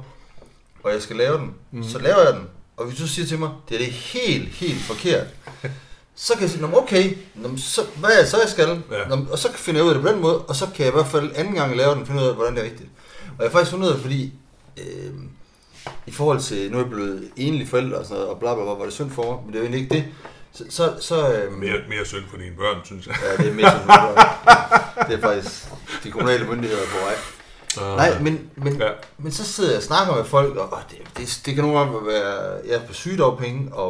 og 0.82 0.92
jeg 0.92 1.02
skal 1.02 1.16
lave 1.16 1.38
den, 1.38 1.54
mm. 1.70 1.82
så 1.82 1.98
laver 1.98 2.22
jeg 2.24 2.34
den. 2.34 2.42
Og 2.76 2.86
hvis 2.86 2.98
du 2.98 3.08
siger 3.08 3.26
til 3.26 3.38
mig, 3.38 3.50
det 3.68 3.74
er 3.74 3.78
det 3.78 3.92
helt, 3.92 4.48
helt 4.48 4.80
forkert, 4.80 5.26
så 6.14 6.32
kan 6.32 6.42
jeg 6.42 6.50
sige, 6.50 6.60
"Nå, 6.60 6.66
men 6.66 6.76
okay, 6.76 7.16
så, 7.56 7.80
hvad 7.96 8.10
er 8.10 8.20
det 8.20 8.28
så, 8.28 8.40
jeg 8.40 8.48
skal? 8.48 8.82
Ja. 8.90 9.16
Og 9.32 9.38
så 9.38 9.52
finder 9.52 9.80
jeg 9.80 9.84
ud 9.84 9.88
af 9.90 9.94
det 9.94 10.02
på 10.04 10.08
den 10.12 10.20
måde, 10.22 10.38
og 10.38 10.56
så 10.56 10.66
kan 10.74 10.84
jeg 10.84 10.92
i 10.92 10.96
hvert 10.96 11.06
fald 11.06 11.30
anden 11.34 11.54
gang 11.54 11.68
jeg 11.68 11.76
laver 11.76 11.94
den, 11.94 12.06
finde 12.06 12.22
ud 12.22 12.26
af, 12.26 12.34
hvordan 12.34 12.54
det 12.54 12.60
er 12.60 12.64
rigtigt. 12.64 12.88
Og 13.38 13.44
jeg 13.44 13.46
har 13.46 13.52
faktisk 13.52 13.70
fundet 13.70 13.88
ud 13.88 13.92
af, 13.92 14.00
fordi 14.00 14.32
øh, 14.78 15.12
i 16.06 16.10
forhold 16.10 16.40
til, 16.40 16.70
nu 16.72 16.78
er 16.78 16.82
jeg 16.82 16.90
blevet 16.90 17.28
enlig 17.36 17.68
forældre 17.68 17.98
og 17.98 18.04
sådan 18.04 18.14
noget, 18.16 18.30
og 18.30 18.38
bla 18.38 18.54
bla 18.54 18.64
bla, 18.64 18.72
var 18.72 18.84
det 18.84 18.92
synd 18.92 19.10
for 19.10 19.22
mig, 19.32 19.40
men 19.44 19.52
det 19.52 19.54
er 19.54 19.58
jo 19.62 19.64
egentlig 19.70 19.80
ikke 19.82 19.94
det. 19.94 20.04
Så, 20.52 20.64
så, 20.70 20.94
så 21.00 21.32
øh, 21.32 21.52
Mere, 21.52 21.78
mere 21.88 22.04
synd 22.06 22.24
for 22.30 22.36
dine 22.36 22.56
børn, 22.56 22.76
synes 22.84 23.06
jeg. 23.06 23.14
ja, 23.22 23.36
det 23.42 23.50
er 23.50 23.54
mere 23.54 23.70
synd 23.70 23.82
for 23.82 24.14
mig. 24.14 25.08
Det 25.08 25.14
er 25.16 25.20
faktisk 25.20 25.64
de 26.04 26.10
kommunale 26.10 26.46
myndigheder 26.46 26.82
på 26.86 26.96
vej. 27.04 27.96
Nej, 27.96 28.20
men, 28.20 28.50
men, 28.56 28.76
Ja. 28.80 28.88
men 29.18 29.32
så 29.32 29.44
sidder 29.44 29.70
jeg 29.70 29.76
og 29.76 29.82
snakker 29.82 30.16
med 30.16 30.24
folk, 30.24 30.56
og, 30.56 30.72
og 30.72 30.80
det, 30.90 30.98
det, 31.16 31.40
det 31.46 31.54
kan 31.54 31.64
nogle 31.64 31.78
gange 31.78 32.06
være, 32.06 32.34
jeg 32.66 32.74
er 32.74 32.86
på 32.86 32.92
sygedagpenge, 32.92 33.74
og, 33.74 33.88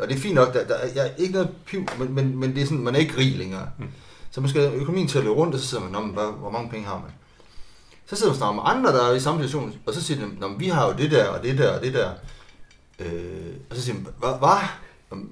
og 0.00 0.08
det 0.08 0.16
er 0.16 0.20
fint 0.20 0.34
nok, 0.34 0.54
der, 0.54 0.64
der, 0.66 0.76
jeg 0.94 1.06
er 1.06 1.10
ikke 1.18 1.32
noget 1.32 1.50
piv, 1.66 1.86
men, 1.98 2.14
men, 2.14 2.38
men 2.38 2.54
det 2.54 2.62
er 2.62 2.66
sådan, 2.66 2.82
man 2.84 2.94
er 2.94 2.98
ikke 2.98 3.16
rig 3.18 3.36
længere. 3.36 3.68
Mm. 3.78 3.86
Så 4.30 4.40
man 4.40 4.50
skal 4.50 4.72
økonomien 4.74 5.08
til 5.08 5.18
at 5.18 5.24
løbe 5.24 5.36
rundt, 5.36 5.54
og 5.54 5.60
så 5.60 5.66
sidder 5.66 5.84
man, 5.84 5.92
"Nå, 5.92 6.00
men 6.00 6.10
hvad, 6.14 6.24
hvor 6.40 6.50
mange 6.50 6.70
penge 6.70 6.86
har 6.86 6.94
man? 6.94 7.10
Så 8.06 8.16
sidder 8.16 8.30
man 8.30 8.32
og 8.32 8.36
snakker 8.36 8.54
med 8.54 8.62
andre, 8.64 8.92
der 9.00 9.10
er 9.10 9.14
i 9.14 9.20
samme 9.20 9.40
situation, 9.40 9.74
og 9.86 9.94
så 9.94 10.02
siger 10.02 10.20
de, 10.26 10.40
"Nå, 10.40 10.48
men 10.48 10.60
vi 10.60 10.68
har 10.68 10.86
jo 10.86 10.92
det 10.98 11.10
der, 11.10 11.28
og 11.28 11.42
det 11.42 11.58
der, 11.58 11.76
og 11.76 11.82
det 11.82 11.94
der. 11.94 12.10
Øh, 12.98 13.52
og 13.70 13.76
så 13.76 13.82
siger 13.82 13.94
man, 13.94 14.06
hvad? 14.18 14.58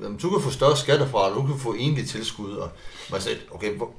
Jamen, 0.02 0.18
du 0.22 0.30
kan 0.30 0.40
få 0.42 0.50
større 0.50 0.76
skatter 0.76 1.08
fra, 1.08 1.18
og 1.18 1.34
du 1.34 1.42
kan 1.46 1.58
få 1.60 1.74
enlige 1.78 2.06
tilskud. 2.06 2.52
Og 2.52 2.68
man 3.10 3.20
siger, 3.20 3.36
okay, 3.50 3.76
hvor, 3.76 3.90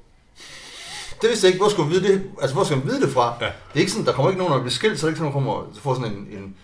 det 1.21 1.29
vidste 1.29 1.45
jeg 1.47 1.53
ikke. 1.53 1.63
Hvor 1.63 1.69
skulle 1.69 1.89
man 1.91 2.01
vide 2.01 2.13
det? 2.13 2.23
Altså, 2.41 2.53
hvor 2.55 2.63
skal 2.63 2.77
man 2.77 2.87
vide 2.87 3.01
det 3.01 3.13
fra? 3.13 3.33
Ja. 3.41 3.45
Det 3.45 3.51
er 3.75 3.79
ikke 3.79 3.91
sådan, 3.91 4.05
der 4.05 4.13
kommer 4.13 4.29
ikke 4.31 4.39
nogen, 4.39 4.53
der 4.53 4.59
bliver 4.59 4.71
skilt, 4.73 4.99
så 4.99 5.05
er 5.05 5.09
det 5.09 5.11
ikke 5.13 5.17
sådan, 5.17 5.27
der 5.27 5.33
kommer, 5.33 5.69
så 5.75 5.81
får 5.81 5.93
sådan 5.93 6.11
en... 6.11 6.17
en 6.37 6.55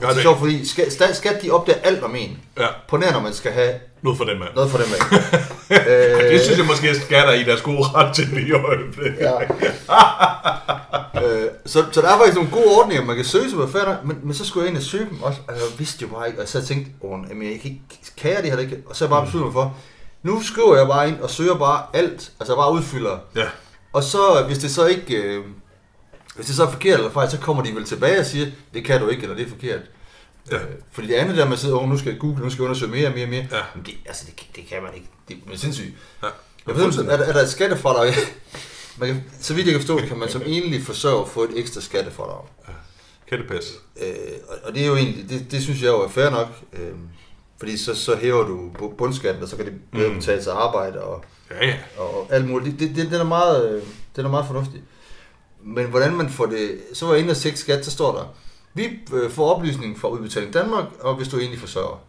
Ja, 0.00 0.02
det 0.02 0.10
er 0.10 0.14
det- 0.14 0.22
sjovt, 0.22 0.38
fordi 0.38 0.66
skat, 0.68 0.92
stat- 0.92 1.16
skat 1.16 1.42
de 1.42 1.50
opdager 1.50 1.78
alt 1.78 2.02
om 2.02 2.14
en. 2.16 2.38
Ja, 2.58 2.66
På 2.88 2.96
nær, 2.96 3.12
når 3.12 3.20
man 3.20 3.32
skal 3.34 3.52
have 3.52 3.74
noget 4.02 4.16
for 4.18 4.24
dem, 4.24 4.38
mand. 4.38 4.54
noget 4.54 4.70
for 4.70 4.78
dem 4.78 4.86
af. 4.92 5.00
Øh, 5.70 6.32
det 6.32 6.40
synes 6.40 6.58
jeg 6.58 6.66
måske 6.66 6.94
skatter 6.94 7.32
i 7.34 7.42
deres 7.44 7.60
gode 7.62 7.82
ret 7.82 8.14
til 8.14 8.28
lige 8.28 8.48
i 8.48 8.52
øjeblikket. 8.52 9.18
Ja. 9.20 9.32
så, 11.68 11.84
så 11.92 12.00
der 12.00 12.08
er 12.08 12.16
faktisk 12.18 12.34
nogle 12.34 12.50
gode 12.50 12.64
ordninger, 12.78 13.04
man 13.04 13.16
kan 13.16 13.24
søge 13.24 13.48
sig 13.50 13.58
på 13.58 13.66
fatter, 13.66 13.96
men, 14.04 14.18
men 14.22 14.34
så 14.34 14.44
skulle 14.44 14.64
jeg 14.64 14.70
ind 14.70 14.76
og 14.78 14.82
søge 14.82 15.06
dem 15.10 15.22
også, 15.22 15.40
og 15.48 15.54
jeg 15.54 15.62
vidste 15.78 16.02
jo 16.02 16.08
bare 16.08 16.28
ikke, 16.28 16.42
og 16.42 16.48
så 16.48 16.66
tænkte 16.66 16.90
"Åh, 17.00 17.18
jamen, 17.28 17.50
jeg 17.52 17.60
kan, 17.60 17.70
ikke, 17.70 17.82
kan 18.16 18.30
jeg 18.32 18.42
det 18.42 18.50
her 18.52 18.58
ikke? 18.58 18.82
Og 18.86 18.96
så 18.96 19.08
bare 19.08 19.24
besluttet 19.24 19.46
mig 19.46 19.52
for, 19.52 19.76
nu 20.22 20.42
skriver 20.42 20.76
jeg 20.76 20.86
bare 20.86 21.08
ind 21.08 21.20
og 21.20 21.30
søger 21.30 21.54
bare 21.54 21.82
alt, 21.92 22.32
altså 22.40 22.54
bare 22.56 22.72
udfylder. 22.72 23.18
Ja. 23.36 23.46
Og 23.92 24.02
så, 24.02 24.44
hvis 24.46 24.58
det 24.58 24.70
så 24.70 24.86
ikke, 24.86 25.16
øh, 25.16 25.44
hvis 26.36 26.46
det 26.46 26.56
så 26.56 26.64
er 26.64 26.70
forkert 26.70 26.98
eller 26.98 27.10
fejl, 27.10 27.30
så 27.30 27.38
kommer 27.38 27.62
de 27.62 27.74
vel 27.74 27.84
tilbage 27.84 28.18
og 28.20 28.26
siger, 28.26 28.46
det 28.74 28.84
kan 28.84 29.00
du 29.00 29.08
ikke, 29.08 29.22
eller 29.22 29.36
det 29.36 29.46
er 29.46 29.50
forkert. 29.50 29.80
Ja. 30.50 30.56
Øh, 30.56 30.62
fordi 30.92 31.06
det 31.08 31.14
andet 31.14 31.36
der, 31.36 31.48
man 31.48 31.58
sidder, 31.58 31.76
oh, 31.76 31.88
nu 31.88 31.98
skal 31.98 32.10
jeg 32.10 32.20
google, 32.20 32.42
nu 32.44 32.50
skal 32.50 32.62
jeg 32.62 32.68
undersøge 32.68 32.90
mere 32.90 33.06
og 33.08 33.14
mere 33.14 33.24
og 33.24 33.30
mere. 33.30 33.46
Ja. 33.52 33.60
Men 33.74 33.84
det, 33.86 33.94
altså, 34.06 34.24
det, 34.26 34.36
kan- 34.36 34.46
det 34.56 34.66
kan 34.68 34.82
man 34.82 34.90
ikke. 34.94 35.08
Det 35.28 35.36
er 35.52 35.56
sindssygt. 35.58 35.94
Ja. 36.22 36.28
Jeg 36.66 36.76
ved, 36.76 36.84
er, 36.84 37.16
der- 37.16 37.24
er 37.24 37.32
der 37.32 37.42
et 37.42 37.50
skattefradrag? 37.50 38.12
man 39.00 39.08
kan, 39.08 39.24
så 39.40 39.54
vidt 39.54 39.66
jeg 39.66 39.72
kan 39.72 39.80
forstå, 39.80 39.98
kan 40.06 40.18
man 40.18 40.28
som 40.28 40.42
enlig 40.46 40.82
forsørger 40.82 41.24
få 41.26 41.42
et 41.44 41.50
ekstra 41.58 41.80
skattefradrag. 41.80 42.44
Kan 43.28 43.38
det 43.38 43.48
passe? 43.48 43.72
Øh, 44.02 44.14
og, 44.48 44.56
og 44.64 44.74
det 44.74 44.82
er 44.82 44.86
jo 44.86 44.96
egentlig, 44.96 45.30
det, 45.30 45.50
det 45.50 45.62
synes 45.62 45.82
jeg 45.82 45.88
jo 45.88 46.00
er 46.02 46.08
fair 46.08 46.30
nok. 46.30 46.48
Øh, 46.72 46.90
fordi 47.58 47.76
så, 47.76 47.94
så 47.94 48.16
hæver 48.16 48.46
du 48.46 48.70
bu- 48.78 48.94
bundskatten, 48.96 49.42
og 49.42 49.48
så 49.48 49.56
kan 49.56 49.64
det 49.64 49.74
bedre 49.92 50.08
Mm. 50.08 50.14
betale 50.18 50.42
sig 50.42 50.52
arbejde 50.52 51.00
og, 51.02 51.24
Ja, 51.50 51.66
ja. 51.66 51.76
og, 51.98 52.14
og 52.20 52.26
alt 52.30 52.48
muligt. 52.48 52.80
Det, 52.80 52.96
det, 52.96 53.10
det, 53.10 53.20
er 53.20 53.24
meget, 53.24 53.70
øh, 53.74 53.82
den 54.16 54.24
er 54.24 54.28
meget 54.30 54.46
fornuftig. 54.46 54.82
Men 55.64 55.86
hvordan 55.86 56.16
man 56.16 56.30
får 56.30 56.46
det... 56.46 56.78
Så 56.92 57.06
var 57.06 57.12
jeg 57.12 57.20
inde 57.22 57.30
og 57.30 57.36
tjekke 57.36 57.58
skat, 57.58 57.84
så 57.84 57.90
står 57.90 58.16
der, 58.16 58.34
vi 58.74 58.88
øh, 59.12 59.30
får 59.30 59.54
oplysning 59.54 60.00
fra 60.00 60.08
Udbetaling 60.08 60.54
Danmark, 60.54 60.84
og 61.00 61.14
hvis 61.16 61.28
du 61.28 61.36
er 61.36 61.40
egentlig 61.40 61.60
forsørger. 61.60 62.00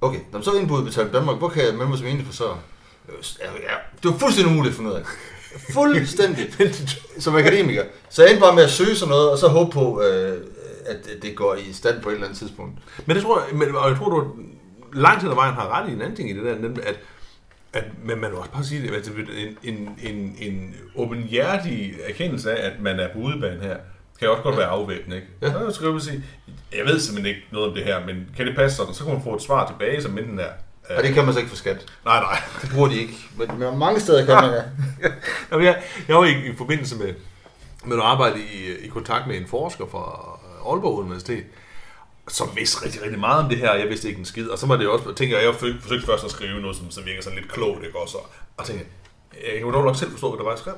Okay, 0.00 0.20
nå, 0.32 0.42
så 0.42 0.50
er 0.50 0.56
inde 0.56 0.68
på 0.68 0.76
Udbetaling 0.76 1.12
Danmark. 1.14 1.38
Hvor 1.38 1.48
kan 1.48 1.64
jeg 1.64 1.72
melde 1.74 1.88
mig 1.88 1.98
som 1.98 2.06
egentlig 2.06 2.26
forsørger? 2.26 2.56
Ja, 3.40 3.44
ja, 3.46 3.76
det 4.02 4.10
var 4.10 4.18
fuldstændig 4.18 4.52
umuligt 4.52 4.72
at 4.72 4.76
finde 4.76 4.90
ud 4.90 4.94
af. 4.96 5.02
Fuldstændig. 5.56 6.46
Som 7.18 7.36
akademiker. 7.36 7.84
Så 8.08 8.22
jeg 8.22 8.30
endte 8.30 8.40
bare 8.40 8.54
med 8.54 8.62
at 8.62 8.70
søge 8.70 8.96
sådan 8.96 9.10
noget, 9.10 9.30
og 9.30 9.38
så 9.38 9.48
håbe 9.48 9.70
på, 9.70 10.02
øh, 10.02 10.38
at 10.86 11.08
det 11.22 11.36
går 11.36 11.54
i 11.54 11.72
stand 11.72 12.02
på 12.02 12.08
et 12.08 12.12
eller 12.12 12.26
andet 12.26 12.38
tidspunkt. 12.38 12.78
Men 13.06 13.16
det 13.16 13.24
tror 13.24 13.40
jeg, 13.40 13.58
men, 13.58 13.76
og 13.76 13.88
jeg 13.88 13.96
tror, 13.96 14.08
du 14.08 14.32
langt 14.92 15.22
hen 15.22 15.30
ad 15.30 15.36
vejen 15.36 15.54
har 15.54 15.80
ret 15.80 15.90
i 15.90 15.92
en 15.92 16.00
anden 16.00 16.16
ting 16.16 16.30
i 16.30 16.32
det 16.32 16.44
der, 16.44 16.58
nemlig 16.58 16.86
at, 16.86 17.00
at 17.72 17.84
men 18.04 18.20
man 18.20 18.32
må 18.32 18.38
også 18.38 18.50
bare 18.50 18.64
sige, 18.64 18.96
at 18.96 19.08
en, 19.08 19.58
en, 19.62 19.98
en, 20.02 20.36
en 20.38 20.74
åbenhjertig 20.96 21.94
erkendelse 22.08 22.52
af, 22.52 22.70
at 22.70 22.80
man 22.80 23.00
er 23.00 23.08
på 23.12 23.18
udebane 23.18 23.62
her, 23.62 23.76
kan 24.18 24.30
også 24.30 24.42
godt 24.42 24.56
være 24.56 24.66
afvæbnende, 24.66 25.16
ikke? 25.16 25.28
Ja. 25.42 25.46
Ja. 25.46 25.70
Så 25.70 25.74
skal 25.74 25.88
jeg 25.88 26.00
sige, 26.00 26.24
jeg 26.76 26.84
ved 26.86 27.00
simpelthen 27.00 27.36
ikke 27.36 27.46
noget 27.52 27.68
om 27.68 27.74
det 27.74 27.84
her, 27.84 28.06
men 28.06 28.26
kan 28.36 28.46
det 28.46 28.56
passe 28.56 28.76
sådan, 28.76 28.94
så 28.94 29.04
kan 29.04 29.12
man 29.12 29.22
få 29.22 29.34
et 29.34 29.42
svar 29.42 29.66
tilbage, 29.66 30.02
som 30.02 30.18
enten 30.18 30.38
er... 30.38 30.50
øh, 30.90 30.96
Og 30.96 31.02
det 31.02 31.14
kan 31.14 31.24
man 31.24 31.34
så 31.34 31.38
ikke 31.38 31.50
få 31.50 31.56
skat. 31.56 31.86
Nej, 32.04 32.20
nej. 32.20 32.42
Det 32.62 32.70
bruger 32.70 32.88
de 32.88 33.00
ikke. 33.00 33.14
Men, 33.36 33.58
men 33.58 33.78
mange 33.78 34.00
steder 34.00 34.26
kan 34.26 34.34
man, 34.34 34.50
ja. 34.54 34.62
Jamen, 35.52 35.66
jeg, 35.66 35.82
jeg 36.08 36.16
var 36.16 36.24
i, 36.24 36.50
i 36.50 36.56
forbindelse 36.56 36.96
med, 36.96 37.14
med 37.84 37.96
noget 37.96 38.10
arbejde 38.10 38.38
i, 38.40 38.86
i 38.86 38.88
kontakt 38.88 39.26
med 39.26 39.36
en 39.36 39.46
forsker 39.46 39.86
fra 39.90 40.38
Aalborg 40.70 40.98
Universitet, 40.98 41.44
som 42.28 42.48
vidste 42.56 42.84
rigtig, 42.84 43.02
rigtig 43.02 43.20
meget 43.20 43.44
om 43.44 43.48
det 43.48 43.58
her, 43.58 43.70
og 43.70 43.80
jeg 43.80 43.88
vidste 43.88 44.08
ikke 44.08 44.18
en 44.18 44.24
skid. 44.24 44.48
Og 44.48 44.58
så 44.58 44.66
var 44.66 44.76
det 44.76 44.84
jo 44.84 44.92
også, 44.92 45.14
tænker 45.14 45.36
jeg, 45.38 45.46
jeg 45.46 45.54
forsøgte, 45.54 46.06
først 46.06 46.24
at 46.24 46.30
skrive 46.30 46.60
noget, 46.60 46.76
som, 46.76 46.90
som 46.90 47.04
virker 47.04 47.22
sådan 47.22 47.38
lidt 47.38 47.52
klogt, 47.52 47.84
ikke 47.84 47.98
også? 47.98 48.18
Og 48.56 48.66
tænkte, 48.66 48.86
jeg 49.32 49.58
kan 49.58 49.62
jo 49.62 49.70
nok 49.70 49.96
selv 49.96 50.10
forstå, 50.10 50.30
hvad 50.30 50.38
der 50.38 50.44
var, 50.44 50.50
jeg 50.50 50.58
skrev. 50.58 50.74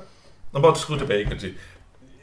Nå, 0.53 0.61
bare 0.61 0.75
skrive 0.75 0.99
tilbage 0.99 1.21
igen 1.21 1.39
til. 1.39 1.53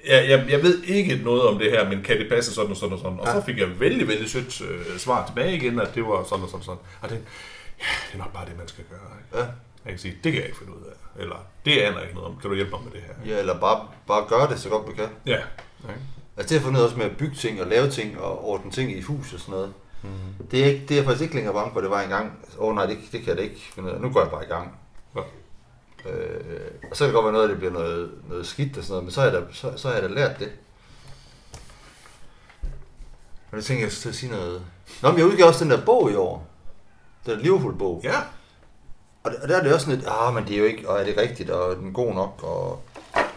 Jeg, 0.06 0.28
jeg, 0.28 0.46
jeg 0.48 0.62
ved 0.62 0.82
ikke 0.82 1.20
noget 1.24 1.42
om 1.42 1.58
det 1.58 1.70
her, 1.70 1.88
men 1.88 2.02
kan 2.02 2.18
det 2.18 2.28
passe 2.28 2.54
sådan 2.54 2.70
og 2.70 2.76
sådan 2.76 2.92
og 2.92 2.98
sådan? 2.98 3.20
Og 3.20 3.26
så 3.26 3.42
fik 3.46 3.58
jeg 3.58 3.80
vældig, 3.80 4.08
vældig 4.08 4.30
sødt 4.30 4.60
øh, 4.60 4.98
svar 4.98 5.26
tilbage 5.26 5.56
igen, 5.56 5.80
at 5.80 5.94
det 5.94 6.02
var 6.04 6.24
sådan 6.28 6.44
og 6.44 6.50
sådan 6.50 6.58
og 6.58 6.64
sådan. 6.64 6.80
Og 7.00 7.08
tænkte, 7.08 7.28
det 7.80 8.14
er 8.14 8.18
nok 8.18 8.32
bare 8.32 8.46
det, 8.46 8.58
man 8.58 8.68
skal 8.68 8.84
gøre. 8.90 9.10
Ikke? 9.18 9.38
ja. 9.38 9.52
Jeg 9.84 9.92
kan 9.92 9.98
sige, 9.98 10.14
det 10.24 10.32
kan 10.32 10.40
jeg 10.40 10.46
ikke 10.46 10.58
finde 10.58 10.72
ud 10.72 10.82
af. 10.82 11.20
Eller, 11.20 11.46
det 11.64 11.72
aner 11.72 11.96
jeg 11.96 12.02
ikke 12.02 12.14
noget 12.14 12.30
om. 12.30 12.40
Kan 12.40 12.50
du 12.50 12.56
hjælpe 12.56 12.70
mig 12.70 12.80
med 12.84 12.92
det 12.92 13.00
her? 13.00 13.32
Ja, 13.32 13.38
eller 13.38 13.60
bare, 13.60 13.88
bare 14.06 14.28
gøre 14.28 14.48
det 14.48 14.58
så 14.60 14.68
godt 14.68 14.86
du 14.86 14.92
kan. 14.92 15.08
Ja. 15.26 15.38
Altså 16.36 16.48
det 16.48 16.50
har 16.50 16.54
jeg 16.56 16.62
fundet 16.62 16.84
også 16.84 16.96
med 16.96 17.04
at 17.04 17.16
bygge 17.16 17.34
ting 17.34 17.60
og 17.60 17.66
lave 17.66 17.90
ting 17.90 18.20
og 18.20 18.44
ordne 18.44 18.70
ting 18.70 18.92
i 18.92 19.00
hus 19.00 19.32
og 19.32 19.40
sådan 19.40 19.52
noget. 19.52 19.72
Mm. 20.02 20.46
Det, 20.50 20.60
er 20.60 20.64
ikke, 20.66 20.80
det 20.80 20.90
er 20.90 20.96
jeg 20.96 21.04
faktisk 21.04 21.22
ikke 21.22 21.34
længere 21.34 21.54
bange 21.54 21.72
for, 21.72 21.80
det 21.80 21.90
var 21.90 22.00
engang. 22.00 22.38
Åh 22.58 22.68
oh, 22.68 22.74
nej, 22.74 22.86
det, 22.86 22.98
det 23.12 23.20
kan 23.20 23.28
jeg 23.28 23.36
da 23.36 23.42
ikke 23.42 23.60
finde 23.74 23.88
ud 23.88 23.94
af. 23.94 24.00
Nu 24.00 24.12
går 24.12 24.20
jeg 24.20 24.30
bare 24.30 24.44
i 24.44 24.48
gang. 24.48 24.78
Ja. 25.16 25.20
Øh, 26.10 26.70
og 26.90 26.96
så 26.96 27.04
kan 27.04 27.06
det 27.06 27.14
godt 27.14 27.24
være 27.24 27.32
noget, 27.32 27.44
at 27.44 27.50
det 27.50 27.58
bliver 27.58 27.72
noget, 27.72 28.10
noget 28.28 28.46
skidt 28.46 28.78
og 28.78 28.84
sådan 28.84 28.92
noget, 28.92 29.04
men 29.04 29.12
så 29.12 29.20
har 29.20 29.30
jeg 29.30 29.40
da, 29.40 29.46
så, 29.52 29.72
så 29.76 29.88
har 29.88 29.94
jeg 29.94 30.02
da 30.02 30.08
lært 30.08 30.38
det. 30.38 30.52
Og 33.50 33.56
det 33.56 33.64
tænker 33.64 33.84
jeg 33.84 33.92
til 33.92 34.08
at 34.08 34.14
sige 34.14 34.32
noget. 34.32 34.62
Nå, 35.02 35.10
men 35.10 35.18
jeg 35.18 35.26
udgav 35.26 35.46
også 35.46 35.64
den 35.64 35.70
der 35.70 35.84
bog 35.84 36.10
i 36.10 36.14
år. 36.14 36.49
Den 37.26 37.40
Liverpool-bog. 37.40 38.00
Ja. 38.04 38.18
Og, 39.24 39.32
og 39.42 39.48
der 39.48 39.56
er 39.56 39.62
det 39.62 39.74
også 39.74 39.84
sådan 39.86 39.98
lidt, 39.98 40.08
ah, 40.20 40.34
men 40.34 40.44
det 40.44 40.54
er 40.54 40.58
jo 40.58 40.64
ikke, 40.64 40.88
og 40.88 41.00
er 41.00 41.04
det 41.04 41.16
rigtigt, 41.16 41.50
og 41.50 41.70
er 41.72 41.74
den 41.76 41.92
god 41.92 42.14
nok, 42.14 42.40
og 42.42 42.82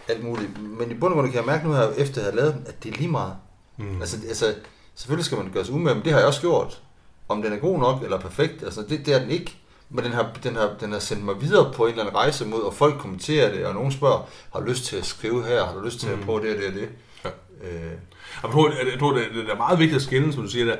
alt 0.08 0.24
muligt. 0.24 0.50
Men 0.62 0.90
i 0.90 0.94
bund 0.94 1.12
og 1.14 1.18
grund 1.20 1.32
kan 1.32 1.36
jeg 1.36 1.46
mærke 1.46 1.66
nu 1.68 1.72
her, 1.74 1.88
efter 1.96 2.20
jeg 2.22 2.30
har 2.30 2.36
lavet 2.36 2.54
den, 2.54 2.64
at 2.66 2.82
det 2.84 2.94
er 2.94 2.98
lige 2.98 3.10
meget. 3.10 3.32
Mm. 3.76 4.00
Altså, 4.00 4.16
altså, 4.28 4.54
selvfølgelig 4.94 5.24
skal 5.24 5.38
man 5.38 5.50
gøre 5.52 5.64
sig 5.64 5.74
umage, 5.74 5.94
men 5.94 6.04
det 6.04 6.12
har 6.12 6.18
jeg 6.18 6.28
også 6.28 6.40
gjort. 6.40 6.80
Om 7.28 7.42
den 7.42 7.52
er 7.52 7.56
god 7.56 7.78
nok 7.78 8.02
eller 8.02 8.20
perfekt, 8.20 8.62
altså 8.62 8.82
det, 8.88 9.06
det 9.06 9.14
er 9.14 9.18
den 9.18 9.30
ikke. 9.30 9.56
Men 9.90 10.04
den 10.04 10.12
har, 10.12 10.30
den, 10.42 10.56
har, 10.56 10.70
den 10.80 10.92
har 10.92 10.98
sendt 10.98 11.24
mig 11.24 11.40
videre 11.40 11.72
på 11.72 11.84
en 11.84 11.90
eller 11.90 12.02
anden 12.04 12.16
rejse 12.16 12.46
mod, 12.46 12.60
og 12.62 12.74
folk 12.74 12.98
kommenterer 12.98 13.52
det, 13.54 13.66
og 13.66 13.74
nogen 13.74 13.92
spørger, 13.92 14.28
har 14.52 14.60
du 14.60 14.66
lyst 14.66 14.84
til 14.84 14.96
at 14.96 15.04
skrive 15.06 15.44
her, 15.46 15.64
har 15.66 15.74
du 15.74 15.80
lyst 15.80 16.00
til 16.00 16.08
at 16.08 16.18
Mm. 16.18 16.24
prøve 16.24 16.40
det 16.40 16.50
og 16.56 16.62
det 16.62 16.66
og 16.68 16.74
det? 16.74 16.88
Ja. 17.24 17.28
Øh, 17.68 17.90
Jeg 18.42 18.50
tror, 18.50 18.68
jeg, 18.68 18.98
tror 19.00 19.12
det, 19.12 19.24
det 19.34 19.50
er 19.50 19.56
meget 19.56 19.78
vigtigt 19.78 19.96
at 19.96 20.02
skille, 20.02 20.32
som 20.32 20.42
du 20.42 20.48
siger 20.48 20.64
der, 20.64 20.76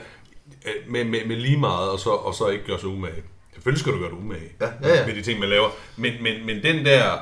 med, 0.88 1.04
med, 1.04 1.26
med 1.26 1.36
lige 1.36 1.56
meget, 1.56 1.90
og 1.90 1.98
så, 1.98 2.10
og 2.10 2.34
så 2.34 2.48
ikke 2.48 2.64
gøre 2.64 2.80
sig 2.80 2.88
umage. 2.88 3.22
Selvfølgelig 3.52 3.80
skal 3.80 3.92
du 3.92 3.98
gøre 3.98 4.10
dig 4.10 4.18
umage 4.18 4.52
Ja, 4.60 4.66
ja, 4.82 4.94
ja. 4.94 5.06
med 5.06 5.14
de 5.14 5.22
ting, 5.22 5.40
man 5.40 5.48
laver. 5.48 5.68
Men, 5.96 6.22
men, 6.22 6.46
men 6.46 6.62
den 6.62 6.84
der 6.84 7.18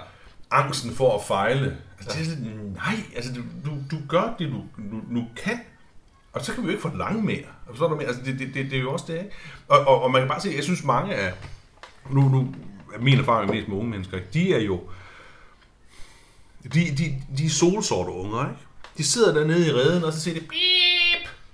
angsten 0.51 0.95
for 0.95 1.19
at 1.19 1.25
fejle, 1.25 1.77
altså, 1.99 2.19
det 2.19 2.27
er 2.27 2.31
sådan, 2.31 2.77
nej, 2.77 2.95
altså 3.17 3.33
du, 3.35 3.41
du, 3.71 3.77
du 3.91 3.97
gør 4.09 4.35
det, 4.39 4.49
du, 4.51 4.63
du, 4.93 5.15
du 5.15 5.25
kan. 5.37 5.61
Og 6.33 6.45
så 6.45 6.53
kan 6.53 6.63
vi 6.63 6.67
jo 6.67 6.71
ikke 6.71 6.83
forlange 6.83 7.23
mere. 7.23 7.45
Forstår 7.69 7.89
du 7.89 7.95
mere? 7.95 8.07
Altså, 8.07 8.23
det, 8.25 8.39
det, 8.39 8.55
det, 8.55 8.71
det, 8.71 8.79
er 8.79 8.81
jo 8.81 8.93
også 8.93 9.05
det, 9.09 9.19
ikke? 9.19 9.31
Og, 9.69 9.79
og, 9.79 10.03
og 10.03 10.11
man 10.11 10.21
kan 10.21 10.29
bare 10.29 10.41
se, 10.41 10.53
jeg 10.57 10.65
synes 10.65 10.85
mange 10.85 11.15
af, 11.15 11.33
nu, 12.11 12.21
nu 12.21 12.55
er 12.95 12.99
min 12.99 13.19
erfaring 13.19 13.51
mest 13.51 13.69
med 13.69 13.77
unge 13.77 13.91
mennesker, 13.91 14.19
de 14.33 14.55
er 14.55 14.61
jo, 14.61 14.81
de, 16.75 16.81
de, 16.99 17.23
de 17.39 17.47
er 17.47 17.51
solsorte 17.51 18.11
unger, 18.11 18.43
ikke? 18.49 18.61
De 18.99 19.05
sidder 19.05 19.35
dernede 19.35 19.69
i 19.69 19.73
redden, 19.73 20.05
og 20.05 20.13
så 20.13 20.21
siger 20.21 20.41
de, 20.41 20.47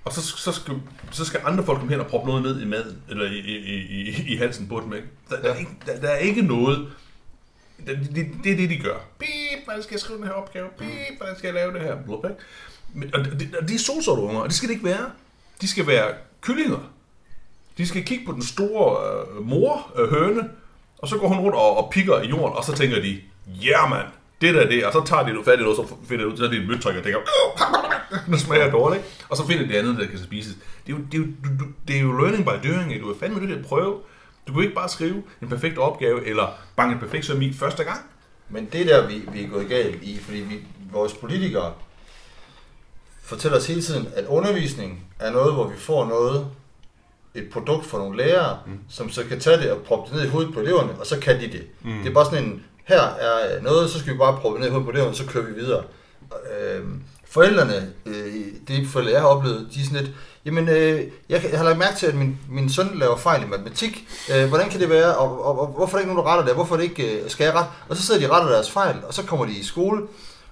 og 0.08 0.14
så, 0.14 0.22
så, 0.22 0.52
skal, 0.52 0.74
så 1.10 1.24
skal 1.24 1.40
andre 1.44 1.64
folk 1.64 1.78
komme 1.78 1.92
hen 1.92 2.00
og 2.00 2.06
proppe 2.06 2.28
noget 2.28 2.42
ned 2.42 2.60
i 2.60 2.64
maden, 2.64 3.02
eller 3.10 3.24
i, 3.24 3.38
i, 3.38 3.76
i, 3.76 4.32
i 4.32 4.36
halsen 4.36 4.68
på 4.68 4.80
dem, 4.80 4.92
ikke? 4.92 5.08
Der, 5.30 5.42
der, 5.42 5.52
er 5.52 5.56
ikke, 5.56 5.70
der, 5.86 6.00
der 6.00 6.08
er 6.08 6.16
ikke 6.16 6.42
noget, 6.42 6.92
det, 7.86 8.10
det, 8.14 8.26
det 8.44 8.52
er 8.52 8.56
det, 8.56 8.70
de 8.70 8.76
gør. 8.76 8.96
Beep, 9.18 9.64
hvordan 9.64 9.82
skal 9.82 9.94
jeg 9.94 10.00
skrive 10.00 10.18
den 10.18 10.26
her 10.26 10.32
opgave? 10.32 10.68
Beep, 10.78 11.16
hvordan 11.16 11.38
skal 11.38 11.46
jeg 11.46 11.54
lave 11.54 11.72
det 11.72 11.80
her? 11.80 12.02
Blup, 12.02 12.24
ikke? 12.24 12.36
Men, 12.94 13.14
og, 13.14 13.24
de, 13.24 13.50
og 13.60 13.68
de 13.68 13.74
er 13.74 13.78
solsorte 13.78 14.22
unger, 14.22 14.40
og 14.40 14.48
det 14.48 14.56
skal 14.56 14.68
det 14.68 14.74
ikke 14.74 14.86
være. 14.86 15.10
De 15.60 15.68
skal 15.68 15.86
være 15.86 16.14
kyllinger. 16.40 16.92
De 17.78 17.86
skal 17.86 18.04
kigge 18.04 18.26
på 18.26 18.32
den 18.32 18.42
store 18.42 18.96
øh, 19.36 19.46
mor, 19.46 19.92
øh, 19.96 20.10
høne, 20.10 20.50
og 20.98 21.08
så 21.08 21.18
går 21.18 21.28
hun 21.28 21.38
rundt 21.38 21.56
og, 21.56 21.76
og 21.76 21.90
pikker 21.90 22.20
i 22.20 22.28
jorden, 22.28 22.56
og 22.56 22.64
så 22.64 22.72
tænker 22.72 23.00
de, 23.00 23.20
ja 23.46 23.78
yeah, 23.78 23.90
mand, 23.90 24.06
det 24.40 24.54
der 24.54 24.60
er 24.60 24.68
det, 24.68 24.84
og 24.84 24.92
så 24.92 25.04
tager 25.06 25.22
de 25.22 25.28
noget 25.28 25.44
fat 25.44 25.58
i 25.58 25.62
noget, 25.62 25.76
så 25.76 25.94
finder 26.08 26.24
de 26.24 26.32
ud, 26.32 26.36
så 26.36 26.44
er 26.44 26.48
det 26.48 26.58
et 26.58 26.68
mødtryk, 26.68 26.96
og 26.96 27.02
tænker, 27.02 27.20
nu 28.30 28.38
smager 28.38 28.70
dårligt, 28.70 28.98
ikke? 29.04 29.24
og 29.28 29.36
så 29.36 29.46
finder 29.46 29.62
de 29.62 29.68
det 29.72 29.78
andet, 29.78 29.98
der 29.98 30.06
kan 30.06 30.18
spises. 30.18 30.56
Det 30.86 30.92
er 30.92 30.96
jo, 30.96 31.04
det 31.12 31.14
er 31.14 31.18
jo, 31.18 31.26
du, 31.60 31.64
det 31.88 31.96
er 31.96 32.00
jo 32.00 32.12
learning 32.12 32.44
by 32.44 32.68
doing, 32.68 32.92
ikke? 32.92 33.04
du 33.04 33.12
er 33.12 33.18
fandme 33.18 33.40
nødt 33.40 33.50
til 33.50 33.58
at 33.58 33.64
prøve. 33.64 33.98
Du 34.48 34.52
kan 34.52 34.62
ikke 34.62 34.74
bare 34.74 34.88
skrive 34.88 35.22
en 35.42 35.48
perfekt 35.48 35.78
opgave, 35.78 36.26
eller 36.26 36.58
bange 36.76 36.94
en 36.94 37.00
perfekt 37.00 37.26
søm 37.26 37.42
i 37.42 37.52
første 37.52 37.84
gang. 37.84 38.00
Men 38.48 38.68
det 38.72 38.86
der, 38.86 39.06
vi, 39.06 39.22
vi 39.32 39.44
er 39.44 39.48
gået 39.48 39.68
galt 39.68 40.02
i, 40.02 40.18
fordi 40.18 40.38
vi, 40.38 40.58
vores 40.92 41.14
politikere 41.14 41.72
fortæller 43.22 43.58
os 43.58 43.66
hele 43.66 43.82
tiden, 43.82 44.08
at 44.14 44.26
undervisning 44.26 45.04
er 45.18 45.30
noget, 45.30 45.54
hvor 45.54 45.68
vi 45.68 45.76
får 45.76 46.06
noget, 46.06 46.46
et 47.34 47.48
produkt 47.52 47.86
fra 47.86 47.98
nogle 47.98 48.16
lærere, 48.16 48.58
mm. 48.66 48.78
som 48.88 49.10
så 49.10 49.24
kan 49.24 49.40
tage 49.40 49.56
det 49.56 49.70
og 49.70 49.82
proppe 49.82 50.10
det 50.10 50.16
ned 50.16 50.26
i 50.26 50.30
hovedet 50.30 50.54
på 50.54 50.60
eleverne, 50.60 50.92
og 51.00 51.06
så 51.06 51.20
kan 51.20 51.40
de 51.40 51.46
det. 51.46 51.66
Mm. 51.82 51.98
Det 51.98 52.08
er 52.08 52.14
bare 52.14 52.24
sådan 52.24 52.44
en, 52.44 52.64
her 52.88 53.00
er 53.00 53.62
noget, 53.62 53.90
så 53.90 53.98
skal 53.98 54.12
vi 54.12 54.18
bare 54.18 54.36
proppe 54.40 54.58
det 54.62 54.72
ned 54.72 54.80
i 54.80 54.84
på 54.84 54.90
eleverne, 54.90 55.14
så 55.14 55.26
kører 55.26 55.44
vi 55.44 55.52
videre. 55.52 55.82
Øh, 56.32 56.82
forældrene, 57.30 57.92
øh, 58.06 58.34
det 58.68 58.88
forældre, 58.88 59.12
jeg 59.12 59.20
har 59.20 59.28
oplevet, 59.28 59.68
de 59.74 59.80
er 59.80 59.84
sådan 59.84 60.04
lidt, 60.04 60.16
jamen, 60.44 60.68
øh, 60.68 61.00
jeg, 61.28 61.44
jeg 61.50 61.58
har 61.58 61.64
lagt 61.64 61.78
mærke 61.78 61.96
til, 61.96 62.06
at 62.06 62.14
min, 62.14 62.38
min 62.50 62.70
søn 62.72 62.90
laver 62.94 63.16
fejl 63.16 63.42
i 63.42 63.46
matematik. 63.46 64.08
Øh, 64.34 64.48
hvordan 64.48 64.68
kan 64.70 64.80
det 64.80 64.90
være, 64.90 65.16
og, 65.16 65.44
og, 65.44 65.60
og 65.60 65.66
hvorfor 65.66 65.96
er 65.96 65.98
der 65.98 65.98
ikke 65.98 66.14
nogen, 66.14 66.26
der 66.26 66.32
retter 66.32 66.44
det? 66.44 66.54
Hvorfor 66.54 66.74
er 66.74 66.80
det 66.80 66.84
ikke, 66.88 67.20
øh, 67.22 67.30
skal 67.30 67.44
jeg 67.44 67.54
rette? 67.54 67.70
Og 67.88 67.96
så 67.96 68.02
sidder 68.02 68.20
de 68.20 68.30
og 68.30 68.36
retter 68.36 68.52
deres 68.52 68.70
fejl, 68.70 68.96
og 69.08 69.14
så 69.14 69.22
kommer 69.22 69.46
de 69.46 69.52
i 69.52 69.64
skole, 69.64 70.02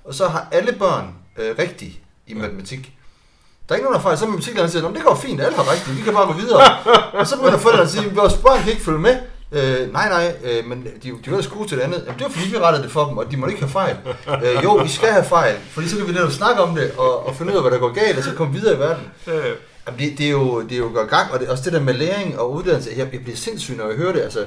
og 0.04 0.14
så 0.14 0.28
har 0.28 0.48
alle 0.52 0.72
børn 0.72 1.14
øh, 1.38 1.54
rigtigt 1.58 1.92
i 2.26 2.34
matematik. 2.34 2.92
Der 3.68 3.74
er 3.74 3.76
ikke 3.76 3.84
nogen, 3.84 3.96
der 3.96 4.02
fejl. 4.02 4.18
Så 4.18 4.24
er 4.24 4.28
matematiklæreren 4.28 4.70
siger, 4.70 4.82
"Nå, 4.82 4.88
men 4.88 4.96
det 4.96 5.04
går 5.04 5.14
fint, 5.14 5.40
alle 5.40 5.56
har 5.56 5.72
rigtigt, 5.72 5.96
vi 5.96 6.02
kan 6.02 6.12
bare 6.12 6.26
gå 6.26 6.32
videre. 6.32 6.62
og 7.20 7.26
så 7.26 7.36
begynder 7.36 7.58
forældrene 7.58 7.84
at 7.84 7.90
sige, 7.90 8.14
vores 8.14 8.34
børn 8.34 8.58
kan 8.62 8.70
ikke 8.72 8.84
følge 8.84 8.98
med. 8.98 9.16
Øh, 9.52 9.92
nej, 9.92 10.08
nej, 10.08 10.36
øh, 10.44 10.64
men 10.64 10.84
de, 10.84 10.90
de 11.02 11.08
er 11.08 11.36
jo 11.36 11.42
gode 11.52 11.68
til 11.68 11.78
det 11.78 11.84
andet. 11.84 12.02
Jamen, 12.06 12.18
det 12.18 12.22
var 12.24 12.30
fordi, 12.30 12.50
vi 12.50 12.58
rettede 12.58 12.82
det 12.82 12.92
for 12.92 13.04
dem, 13.04 13.18
og 13.18 13.30
de 13.30 13.36
må 13.36 13.46
ikke 13.46 13.60
have 13.60 13.70
fejl. 13.70 13.96
Øh, 14.44 14.64
jo, 14.64 14.84
I 14.84 14.88
skal 14.88 15.08
have 15.08 15.24
fejl, 15.24 15.56
fordi 15.70 15.88
så 15.88 15.96
kan 15.96 16.06
vi 16.06 16.12
netop 16.12 16.32
snakke 16.32 16.60
om 16.62 16.74
det, 16.74 16.92
og, 16.98 17.26
og 17.26 17.36
finde 17.36 17.52
ud 17.52 17.56
af, 17.56 17.62
hvad 17.62 17.72
der 17.72 17.78
går 17.78 17.92
galt, 17.92 18.18
og 18.18 18.24
så 18.24 18.34
komme 18.34 18.52
videre 18.54 18.74
i 18.74 18.78
verden. 18.78 19.04
Øh, 19.26 19.56
Jamen, 19.86 20.00
det, 20.00 20.18
det, 20.18 20.26
er 20.26 20.30
jo, 20.30 20.62
det 20.62 20.72
er 20.72 20.78
jo 20.78 20.90
godt 20.94 21.10
gang, 21.10 21.32
og 21.32 21.40
det, 21.40 21.48
også 21.48 21.64
det 21.64 21.72
der 21.72 21.80
med 21.80 21.94
læring 21.94 22.38
og 22.38 22.52
uddannelse, 22.52 22.90
jeg, 22.96 23.08
jeg 23.12 23.22
bliver 23.22 23.36
sindssyg, 23.36 23.76
når 23.76 23.88
jeg 23.88 23.96
hører 23.96 24.12
det. 24.12 24.20
Altså, 24.20 24.46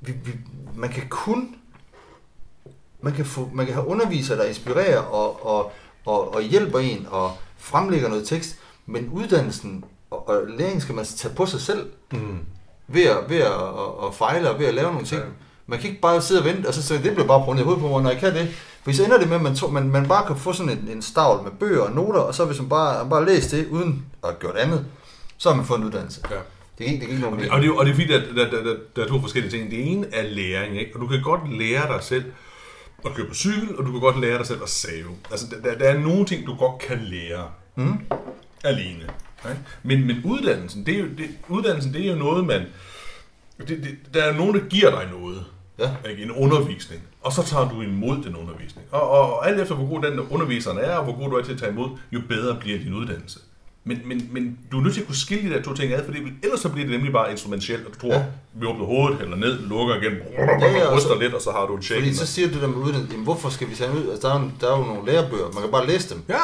vi, 0.00 0.12
vi, 0.24 0.32
man 0.74 0.90
kan 0.90 1.08
kun 1.08 1.56
man 3.00 3.12
kan, 3.12 3.24
få, 3.24 3.50
man 3.52 3.66
kan 3.66 3.74
have 3.74 3.86
undervisere, 3.86 4.38
der 4.38 4.44
inspirerer 4.44 4.98
og, 4.98 5.46
og, 5.46 5.72
og, 6.06 6.34
og 6.34 6.42
hjælper 6.42 6.78
en 6.78 7.06
og 7.10 7.32
fremlægger 7.58 8.08
noget 8.08 8.28
tekst, 8.28 8.56
men 8.86 9.08
uddannelsen 9.12 9.84
og, 10.10 10.28
og 10.28 10.42
læring 10.48 10.82
skal 10.82 10.94
man 10.94 11.04
tage 11.04 11.34
på 11.34 11.46
sig 11.46 11.60
selv 11.60 11.90
mm. 12.12 12.38
Ved 12.88 13.02
at, 13.04 13.16
ved 13.28 13.36
at, 13.36 13.52
at, 13.52 14.06
at 14.08 14.14
fejle 14.14 14.50
og 14.50 14.58
ved 14.58 14.66
at 14.66 14.74
lave 14.74 14.90
nogle 14.92 15.06
ting. 15.06 15.20
Ja. 15.20 15.26
Man 15.66 15.78
kan 15.78 15.88
ikke 15.90 16.00
bare 16.00 16.22
sidde 16.22 16.40
og 16.40 16.44
vente, 16.44 16.66
og 16.66 16.74
så 16.74 16.82
sige, 16.82 17.02
det 17.02 17.12
bliver 17.14 17.26
bare 17.26 17.44
prøvet 17.44 17.60
i 17.60 17.62
hovedet 17.62 17.82
på 17.82 17.88
mig, 17.88 18.02
når 18.02 18.10
jeg 18.10 18.18
kan 18.20 18.34
det. 18.34 18.48
For 18.84 18.92
så 18.92 19.04
ender 19.04 19.18
det 19.18 19.28
med, 19.28 19.36
at 19.36 19.42
man, 19.42 19.54
to, 19.56 19.68
man, 19.68 19.88
man 19.90 20.08
bare 20.08 20.26
kan 20.26 20.36
få 20.36 20.52
sådan 20.52 20.72
en, 20.72 20.88
en 20.92 21.02
stavl 21.02 21.42
med 21.42 21.50
bøger 21.52 21.82
og 21.82 21.92
noter, 21.92 22.20
og 22.20 22.34
så 22.34 22.44
hvis 22.44 22.58
man 22.60 22.68
bare, 22.68 23.08
bare 23.10 23.26
læser 23.26 23.56
det, 23.56 23.66
uden 23.68 24.04
at 24.22 24.28
have 24.30 24.38
gjort 24.40 24.56
andet, 24.56 24.86
så 25.38 25.48
har 25.48 25.56
man 25.56 25.66
fået 25.66 25.78
en 25.78 25.84
uddannelse. 25.84 26.20
Ja. 26.30 26.36
Det 26.78 26.86
er 26.86 26.90
ikke, 26.92 27.00
det 27.00 27.06
er 27.06 27.10
ikke 27.10 27.22
nogen 27.22 27.38
Og 27.38 27.42
det, 27.44 27.50
og 27.52 27.60
det, 27.62 27.68
er 27.68 27.72
og 27.72 27.86
det 27.86 27.90
er 27.90 27.94
fordi, 27.94 28.12
at 28.12 28.22
der, 28.36 28.50
der, 28.50 28.62
der, 28.64 28.74
der 28.96 29.04
er 29.04 29.08
to 29.08 29.20
forskellige 29.20 29.52
ting. 29.52 29.70
Det 29.70 29.92
ene 29.92 30.06
er 30.12 30.22
læring, 30.22 30.78
ikke? 30.80 30.90
og 30.94 31.00
du 31.00 31.06
kan 31.06 31.22
godt 31.22 31.58
lære 31.58 31.88
dig 31.94 31.98
selv 32.02 32.24
at 33.04 33.14
køre 33.14 33.26
på 33.26 33.34
cykel, 33.34 33.76
og 33.78 33.86
du 33.86 33.90
kan 33.90 34.00
godt 34.00 34.20
lære 34.20 34.38
dig 34.38 34.46
selv 34.46 34.62
at 34.62 34.68
save. 34.68 35.08
Altså, 35.30 35.46
der, 35.64 35.74
der 35.78 35.84
er 35.84 35.98
nogle 35.98 36.24
ting, 36.24 36.46
du 36.46 36.54
godt 36.54 36.78
kan 36.78 36.98
lære 37.02 37.44
Mm. 37.78 37.98
alene. 38.64 39.04
Ikke? 39.50 39.62
Men, 39.82 40.06
men 40.06 40.16
uddannelsen, 40.24 40.86
det 40.86 40.94
er 40.94 40.98
jo, 40.98 41.06
det, 41.18 41.28
uddannelsen, 41.48 41.92
det 41.94 42.06
er 42.06 42.12
jo 42.12 42.18
noget, 42.18 42.46
man... 42.46 42.62
Det, 43.58 43.68
det, 43.68 43.96
der 44.14 44.22
er 44.22 44.36
nogen, 44.36 44.54
der 44.54 44.60
giver 44.60 44.90
dig 44.90 45.08
noget. 45.20 45.44
Ja. 45.78 46.10
Ikke? 46.10 46.22
En 46.22 46.30
undervisning. 46.30 47.02
Og 47.22 47.32
så 47.32 47.42
tager 47.42 47.68
du 47.68 47.80
imod 47.82 48.16
den 48.16 48.36
undervisning. 48.36 48.86
Og, 48.90 49.10
og, 49.10 49.32
og 49.38 49.48
alt 49.48 49.60
efter, 49.60 49.74
hvor 49.74 49.88
god 49.88 50.02
den 50.02 50.20
underviseren 50.20 50.78
er, 50.78 50.96
og 50.96 51.04
hvor 51.04 51.16
god 51.18 51.30
du 51.30 51.36
er 51.36 51.42
til 51.42 51.52
at 51.52 51.58
tage 51.58 51.72
imod, 51.72 51.88
jo 52.12 52.20
bedre 52.28 52.56
bliver 52.60 52.78
din 52.78 52.94
uddannelse. 52.94 53.38
Men, 53.84 54.00
men, 54.04 54.28
men 54.32 54.58
du 54.72 54.78
er 54.78 54.82
nødt 54.82 54.94
til 54.94 55.00
at 55.00 55.06
kunne 55.06 55.16
skille 55.16 55.50
de 55.50 55.54
der 55.54 55.62
to 55.62 55.74
ting 55.74 55.92
ad, 55.92 56.04
fordi 56.04 56.18
ellers 56.42 56.60
så 56.60 56.68
bliver 56.68 56.86
det 56.86 56.94
nemlig 56.96 57.12
bare 57.12 57.30
instrumentelt, 57.30 57.86
og 57.86 57.94
du 57.94 57.98
tror, 58.00 58.12
ja. 58.14 58.24
Vi 58.54 58.66
åbner 58.66 58.84
hovedet, 58.84 59.20
eller 59.20 59.36
ned, 59.36 59.60
lukker 59.68 59.94
igen, 59.94 60.12
ja, 60.60 60.96
ryster 60.96 61.08
så- 61.08 61.18
lidt, 61.20 61.34
og 61.34 61.40
så 61.40 61.50
har 61.50 61.66
du 61.66 61.76
en 61.76 61.82
shake. 61.82 62.00
Fordi 62.02 62.14
så 62.14 62.26
siger 62.26 62.48
du 62.48 62.60
der 62.60 62.66
med 62.66 62.76
uddannelse, 62.76 63.12
jamen 63.12 63.24
hvorfor 63.24 63.48
skal 63.48 63.70
vi 63.70 63.74
tage 63.74 63.90
ud? 63.90 64.10
Altså, 64.10 64.28
der 64.28 64.34
er, 64.34 64.50
der 64.60 64.72
er 64.74 64.78
jo 64.78 64.84
nogle 64.84 65.06
lærebøger, 65.12 65.44
man 65.54 65.62
kan 65.62 65.70
bare 65.70 65.86
læse 65.86 66.14
dem. 66.14 66.22
Ja, 66.28 66.42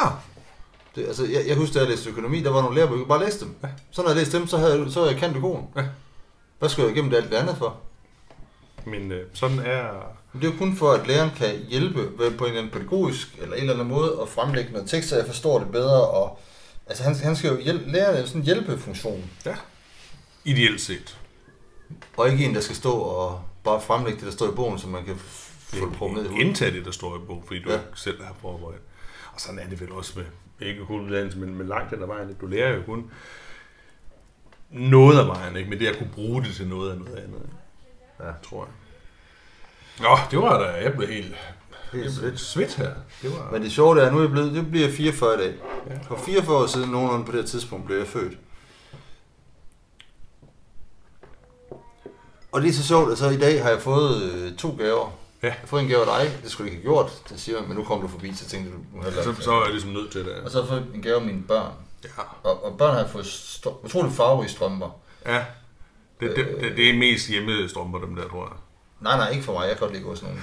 Det, 0.95 1.07
altså, 1.07 1.25
jeg, 1.25 1.43
jeg 1.47 1.55
husker, 1.55 1.73
da 1.73 1.79
jeg 1.79 1.89
læste 1.89 2.09
økonomi, 2.09 2.41
der 2.43 2.49
var 2.49 2.61
nogle 2.61 2.75
lærebøger, 2.75 2.99
jeg 2.99 3.05
kunne 3.07 3.17
bare 3.19 3.25
læse 3.25 3.39
dem. 3.39 3.55
Ja. 3.63 3.67
Så 3.91 4.01
når 4.01 4.09
jeg 4.09 4.17
læste 4.17 4.37
dem, 4.37 4.47
så 4.47 4.57
havde 4.57 4.91
så 4.91 4.99
havde 4.99 5.11
jeg 5.11 5.19
kendt 5.21 5.37
økonomen. 5.37 5.67
Ja. 5.75 5.83
Hvad 6.59 6.69
skulle 6.69 6.87
jeg 6.87 6.95
igennem 6.95 7.11
det 7.11 7.17
alt 7.17 7.29
det 7.31 7.35
andet 7.37 7.57
for? 7.57 7.77
men 8.85 9.11
øh, 9.11 9.27
sådan 9.33 9.59
er... 9.59 9.87
Men 10.33 10.41
det 10.41 10.47
er 10.47 10.51
jo 10.51 10.57
kun 10.57 10.75
for, 10.75 10.91
at 10.91 11.07
læreren 11.07 11.31
kan 11.35 11.65
hjælpe 11.69 12.17
ved 12.17 12.37
på 12.37 12.43
en 12.43 12.49
eller 12.49 12.61
anden 12.61 12.73
pædagogisk 12.73 13.27
eller 13.41 13.55
en 13.55 13.61
eller 13.61 13.73
anden 13.73 13.87
måde 13.87 14.17
at 14.21 14.29
fremlægge 14.29 14.71
noget 14.71 14.89
tekst, 14.89 15.09
så 15.09 15.15
jeg 15.17 15.25
forstår 15.25 15.59
det 15.59 15.71
bedre. 15.71 16.07
Og, 16.07 16.39
altså 16.87 17.03
han, 17.03 17.15
han 17.15 17.35
skal 17.35 17.49
jo 17.51 17.59
hjælpe, 17.61 17.91
læreren 17.91 18.15
er 18.17 18.25
sådan 18.25 18.41
en 18.41 18.45
hjælpefunktion, 18.45 19.29
Ja. 19.45 19.55
Ideelt 20.45 20.81
set. 20.81 21.17
og 22.17 22.29
ikke 22.31 22.45
en, 22.45 22.55
der 22.55 22.61
skal 22.61 22.75
stå 22.75 22.91
og 22.93 23.41
bare 23.63 23.81
fremlægge 23.81 24.19
det, 24.19 24.25
der 24.25 24.31
står 24.31 24.47
i 24.51 24.55
bogen, 24.55 24.79
så 24.79 24.87
man 24.87 25.05
kan 25.05 25.15
få 25.17 25.89
det 25.89 25.97
på 25.97 26.07
ned 26.07 26.25
i 26.25 26.27
hovedet. 26.27 26.45
Indtag 26.45 26.73
det, 26.73 26.85
der 26.85 26.91
står 26.91 27.15
i 27.15 27.19
bogen, 27.27 27.43
fordi 27.47 27.61
du. 27.61 27.69
Ja. 27.69 27.75
ikke 27.75 27.85
selv 27.95 28.23
har 28.23 28.35
forberedt. 28.41 28.81
Og 29.33 29.41
sådan 29.41 29.59
er 29.59 29.67
det 29.69 29.81
vel 29.81 29.91
også 29.91 30.13
med, 30.15 30.25
ikke 30.65 30.85
kun 30.85 31.05
uddannelse, 31.05 31.39
men, 31.39 31.55
men 31.55 31.67
langt 31.67 31.89
hen 31.89 32.01
ad 32.01 32.07
vejen. 32.07 32.37
Du 32.41 32.45
lærer 32.45 32.75
jo 32.75 32.81
kun 32.85 33.11
noget 34.69 35.19
af 35.19 35.27
vejen, 35.27 35.55
ikke? 35.55 35.69
men 35.69 35.79
det 35.79 35.87
at 35.87 35.97
kunne 35.97 36.11
bruge 36.13 36.43
det 36.43 36.55
til 36.55 36.67
noget 36.67 36.91
af 36.91 36.97
noget 36.97 37.15
andet? 37.17 37.49
Ja. 38.19 38.31
tror 38.43 38.65
jeg. 38.65 38.73
Nå, 39.99 40.17
det 40.31 40.39
var 40.39 40.59
da, 40.59 40.65
jeg 40.65 40.93
blev 40.93 41.07
helt, 41.09 41.29
jeg 41.29 41.37
blev 41.91 42.09
svedt. 42.11 42.39
svedt 42.39 42.75
her. 42.75 42.93
Det 43.21 43.31
var, 43.31 43.51
Men 43.51 43.61
det 43.61 43.71
sjove 43.71 44.01
er, 44.01 44.05
at 44.05 44.13
nu 44.13 44.17
er 44.17 44.23
jeg 44.23 44.31
blevet, 44.31 44.53
det 44.53 44.71
bliver 44.71 44.89
44 44.89 45.35
i 45.35 45.37
dag. 45.37 45.55
Ja. 45.89 45.97
For 46.07 46.15
44 46.15 46.57
år 46.57 46.65
siden, 46.65 46.89
nogenlunde 46.89 47.25
på 47.25 47.31
det 47.31 47.45
tidspunkt, 47.45 47.85
blev 47.85 47.97
jeg 47.97 48.07
født. 48.07 48.37
Og 52.51 52.61
det 52.61 52.69
er 52.69 52.73
så 52.73 52.87
sjovt, 52.87 53.11
at 53.11 53.17
så 53.17 53.29
i 53.29 53.37
dag 53.37 53.63
har 53.63 53.69
jeg 53.69 53.81
fået 53.81 54.23
øh, 54.23 54.55
to 54.55 54.75
gaver. 54.77 55.22
Ja. 55.43 55.47
Jeg 55.47 55.55
fået 55.65 55.81
en 55.81 55.87
gave 55.87 56.01
af 56.11 56.19
dig, 56.25 56.39
det 56.43 56.51
skulle 56.51 56.67
jeg 56.71 56.77
ikke 56.77 56.87
have 56.89 56.95
gjort, 56.95 57.29
det 57.29 57.39
siger 57.39 57.61
men 57.67 57.77
nu 57.77 57.83
kom 57.83 58.01
du 58.01 58.07
forbi, 58.07 58.33
så 58.35 58.45
tænkte 58.45 58.71
du 58.71 59.01
hellere 59.03 59.23
så, 59.23 59.35
så 59.41 59.51
er 59.51 59.61
jeg 59.63 59.71
ligesom 59.71 59.89
nødt 59.89 60.11
til 60.11 60.25
det. 60.25 60.33
Og 60.35 60.51
så 60.51 60.57
har 60.57 60.63
jeg 60.63 60.69
fået 60.83 60.95
en 60.95 61.01
gave 61.01 61.15
af 61.15 61.25
mine 61.25 61.43
børn. 61.43 61.71
Ja. 62.03 62.09
Og, 62.43 62.65
og 62.65 62.77
børn 62.77 62.95
har 62.95 63.07
fået 63.07 63.25
stro- 63.25 63.85
utrolig 63.85 64.11
farverige 64.11 64.49
strømper. 64.49 64.89
ja. 65.25 65.45
Det, 66.19 66.35
det, 66.35 66.47
det, 66.61 66.77
det 66.77 66.89
er 66.89 66.93
mest 66.97 67.27
hjemmestrømper, 67.27 67.99
dem 67.99 68.15
der, 68.15 68.27
tror 68.29 68.43
jeg. 68.45 68.57
Nej, 68.99 69.17
nej, 69.17 69.29
ikke 69.29 69.43
for 69.43 69.53
mig, 69.53 69.61
jeg 69.67 69.77
kan 69.77 69.87
godt 69.87 69.91
lide 69.93 70.17
sådan 70.17 70.29
nogle. 70.29 70.41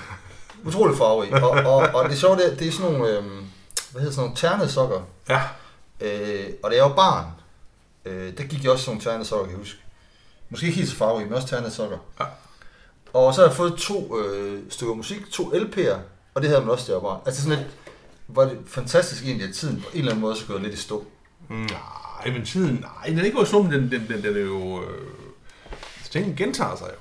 Utrolig 0.64 0.96
farverige. 0.96 1.44
Og, 1.44 1.50
og, 1.50 1.76
og 1.94 2.08
det 2.10 2.18
sjove 2.18 2.36
det 2.36 2.52
er, 2.52 2.56
det 2.56 2.68
er 2.68 2.72
sådan 2.72 2.92
nogle, 2.92 3.16
øhm, 3.18 3.44
hvad 3.90 4.00
hedder 4.02 4.14
sådan 4.14 4.24
nogle 4.24 4.36
ternede 4.36 4.70
sokker. 4.70 5.00
Ja. 5.28 5.42
Øh, 6.00 6.46
og 6.62 6.70
da 6.70 6.76
jeg 6.76 6.84
var 6.84 6.94
barn, 6.94 7.26
øh, 8.04 8.36
der 8.38 8.44
gik 8.44 8.64
jeg 8.64 8.72
også 8.72 8.84
sådan 8.84 8.96
nogle 8.96 9.10
ternede 9.10 9.28
sokker, 9.28 9.44
kan 9.46 9.52
jeg 9.52 9.58
huske. 9.58 9.78
Måske 10.48 10.66
ikke 10.66 10.76
helt 10.78 10.90
så 10.90 10.96
farverige, 10.96 11.24
men 11.26 11.34
også 11.34 11.48
ternede 11.48 11.70
sokker. 11.70 11.98
Ja. 12.20 12.24
Og 13.12 13.34
så 13.34 13.40
har 13.40 13.48
jeg 13.48 13.56
fået 13.56 13.74
to 13.78 14.20
øh, 14.20 14.62
stykker 14.70 14.94
musik, 14.94 15.30
to 15.30 15.42
LP'er, 15.52 15.96
og 16.34 16.42
det 16.42 16.50
havde 16.50 16.60
man 16.60 16.70
også, 16.70 16.92
var 16.92 17.00
barn. 17.00 17.20
Altså 17.26 17.42
sådan 17.42 17.58
lidt, 17.58 17.70
var 18.28 18.44
det 18.44 18.58
fantastisk 18.66 19.24
egentlig, 19.24 19.48
at 19.48 19.54
tiden 19.54 19.80
på 19.80 19.88
en 19.92 19.98
eller 19.98 20.10
anden 20.10 20.20
måde 20.20 20.36
så 20.36 20.46
gået 20.46 20.62
lidt 20.62 20.74
i 20.74 20.76
stå. 20.76 21.06
Nej, 21.48 22.32
men 22.32 22.44
tiden, 22.44 22.74
nej, 22.74 23.06
den 23.06 23.18
er 23.18 23.22
ikke 23.24 23.36
gået 23.36 23.48
slum, 23.48 23.70
den, 23.70 23.90
den, 23.90 24.08
den, 24.08 24.22
den 24.22 24.36
er 24.36 24.40
jo... 24.40 24.82
Øh, 24.82 25.08
tingene 26.10 26.36
gentager 26.36 26.76
sig 26.76 26.86
jo. 26.90 26.96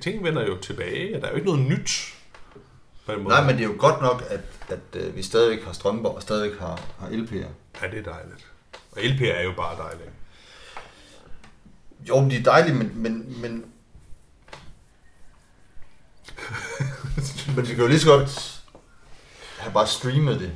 Ting- 0.00 0.24
vender 0.24 0.46
jo 0.46 0.56
tilbage, 0.56 1.16
og 1.16 1.20
der 1.20 1.26
er 1.26 1.30
jo 1.30 1.36
ikke 1.36 1.50
noget 1.50 1.66
nyt. 1.68 2.14
På 3.06 3.12
den 3.12 3.22
måde. 3.22 3.34
Nej, 3.34 3.44
men 3.46 3.56
det 3.56 3.64
er 3.64 3.68
jo 3.68 3.74
godt 3.78 4.00
nok, 4.00 4.24
at, 4.28 4.40
at 4.68 5.00
øh, 5.02 5.16
vi 5.16 5.22
stadigvæk 5.22 5.64
har 5.64 5.72
strømper 5.72 6.10
og 6.10 6.22
stadigvæk 6.22 6.58
har, 6.60 6.80
har 6.98 7.08
LP'er. 7.08 7.46
Ja, 7.82 7.88
det 7.90 7.98
er 7.98 8.12
dejligt. 8.12 8.46
Og 8.92 8.98
LP 9.02 9.20
er 9.20 9.42
jo 9.42 9.52
bare 9.56 9.76
dejligt. 9.76 10.10
Jo, 12.08 12.20
men 12.20 12.30
de 12.30 12.36
er 12.36 12.42
dejlige, 12.42 12.74
men, 12.74 12.92
men, 12.94 13.40
men... 13.40 13.64
men 17.56 17.68
vi 17.68 17.74
kan 17.74 17.78
jo 17.78 17.86
lige 17.86 18.00
så 18.00 18.06
godt 18.06 18.62
have 19.58 19.72
bare 19.72 19.86
streamet 19.86 20.40
det. 20.40 20.52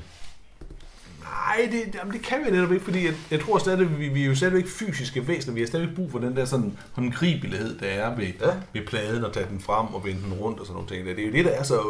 Nej, 1.21 1.69
det, 1.73 1.95
jamen, 1.95 2.13
det 2.15 2.23
kan 2.23 2.39
vi 2.47 2.51
netop 2.51 2.73
ikke, 2.73 2.85
fordi 2.85 3.07
jeg, 3.07 3.15
jeg 3.31 3.41
tror 3.41 3.59
stadig, 3.59 3.99
vi, 3.99 4.09
vi 4.09 4.23
er 4.23 4.27
jo 4.27 4.35
stadigvæk 4.35 4.67
fysiske 4.67 5.29
væsener. 5.29 5.55
Vi 5.55 5.61
har 5.61 5.67
stadigvæk 5.67 5.97
brug 5.97 6.11
for 6.11 6.19
den 6.19 6.37
der 6.37 6.45
sådan 6.45 6.79
håndgribelighed, 6.93 7.79
der 7.79 7.87
er 7.87 8.17
ved, 8.17 8.27
Ja. 8.41 8.55
ved 8.73 8.87
pladen, 8.87 9.25
og 9.25 9.33
tage 9.33 9.47
den 9.49 9.61
frem 9.61 9.87
og 9.95 10.05
vende 10.05 10.23
den 10.23 10.33
rundt 10.33 10.61
og 10.61 10.67
sådan 10.67 10.75
nogle 10.75 10.89
ting. 10.89 11.07
der. 11.07 11.15
Det 11.15 11.23
er 11.23 11.27
jo 11.27 11.33
det, 11.33 11.45
der 11.45 11.51
er 11.51 11.63
så 11.63 11.83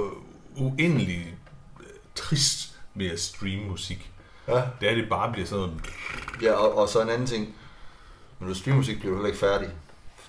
uendelig 0.57 1.35
øh, 1.81 1.87
trist 2.15 2.73
ved 2.95 3.11
at 3.11 3.21
streame 3.21 3.65
musik. 3.69 4.11
Ja. 4.49 4.55
Det 4.55 4.87
er, 4.87 4.91
at 4.91 4.97
det 4.97 5.09
bare 5.09 5.33
bliver 5.33 5.47
sådan. 5.47 5.81
Ja, 6.43 6.53
og, 6.53 6.79
og 6.79 6.89
så 6.89 7.03
en 7.03 7.09
anden 7.09 7.27
ting. 7.27 7.55
Når 8.41 8.49
du 8.49 8.55
streamer 8.55 8.77
musik, 8.79 8.99
bliver 9.01 9.11
du 9.11 9.17
heller 9.17 9.27
ikke 9.29 9.39
færdig. 9.41 9.69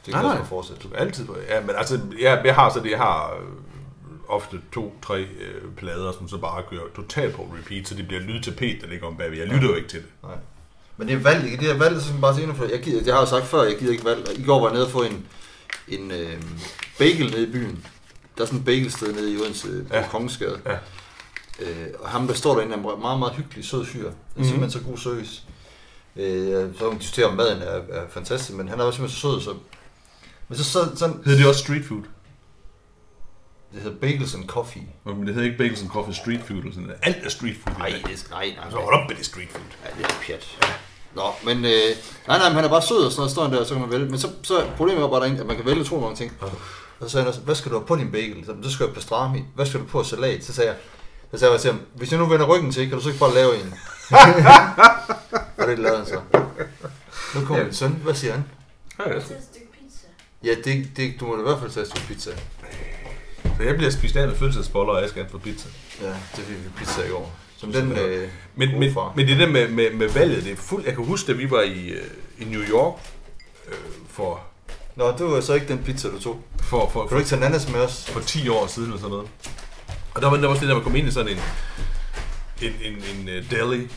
Det 0.06 0.13
kan 0.13 0.24
Nej, 0.24 0.32
også 0.38 0.50
fortsætte. 0.50 0.82
Du 0.84 0.88
kan 0.88 0.98
altid... 1.00 1.26
Ja, 1.50 1.62
men 1.62 1.76
altså, 1.76 2.00
jeg, 2.22 2.41
jeg 2.46 2.56
har 2.56 2.74
så 2.74 2.80
det, 2.80 2.89
jeg 2.91 2.98
har 2.98 3.34
øh, 3.34 3.48
ofte 4.28 4.58
to-tre 4.74 5.22
øh, 5.22 5.72
plader, 5.78 6.12
som 6.12 6.30
så 6.30 6.38
bare 6.38 6.63
kører 6.70 6.82
totalt 6.96 7.36
på 7.36 7.48
repeat, 7.60 7.88
så 7.88 7.96
det 7.96 8.08
bliver 8.08 8.22
lydtapet, 8.24 8.78
der 8.82 8.88
ligger 8.88 9.08
om 9.08 9.18
bagved. 9.18 9.38
Jeg 9.38 9.48
lytter 9.48 9.68
jo 9.70 9.76
ikke 9.76 9.88
til 9.88 10.00
det. 10.00 10.08
Nej. 10.24 10.36
Men 10.98 11.08
det 11.08 11.13
er 11.13 11.20
valg? 11.20 11.60
Det 11.60 11.70
er 11.72 11.78
valg, 11.78 11.96
man 12.12 12.22
bare 12.22 12.36
se 12.36 12.48
for. 12.56 12.65
Jeg, 12.65 12.82
gider, 12.82 13.02
jeg 13.06 13.13
har 13.13 13.22
jo 13.22 13.28
sagt 13.28 13.46
før, 13.46 13.63
jeg 13.63 13.78
gider 13.80 13.91
ikke 13.91 14.06
valg. 14.06 14.28
I 14.38 14.44
går 14.44 14.60
var 14.60 14.68
jeg 14.68 14.74
nede 14.74 14.86
og 14.86 14.91
få 14.91 15.04
en, 15.04 15.26
en 15.88 16.12
øh, 16.12 16.41
bagel 17.00 17.26
nede 17.32 17.44
i 17.48 17.52
byen. 17.52 17.86
Der 18.38 18.41
er 18.41 18.46
sådan 18.46 18.60
et 18.60 18.65
bagelsted 18.65 19.13
nede 19.13 19.34
i 19.34 19.38
Odense 19.38 19.68
på 19.88 19.94
Ja. 19.94 20.00
ja. 20.02 20.08
Kongensgade. 20.08 20.60
Ja. 20.65 20.74
Øh, 21.60 21.88
og 22.00 22.10
ham, 22.10 22.28
der 22.28 22.34
står 22.34 22.56
derinde, 22.56 22.74
er 22.74 22.78
en 22.94 23.02
meget, 23.02 23.20
meget 23.20 23.34
hyggelig, 23.34 23.65
sød 23.65 23.86
fyr. 23.86 24.04
Det 24.04 24.10
er 24.10 24.13
Mhm. 24.36 24.44
simpelthen 24.46 24.72
så 24.82 24.88
god 24.89 24.98
service. 24.98 25.41
Øh, 26.15 26.74
så 26.74 26.80
kan 26.80 26.88
man 26.88 26.98
diskutere, 26.98 27.26
om 27.26 27.34
maden 27.38 27.62
er, 27.62 27.82
er 27.89 28.04
fantastisk, 28.10 28.58
men 28.58 28.68
han 28.70 28.80
er 28.80 28.84
også 28.84 28.98
simpelthen 28.98 29.15
så 29.22 29.22
sød. 29.22 29.41
Så, 29.41 29.54
men 30.47 30.58
så, 30.58 30.63
så 30.63 30.91
sådan, 30.95 31.21
Hedder 31.25 31.39
det 31.39 31.47
også 31.47 31.62
street 31.63 31.86
food? 31.86 32.03
det 33.73 33.84
hedder 33.84 33.97
Bagels 33.97 34.36
and 34.36 34.47
Coffee. 34.47 34.84
Men 35.05 35.19
det 35.27 35.34
hedder 35.34 35.43
ikke 35.43 35.58
Bagels 35.58 35.81
and 35.81 35.89
Coffee 35.89 36.15
Street 36.15 36.41
Food. 36.47 36.58
Eller 36.58 36.71
sådan 36.71 36.84
noget. 36.84 36.99
Alt 37.03 37.25
er 37.25 37.29
street 37.29 37.55
food. 37.63 37.77
Nej, 37.77 37.89
det, 37.89 38.27
nej, 38.29 38.45
nej. 38.55 38.63
Altså, 38.63 38.79
hold 38.79 38.93
op 39.01 39.10
med 39.10 39.15
det 39.17 39.25
street 39.25 39.49
food. 39.51 39.63
Ja, 39.86 39.89
det 39.97 40.05
er 40.05 40.15
pjat. 40.27 40.58
Nå, 41.15 41.23
men 41.43 41.58
øh, 41.65 41.71
nej, 42.27 42.38
nej, 42.38 42.49
men 42.49 42.55
han 42.55 42.63
er 42.65 42.69
bare 42.69 42.81
sød 42.81 42.97
og 43.05 43.12
sådan 43.12 43.19
noget, 43.19 43.31
står 43.31 43.43
han 43.43 43.53
der, 43.53 43.60
og 43.60 43.65
så 43.65 43.73
kan 43.73 43.81
man 43.81 43.91
vælge. 43.91 44.05
Men 44.05 44.19
så, 44.19 44.29
så 44.43 44.65
problemet 44.77 45.03
er 45.03 45.08
bare 45.10 45.19
derinde, 45.19 45.39
at 45.39 45.45
man 45.45 45.55
kan 45.55 45.65
vælge 45.65 45.81
utrolig 45.81 46.01
mange 46.01 46.15
ting. 46.15 46.31
Og 46.41 46.51
så 47.01 47.10
sagde 47.10 47.23
han 47.23 47.27
også, 47.29 47.39
hvad 47.41 47.55
skal 47.55 47.71
du 47.71 47.77
have 47.77 47.88
på 47.88 47.95
din 47.95 48.12
bagel? 48.12 48.45
Så, 48.45 48.55
så 48.63 48.71
skal 48.71 48.86
jeg 48.86 48.93
pastrami. 48.93 49.43
Hvad 49.55 49.65
skal 49.65 49.79
du 49.79 49.86
på 49.86 50.03
salat? 50.03 50.43
Så 50.45 50.53
sagde 50.53 50.69
jeg, 50.69 50.77
så 51.31 51.38
sagde 51.38 51.51
jeg 51.53 51.62
til 51.62 51.71
ham, 51.71 51.79
hvis 51.95 52.12
jeg 52.12 52.19
nu 52.19 52.25
vender 52.25 52.45
ryggen 52.45 52.71
til, 52.71 52.88
kan 52.89 52.97
du 52.97 53.03
så 53.03 53.10
ikke 53.10 53.19
bare 53.19 53.34
lave 53.34 53.55
en? 53.55 53.73
og 55.58 55.67
det 55.67 55.79
lavede 55.79 55.97
han 55.97 56.05
så. 56.08 56.21
Nu 57.36 57.45
kommer 57.45 57.63
min 57.63 57.73
søn, 57.73 57.99
hvad 58.03 58.13
siger 58.13 58.34
han? 58.34 58.43
Ja, 58.99 59.03
Til 59.03 59.15
et 59.17 59.23
stykke 59.23 59.41
pizza. 59.41 59.55
Ja, 60.45 60.55
det, 60.63 60.89
det, 60.97 61.13
du 61.19 61.25
må 61.25 61.34
da 61.36 61.39
i 61.39 61.43
hvert 61.43 61.60
fald 61.60 61.71
tage 61.71 61.86
stykke 61.86 62.08
pizza. 62.08 62.31
Så 63.58 63.63
jeg 63.63 63.75
bliver 63.75 63.91
spist 63.91 64.15
af 64.15 64.27
med 64.27 64.36
fødselsboller, 64.36 64.93
og 64.93 65.01
jeg 65.01 65.10
skal 65.10 65.23
have 65.23 65.31
for 65.31 65.38
pizza. 65.38 65.69
Ja, 66.01 66.08
det 66.08 66.43
fik 66.45 66.58
vi 66.58 66.69
pizza 66.77 67.05
i 67.05 67.10
går. 67.10 67.36
Som 67.58 67.71
den 67.71 67.91
øh, 67.91 68.29
Men, 68.55 68.79
men, 68.79 68.95
men 69.15 69.27
det 69.27 69.39
der 69.39 69.47
med, 69.47 69.67
med, 69.67 69.91
med 69.91 70.10
valget, 70.10 70.43
det 70.43 70.51
er 70.51 70.55
fuldt... 70.55 70.86
Jeg 70.86 70.95
kan 70.95 71.05
huske, 71.05 71.31
da 71.31 71.38
vi 71.38 71.51
var 71.51 71.62
i, 71.62 71.88
øh, 71.88 72.05
i 72.39 72.43
New 72.43 72.62
York 72.62 72.99
øh, 73.67 73.73
for, 74.10 74.41
Nå, 74.95 75.12
det 75.17 75.25
var 75.25 75.41
så 75.41 75.53
ikke 75.53 75.67
den 75.67 75.84
pizza, 75.84 76.08
du 76.08 76.19
tog. 76.19 76.43
for, 76.63 76.89
for, 76.89 76.99
Kan 76.99 77.03
du 77.03 77.10
for, 77.10 77.17
ikke 77.17 77.29
tage 77.29 77.41
ananas 77.41 77.71
med 77.71 77.79
os? 77.79 78.05
for 78.05 78.19
10 78.19 78.49
år 78.49 78.67
siden 78.67 78.88
eller 78.88 78.99
sådan 78.99 79.12
noget. 79.12 79.27
Og 80.13 80.21
der 80.21 80.29
var 80.29 80.38
der 80.38 80.47
også 80.47 80.62
det 80.62 80.69
der, 80.69 80.75
man 80.75 80.84
kom 80.84 80.95
ind 80.95 81.08
i 81.08 81.12
sådan 81.12 81.31
en, 81.31 81.39
en, 82.62 82.73
en, 82.81 82.93
en 82.93 83.38
uh, 83.38 83.49
deli. 83.51 83.88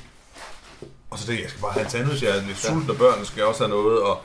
Og 1.11 1.19
så 1.19 1.27
tænkte 1.27 1.33
jeg, 1.35 1.43
jeg 1.43 1.51
skal 1.51 1.61
bare 1.61 1.73
have 1.73 1.85
en 1.85 1.91
sandwich, 1.91 2.25
jeg 2.25 2.39
er 2.39 2.43
lidt 2.47 2.59
sulten, 2.59 2.91
og 2.91 2.97
børnene 2.97 3.27
skal 3.27 3.45
også 3.45 3.67
have 3.67 3.71
noget. 3.83 4.03
Og, 4.03 4.21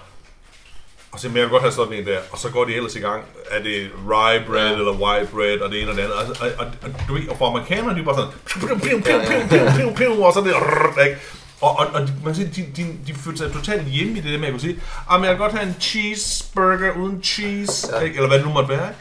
og 1.14 1.20
så, 1.20 1.28
jeg 1.28 1.42
vil 1.42 1.50
godt 1.50 1.62
have 1.62 1.72
sådan 1.72 1.94
en 1.94 2.06
der. 2.06 2.20
Og 2.32 2.38
så 2.40 2.50
går 2.50 2.66
de 2.66 2.76
ellers 2.76 2.96
i 2.96 3.00
gang. 3.00 3.24
Er 3.52 3.64
det 3.64 3.90
rye 4.10 4.44
bread 4.48 4.68
Ja. 4.72 4.78
eller 4.78 4.92
white 4.92 5.32
bread, 5.34 5.60
og 5.60 5.72
det 5.72 5.82
ene 5.82 5.92
og 5.92 5.96
det 5.98 6.02
andet. 6.02 6.16
Og, 6.18 6.26
og, 6.40 6.48
og, 6.60 6.66
og, 6.84 6.90
du 7.08 7.14
ved, 7.14 7.28
og 7.30 7.38
for 7.38 7.48
amerikanerne, 7.48 7.96
de 7.96 8.00
er 8.02 8.06
bare 8.06 8.16
sådan... 8.16 8.32
Piu, 8.46 8.68
piu, 8.68 8.78
piu, 8.78 9.02
piu, 9.02 9.20
piu, 9.30 9.48
piu, 9.50 9.70
piu, 9.78 9.94
piu, 9.96 10.26
og 10.26 10.34
så 10.34 10.42
det... 10.42 10.54
rrr, 10.56 11.02
Ikke? 11.02 11.18
Og, 11.62 11.72
og, 11.80 11.86
og 11.94 12.02
man 12.02 12.34
kan 12.34 12.36
sige, 12.36 12.52
de, 12.56 12.82
de, 12.84 12.98
de 13.08 13.14
følte 13.20 13.38
sig 13.38 13.54
totalt 13.54 13.86
hjemme 13.88 14.18
i 14.18 14.22
det 14.22 14.32
der 14.32 14.38
med, 14.38 14.48
at 14.48 14.52
kunne 14.54 14.62
sige, 14.62 14.80
ah, 15.10 15.20
men 15.20 15.26
jeg 15.26 15.32
vil 15.34 15.40
godt 15.40 15.52
have 15.54 15.68
en 15.68 15.76
cheeseburger 15.80 16.92
uden 16.92 17.24
cheese, 17.24 17.88
Ja. 17.96 18.00
ikke? 18.04 18.16
eller 18.16 18.28
hvad 18.28 18.38
det 18.38 18.46
nu 18.48 18.54
måtte 18.54 18.70
være. 18.70 18.88
Ikke? 18.88 19.00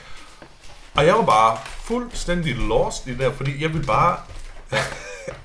Og 0.95 1.07
jeg 1.07 1.14
var 1.14 1.22
bare 1.24 1.57
fuldstændig 1.84 2.55
lost 2.57 3.07
i 3.07 3.11
det 3.11 3.18
der, 3.18 3.32
fordi 3.32 3.62
jeg 3.62 3.72
ville 3.72 3.86
bare... 3.86 4.16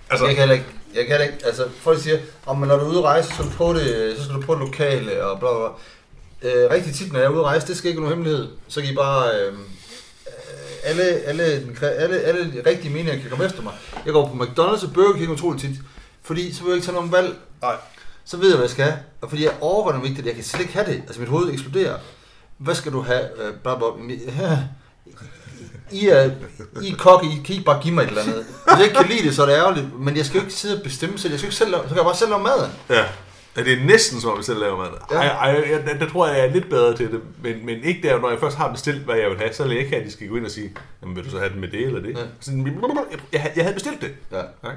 altså, 0.10 0.26
Jeg 0.26 0.36
kan 0.36 0.38
heller 0.38 0.54
ikke, 0.56 0.66
jeg 0.96 1.06
kan 1.08 1.22
ikke, 1.22 1.46
altså 1.46 1.66
folk 1.82 2.02
siger, 2.02 2.18
om 2.46 2.58
når 2.58 2.76
du 2.78 2.86
er 2.86 2.90
ude 2.90 2.98
at 2.98 3.04
rejse, 3.04 3.28
så 3.28 3.34
skal 3.34 3.46
du 3.46 3.50
prøve 3.58 3.74
det, 3.74 4.18
så 4.18 4.24
skal 4.24 4.36
du 4.36 4.42
prøve 4.42 4.60
det 4.60 4.68
lokale 4.68 5.26
og 5.26 5.40
bla 5.40 5.50
bla 5.50 5.60
bla. 5.60 5.68
Øh, 6.42 6.70
rigtig 6.72 6.94
tit, 6.96 7.12
når 7.14 7.20
jeg 7.20 7.26
er 7.26 7.30
ude 7.30 7.40
at 7.40 7.46
rejse, 7.46 7.68
det 7.68 7.78
skal 7.78 7.90
ikke 7.90 8.02
være 8.02 8.10
nogen 8.10 8.24
hemmelighed. 8.26 8.56
Så 8.68 8.82
kan 8.82 8.90
I 8.90 8.96
bare, 8.96 9.30
øh, 9.40 9.54
alle, 10.84 11.04
alle, 11.04 11.68
kre- 11.82 11.86
alle, 11.86 12.20
alle 12.20 12.52
de 12.52 12.70
rigtige 12.70 12.94
meninger 12.94 13.22
kan 13.22 13.30
komme 13.30 13.46
efter 13.46 13.62
mig. 13.62 13.74
Jeg 14.06 14.14
går 14.14 14.28
på 14.28 14.44
McDonald's 14.44 14.88
og 14.88 14.94
Burger 14.94 15.14
King 15.18 15.32
utroligt 15.32 15.62
tit, 15.64 15.76
fordi 16.24 16.54
så 16.54 16.62
vil 16.64 16.70
jeg 16.70 16.76
ikke 16.76 16.86
tage 16.86 16.96
nogen 16.96 17.12
valg. 17.12 17.36
Nej. 17.62 17.76
Så 18.26 18.38
ved 18.38 18.48
jeg, 18.48 18.56
hvad 18.56 18.64
jeg 18.64 18.72
skal 18.72 18.84
have. 18.86 18.98
Og 19.22 19.30
fordi 19.30 19.44
jeg 19.44 19.54
overgår 19.62 20.00
vigtigt, 20.00 20.28
jeg 20.28 20.36
kan 20.36 20.44
slet 20.44 20.62
ikke 20.62 20.74
have 20.74 20.86
det. 20.86 20.96
Altså 21.08 21.20
mit 21.20 21.30
hoved 21.30 21.54
eksploderer. 21.54 21.98
Hvad 22.58 22.76
skal 22.76 22.92
du 22.92 23.02
have? 23.02 23.24
Øh, 23.44 23.54
bla, 23.64 23.76
bla. 23.76 23.86
I 25.92 26.08
er, 26.08 26.32
I 26.82 26.92
er 26.92 26.96
kokke, 26.98 27.28
I 27.28 27.42
kan 27.46 27.56
I 27.56 27.62
bare 27.64 27.82
give 27.84 27.94
mig 27.94 28.04
et 28.04 28.08
eller 28.10 28.22
andet. 28.22 28.36
Hvis 28.64 28.78
jeg 28.78 28.84
ikke 28.84 28.96
kan 28.96 29.08
lide 29.10 29.24
det, 29.28 29.36
så 29.36 29.42
er 29.42 29.46
det 29.46 29.54
ærgerligt. 29.56 30.00
Men 30.00 30.18
jeg 30.18 30.26
skal 30.26 30.38
jo 30.38 30.44
ikke 30.44 30.56
sidde 30.56 30.76
og 30.76 30.82
bestemme 30.84 31.18
selv. 31.20 31.32
Jeg 31.32 31.40
skal 31.40 31.48
ikke 31.48 31.56
selv 31.58 31.72
lave, 31.72 31.84
så 31.84 31.88
kan 31.88 31.98
jeg 31.98 32.06
bare 32.06 32.16
selv 32.16 32.30
lave 32.30 32.44
maden. 32.44 32.72
Ja. 32.90 33.04
Ja, 33.58 33.64
det 33.64 33.74
er 33.74 33.86
næsten 33.86 34.22
som 34.22 34.30
om, 34.32 34.38
jeg 34.38 34.46
selv 34.46 34.60
laver 34.60 34.78
mad. 34.78 34.88
Ja. 35.12 35.16
Ej, 35.18 35.28
ej, 35.28 35.72
jeg, 35.72 35.84
der, 35.86 35.98
der, 35.98 36.10
tror 36.12 36.28
jeg, 36.28 36.38
jeg 36.38 36.46
er 36.48 36.52
lidt 36.54 36.70
bedre 36.70 36.96
til 36.98 37.12
det. 37.12 37.22
Men, 37.44 37.66
men 37.66 37.84
ikke 37.84 38.08
der, 38.08 38.20
når 38.20 38.30
jeg 38.30 38.40
først 38.40 38.58
har 38.58 38.72
bestilt, 38.72 39.02
hvad 39.02 39.16
jeg 39.16 39.30
vil 39.30 39.38
have, 39.38 39.54
så 39.54 39.64
vil 39.64 39.72
jeg 39.72 39.80
ikke 39.80 39.90
have, 39.92 40.02
at 40.02 40.08
de 40.08 40.12
skal 40.12 40.28
gå 40.30 40.36
ind 40.36 40.46
og 40.46 40.52
sige, 40.52 40.72
jamen 41.02 41.16
vil 41.16 41.26
du 41.26 41.30
så 41.30 41.38
have 41.38 41.50
den 41.52 41.60
med 41.62 41.68
det 41.68 41.82
eller 41.82 42.02
det? 42.02 42.18
Ja. 42.18 42.24
Sådan, 42.40 42.68
jeg, 43.34 43.52
jeg 43.56 43.64
havde 43.64 43.74
bestilt 43.74 44.02
det. 44.02 44.12
Ja. 44.32 44.38
Ja. 44.38 44.70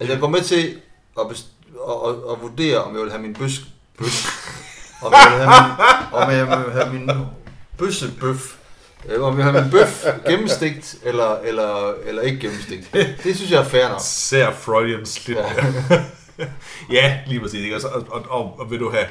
Altså, 0.00 0.12
jeg 0.12 0.20
går 0.20 0.28
med 0.28 0.40
til 0.40 0.80
at, 1.20 1.26
best- 1.30 1.46
at, 1.88 2.08
at, 2.08 2.14
at 2.32 2.42
vurdere, 2.42 2.78
om 2.78 2.94
jeg 2.94 3.02
vil 3.02 3.10
have 3.10 3.22
min 3.22 3.34
bøs... 3.34 3.60
bøs 3.98 4.26
om 5.02 5.12
jeg 5.12 5.32
vil 5.38 5.46
have 5.46 5.62
min, 5.68 5.76
om 6.12 6.30
jeg 6.30 6.64
vil 6.64 6.72
have 6.72 6.92
min 6.92 7.10
bøssebøf 7.78 8.56
øh, 9.08 9.22
om 9.22 9.38
jeg 9.38 9.46
vil 9.46 9.52
have 9.52 9.62
min 9.64 9.70
bøf 9.70 10.04
gennemstegt 10.26 10.96
eller, 11.02 11.36
eller, 11.38 11.92
eller 12.06 12.22
ikke 12.22 12.38
gennemstegt. 12.40 12.90
Det 13.24 13.36
synes 13.36 13.50
jeg 13.50 13.60
er 13.60 13.64
fair 13.64 13.88
nok. 13.88 13.98
Ser 14.04 14.50
Freudian 14.52 15.06
slip. 15.06 15.36
Ja. 15.36 15.44
Ja. 16.96 17.20
lige 17.26 17.40
præcis. 17.40 17.60
Ikke? 17.64 17.76
Og, 17.76 17.80
så- 17.80 17.88
og, 17.88 18.06
og, 18.10 18.24
og, 18.28 18.60
og, 18.60 18.70
vil 18.70 18.80
du 18.80 18.90
have 18.90 19.06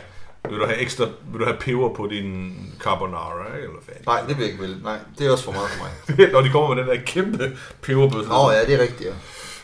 vil 0.50 0.60
du 0.60 0.66
have 0.66 0.78
ekstra, 0.78 1.06
vil 1.32 1.40
du 1.40 1.46
have 1.46 1.58
peber 1.60 1.94
på 1.94 2.08
din 2.08 2.56
carbonara, 2.80 3.46
ikke? 3.56 3.68
eller 3.68 3.80
hvad? 3.86 3.96
Nej, 4.06 4.20
det 4.22 4.28
vil 4.38 4.44
jeg 4.44 4.52
ikke 4.52 4.64
vel. 4.64 4.80
Nej, 4.84 5.00
det 5.18 5.28
er 5.28 5.32
også 5.32 5.44
for 5.44 5.52
meget 5.52 5.70
for 5.70 5.84
mig. 6.18 6.32
Når 6.34 6.42
de 6.42 6.50
kommer 6.50 6.76
med 6.76 6.84
den 6.84 6.90
der 6.92 7.02
kæmpe 7.06 7.58
peberbøsse. 7.82 8.32
Åh 8.32 8.46
oh, 8.46 8.54
ja, 8.54 8.66
det 8.66 8.74
er 8.76 8.80
rigtigt, 8.82 9.02
ja. 9.02 9.10
Det 9.10 9.16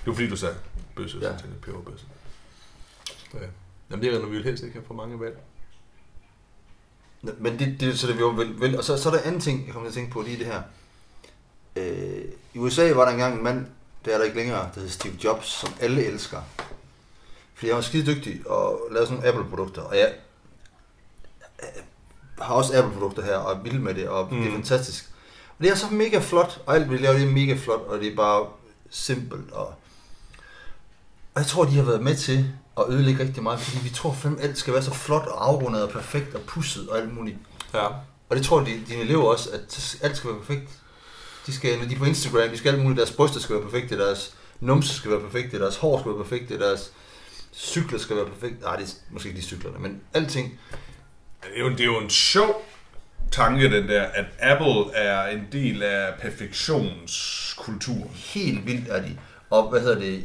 var 0.05 0.13
fordi, 0.13 0.29
du 0.29 0.35
sagde 0.35 0.55
bøsse, 0.95 1.17
Ja. 1.21 1.31
ja. 1.31 1.37
til 1.37 1.47
peberbøsse. 1.61 2.05
Ja. 3.33 3.39
Jamen 3.91 4.03
det 4.05 4.13
er 4.15 4.19
når 4.19 4.27
vi 4.27 4.35
vil 4.35 4.43
helst 4.43 4.63
ikke 4.63 4.73
have 4.75 4.85
for 4.87 4.93
mange 4.93 5.19
valg. 5.19 5.37
Men 7.39 7.59
det, 7.59 7.77
det 7.79 7.99
så 7.99 8.07
det 8.07 8.15
vi 8.15 8.19
jo 8.19 8.27
vel, 8.29 8.59
vel. 8.59 8.77
Og 8.77 8.83
så, 8.83 8.97
så 8.97 9.09
er 9.09 9.13
der 9.13 9.21
anden 9.23 9.41
ting, 9.41 9.65
jeg 9.65 9.73
kommer 9.73 9.89
til 9.89 9.91
at 9.91 9.95
tænke 9.95 10.11
på 10.11 10.21
lige 10.21 10.37
det 10.37 10.45
her. 10.45 10.61
Øh, 11.75 12.21
I 12.53 12.57
USA 12.57 12.91
var 12.93 13.05
der 13.05 13.11
engang 13.11 13.37
en 13.37 13.43
mand, 13.43 13.65
det 14.05 14.13
er 14.13 14.17
der 14.17 14.25
ikke 14.25 14.37
længere, 14.37 14.57
der 14.59 14.69
hedder 14.75 14.89
Steve 14.89 15.13
Jobs, 15.23 15.47
som 15.47 15.73
alle 15.79 16.05
elsker. 16.05 16.37
Fordi 17.55 17.67
han 17.67 17.75
var 17.75 17.81
skide 17.81 18.15
dygtig 18.15 18.41
og 18.47 18.79
lavede 18.91 19.07
sådan 19.07 19.17
nogle 19.17 19.29
Apple-produkter. 19.29 19.81
Og 19.81 19.97
jeg, 19.97 20.13
jeg 21.61 22.45
har 22.45 22.53
også 22.55 22.77
Apple-produkter 22.77 23.23
her, 23.23 23.35
og 23.37 23.55
er 23.57 23.61
vild 23.61 23.79
med 23.79 23.93
det, 23.93 24.09
og 24.09 24.27
mm. 24.33 24.37
det 24.39 24.47
er 24.47 24.51
Mm. 24.51 24.55
fantastisk. 24.55 25.09
Og 25.57 25.63
det 25.63 25.71
er 25.71 25.75
så 25.75 25.85
mega 25.91 26.19
flot, 26.19 26.61
og 26.65 26.75
alt 26.75 26.89
vi 26.91 26.97
laver, 26.97 27.13
det 27.17 27.27
er 27.27 27.31
mega 27.31 27.55
flot, 27.55 27.79
og 27.81 27.99
det 27.99 28.07
er 28.11 28.15
bare 28.15 28.47
simpelt. 28.89 29.51
Og, 29.51 29.67
og 31.33 31.41
jeg 31.41 31.45
tror, 31.45 31.65
de 31.65 31.75
har 31.75 31.83
været 31.83 32.01
med 32.03 32.15
til 32.15 32.49
at 32.77 32.83
ødelægge 32.89 33.23
rigtig 33.23 33.43
meget, 33.43 33.59
fordi 33.59 33.79
vi 33.83 33.89
tror, 33.89 34.17
at 34.25 34.43
alt 34.45 34.57
skal 34.57 34.73
være 34.73 34.83
så 34.83 34.93
flot 34.93 35.25
og 35.27 35.47
afrundet 35.47 35.83
og 35.83 35.89
perfekt 35.89 36.35
og 36.35 36.41
pusset 36.41 36.89
og 36.89 36.97
alt 36.97 37.13
muligt. 37.13 37.37
Ja. 37.73 37.85
Og 38.29 38.35
det 38.35 38.45
tror 38.45 38.59
de, 38.59 38.81
dine 38.87 39.01
elever 39.01 39.23
også, 39.23 39.49
at 39.53 39.97
alt 40.01 40.17
skal 40.17 40.29
være 40.29 40.39
perfekt. 40.39 40.69
De 41.45 41.53
skal, 41.53 41.79
når 41.79 41.85
de 41.85 41.93
er 41.95 41.99
på 41.99 42.05
Instagram, 42.05 42.49
de 42.49 42.57
skal 42.57 42.71
alt 42.73 42.81
muligt, 42.83 42.97
deres 42.97 43.11
bryster 43.11 43.39
skal 43.39 43.55
være 43.55 43.63
perfekte, 43.63 43.97
deres 43.97 44.35
numse 44.59 44.93
skal 44.93 45.11
være 45.11 45.19
perfekte, 45.19 45.59
deres 45.59 45.75
hår 45.77 45.99
skal 45.99 46.11
være 46.11 46.23
perfekte, 46.23 46.59
deres 46.59 46.91
cykler 47.55 47.99
skal 47.99 48.15
være 48.15 48.25
perfekte. 48.25 48.61
Nej, 48.61 48.75
det 48.75 48.83
er 48.83 48.89
måske 49.09 49.29
ikke 49.29 49.41
de 49.41 49.45
cyklerne, 49.45 49.79
men 49.79 50.01
alting. 50.13 50.59
Det 51.43 51.49
er, 51.55 51.59
jo, 51.59 51.69
det 51.69 51.79
er 51.79 51.85
jo 51.85 51.99
en 51.99 52.09
sjov 52.09 52.65
tanke, 53.31 53.71
den 53.71 53.87
der, 53.87 54.03
at 54.03 54.25
Apple 54.39 54.93
er 54.93 55.27
en 55.27 55.47
del 55.51 55.83
af 55.83 56.13
perfektionskulturen. 56.19 58.11
Helt 58.13 58.65
vildt 58.65 58.87
er 58.89 59.01
de. 59.01 59.17
Og 59.49 59.69
hvad 59.69 59.81
hedder 59.81 59.99
det? 59.99 60.23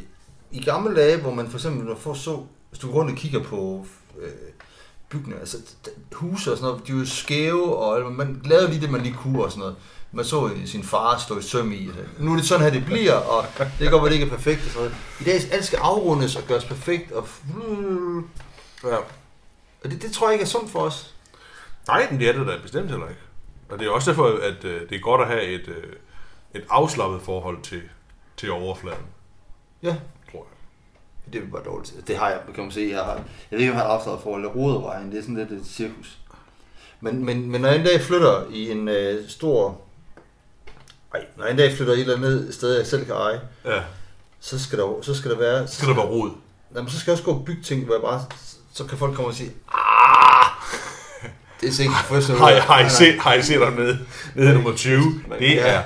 I 0.51 0.63
gamle 0.63 0.95
dage, 0.95 1.17
hvor 1.17 1.33
man 1.33 1.47
for 1.47 1.57
eksempel 1.57 1.85
når 1.85 1.95
får 1.95 2.13
så, 2.13 2.43
hvis 2.69 2.79
du 2.79 2.87
går 2.87 2.93
rundt 2.99 3.11
og 3.11 3.17
kigger 3.17 3.43
på 3.43 3.85
øh, 4.21 4.29
bygninger, 5.09 5.39
altså 5.39 5.57
huse 6.13 6.51
og 6.51 6.57
sådan 6.57 6.71
noget, 6.71 6.87
de 6.87 6.91
er 6.91 6.97
jo 6.97 7.05
skæve, 7.05 7.77
og 7.77 8.11
man 8.11 8.41
lavede 8.45 8.69
lige 8.69 8.81
det, 8.81 8.91
man 8.91 9.01
lige 9.01 9.15
kunne 9.15 9.43
og 9.43 9.51
sådan 9.51 9.59
noget. 9.59 9.75
Man 10.11 10.25
så 10.25 10.49
sin 10.65 10.83
far 10.83 11.17
stå 11.17 11.39
i 11.39 11.41
søm 11.41 11.71
i. 11.71 11.87
Altså. 11.87 12.03
Nu 12.19 12.31
er 12.31 12.35
det 12.35 12.45
sådan 12.45 12.63
her, 12.63 12.71
det 12.71 12.85
bliver, 12.85 13.13
og 13.13 13.45
det 13.57 13.71
kan 13.79 13.91
godt 13.91 14.03
det 14.03 14.13
ikke 14.13 14.25
er 14.25 14.29
perfekt. 14.29 14.61
Og 14.65 14.71
sådan. 14.71 14.91
I 15.21 15.23
dag 15.23 15.33
alt 15.51 15.65
skal 15.65 15.79
afrundes 15.81 16.35
og 16.35 16.43
gøres 16.47 16.65
perfekt, 16.65 17.11
og, 17.11 17.27
Ja. 18.83 18.95
og 19.83 19.91
det, 19.91 20.01
det 20.01 20.11
tror 20.11 20.27
jeg 20.27 20.33
ikke 20.33 20.43
er 20.43 20.47
sundt 20.47 20.71
for 20.71 20.79
os. 20.79 21.15
Nej, 21.87 22.07
men 22.11 22.19
det 22.19 22.29
er 22.29 22.33
det 22.33 22.47
da 22.47 22.57
bestemt 22.61 22.89
heller 22.89 23.07
ikke. 23.09 23.21
Og 23.69 23.79
det 23.79 23.87
er 23.87 23.91
også 23.91 24.11
derfor, 24.11 24.39
at 24.41 24.63
øh, 24.65 24.89
det 24.89 24.95
er 24.95 24.99
godt 24.99 25.21
at 25.21 25.27
have 25.27 25.43
et, 25.43 25.67
øh, 25.67 25.93
et 26.53 26.63
afslappet 26.69 27.21
forhold 27.21 27.61
til, 27.61 27.81
til 28.37 28.51
overfladen, 28.51 29.05
Ja, 29.83 29.95
tror 30.31 30.45
jeg. 31.25 31.33
det 31.33 31.41
er 31.43 31.51
bare 31.51 31.63
dårligt. 31.63 32.07
Det 32.07 32.17
har 32.17 32.29
jeg, 32.29 32.39
kan 32.55 32.63
man 32.63 32.71
se. 32.71 32.87
Jeg, 32.91 33.03
har, 33.03 33.13
jeg 33.15 33.23
ved 33.51 33.59
ikke, 33.59 33.71
om 33.71 33.77
jeg 33.77 33.85
har 33.85 33.93
afslaget 33.93 34.19
forhold 34.23 34.41
til 34.43 34.49
Rodervejen. 34.49 35.11
Det 35.11 35.17
er 35.17 35.21
sådan 35.21 35.35
lidt 35.35 35.51
et 35.51 35.65
cirkus. 35.65 36.17
Men, 37.01 37.25
men, 37.25 37.51
men 37.51 37.61
når 37.61 37.69
jeg 37.69 37.79
en 37.79 37.85
dag 37.85 38.01
flytter 38.01 38.43
i 38.49 38.71
en 38.71 38.87
øh, 38.87 39.29
stor... 39.29 39.81
Ej, 41.13 41.25
når 41.37 41.43
jeg 41.45 41.51
en 41.51 41.57
dag 41.57 41.73
flytter 41.77 41.93
et 41.93 41.99
eller 41.99 42.15
andet 42.15 42.53
sted, 42.53 42.77
jeg 42.77 42.87
selv 42.87 43.05
kan 43.05 43.15
eje, 43.15 43.39
Ja. 43.65 43.81
så 44.39 44.63
skal 44.63 44.79
der, 44.79 44.99
så 45.01 45.15
skal 45.15 45.31
der 45.31 45.37
være... 45.37 45.67
Så 45.67 45.75
skal 45.75 45.87
der 45.87 45.95
være 45.95 46.05
rod. 46.05 46.31
Jamen, 46.75 46.89
så 46.89 46.99
skal 46.99 47.11
jeg 47.11 47.13
også 47.13 47.23
gå 47.23 47.31
og 47.31 47.45
bygge 47.45 47.63
ting, 47.63 47.85
hvor 47.85 47.93
jeg 47.95 48.01
bare... 48.01 48.25
Så 48.73 48.85
kan 48.85 48.97
folk 48.97 49.15
komme 49.15 49.29
og 49.29 49.35
sige, 49.35 49.51
ah, 49.73 50.45
det 51.61 51.69
er 51.69 51.73
sikkert 51.73 51.95
professionelt. 52.07 52.43
Har, 52.43 52.49
I- 52.51 52.59
har, 52.59 52.85
I 52.85 52.89
set, 52.89 53.19
har 53.19 53.33
I 53.33 53.41
set 53.41 53.63
ham 53.63 53.73
nede, 53.73 53.99
nede 54.35 54.53
nummer 54.53 54.75
20? 54.75 55.01
Det 55.39 55.51
Ja. 55.55 55.67
er... 55.67 55.83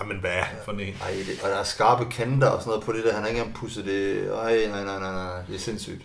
Jamen 0.00 0.16
hvad 0.20 0.30
for 0.64 0.72
en? 0.72 0.80
Ej, 0.80 1.10
det, 1.10 1.40
og 1.42 1.48
der 1.50 1.56
er 1.56 1.64
skarpe 1.64 2.04
kanter 2.10 2.46
og 2.48 2.60
sådan 2.60 2.70
noget 2.70 2.84
på 2.84 2.92
det 2.92 3.04
der. 3.04 3.12
Han 3.12 3.20
har 3.22 3.28
ikke 3.28 3.38
engang 3.40 3.56
pudset 3.56 3.84
det. 3.84 4.28
Ej, 4.42 4.56
nej, 4.70 4.84
nej, 4.84 4.98
nej, 4.98 5.12
nej. 5.12 5.40
Det 5.48 5.54
er 5.56 5.60
sindssygt. 5.60 6.02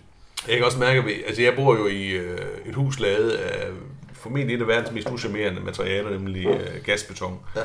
Jeg 0.48 0.56
kan 0.58 0.66
også 0.66 0.80
mærke, 0.80 1.06
ved- 1.06 1.24
altså 1.28 1.42
jeg 1.42 1.54
bor 1.56 1.76
jo 1.78 1.88
i 1.88 2.08
øh, 2.10 2.40
et 2.66 2.76
hus 2.76 3.00
lavet 3.00 3.30
af 3.32 3.68
formentlig 4.14 4.56
et 4.56 4.62
af 4.62 4.68
verdens 4.68 4.92
mest 4.92 5.10
uschammerende 5.10 5.62
materialer, 5.62 6.10
nemlig 6.10 6.46
øh, 6.48 6.84
gasbeton. 6.86 7.40
Ja. 7.56 7.62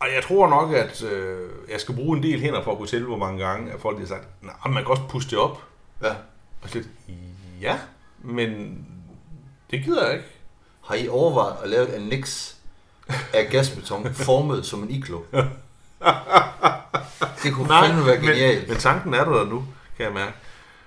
Og 0.00 0.06
jeg 0.14 0.22
tror 0.22 0.48
nok, 0.48 0.72
at 0.72 1.02
øh, 1.02 1.50
jeg 1.70 1.80
skal 1.80 1.94
bruge 1.94 2.16
en 2.16 2.22
del 2.22 2.40
hænder 2.40 2.62
for 2.62 2.72
at 2.72 2.78
kunne 2.78 2.88
tælle, 2.88 3.06
hvor 3.06 3.16
mange 3.16 3.44
gange, 3.46 3.72
at 3.72 3.80
folk 3.80 3.98
har 3.98 4.06
sagt, 4.06 4.28
nej, 4.42 4.54
man 4.64 4.82
kan 4.82 4.86
også 4.90 5.02
puste 5.08 5.30
det 5.30 5.38
op. 5.38 5.62
Ja. 6.02 6.14
Og 6.62 6.68
så 6.70 6.82
ja, 7.60 7.78
men 8.18 8.78
det 9.70 9.84
gider 9.84 10.04
jeg 10.06 10.14
ikke. 10.14 10.26
Har 10.84 10.94
I 10.94 11.08
overvejet 11.08 11.56
at 11.62 11.68
lave 11.70 11.88
et 11.88 11.92
annex 11.92 12.54
af 13.34 13.48
gasbeton 13.50 14.14
formet 14.14 14.66
som 14.66 14.82
en 14.82 14.90
iglo? 14.90 15.20
Det 17.42 17.52
kunne 17.54 17.68
fandme 17.68 18.06
være 18.06 18.16
genialt. 18.20 18.60
men, 18.60 18.68
men 18.68 18.78
tanken 18.78 19.14
er 19.14 19.24
der, 19.24 19.32
der 19.32 19.44
nu, 19.44 19.64
kan 19.96 20.04
jeg 20.06 20.12
mærke. 20.14 20.32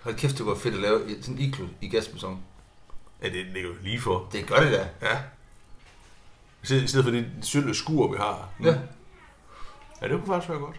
Hold 0.04 0.16
kæft, 0.16 0.38
det 0.38 0.46
var 0.46 0.56
fedt 0.56 0.74
at 0.76 0.80
lave 0.82 1.02
sådan 1.22 1.36
en 1.36 1.42
iglo 1.42 1.66
i 1.82 1.88
gasbeton. 1.90 2.40
Ja, 3.24 3.28
det 3.30 3.46
ligger 3.54 3.70
jo 3.70 3.76
lige 3.82 4.02
for. 4.02 4.28
Det 4.32 4.48
gør 4.48 4.56
det 4.60 4.72
da. 4.72 4.88
Ja. 5.08 5.18
I 6.64 6.66
stedet- 6.66 6.84
I 6.84 6.88
stedet 6.88 7.06
for 7.06 7.12
det 7.12 7.26
sylte 7.42 7.74
skur, 7.76 8.12
vi 8.12 8.18
har. 8.18 8.50
Ja. 8.64 8.76
Ja, 10.02 10.08
det 10.08 10.18
kunne 10.20 10.28
faktisk 10.34 10.50
være 10.50 10.60
godt. 10.60 10.76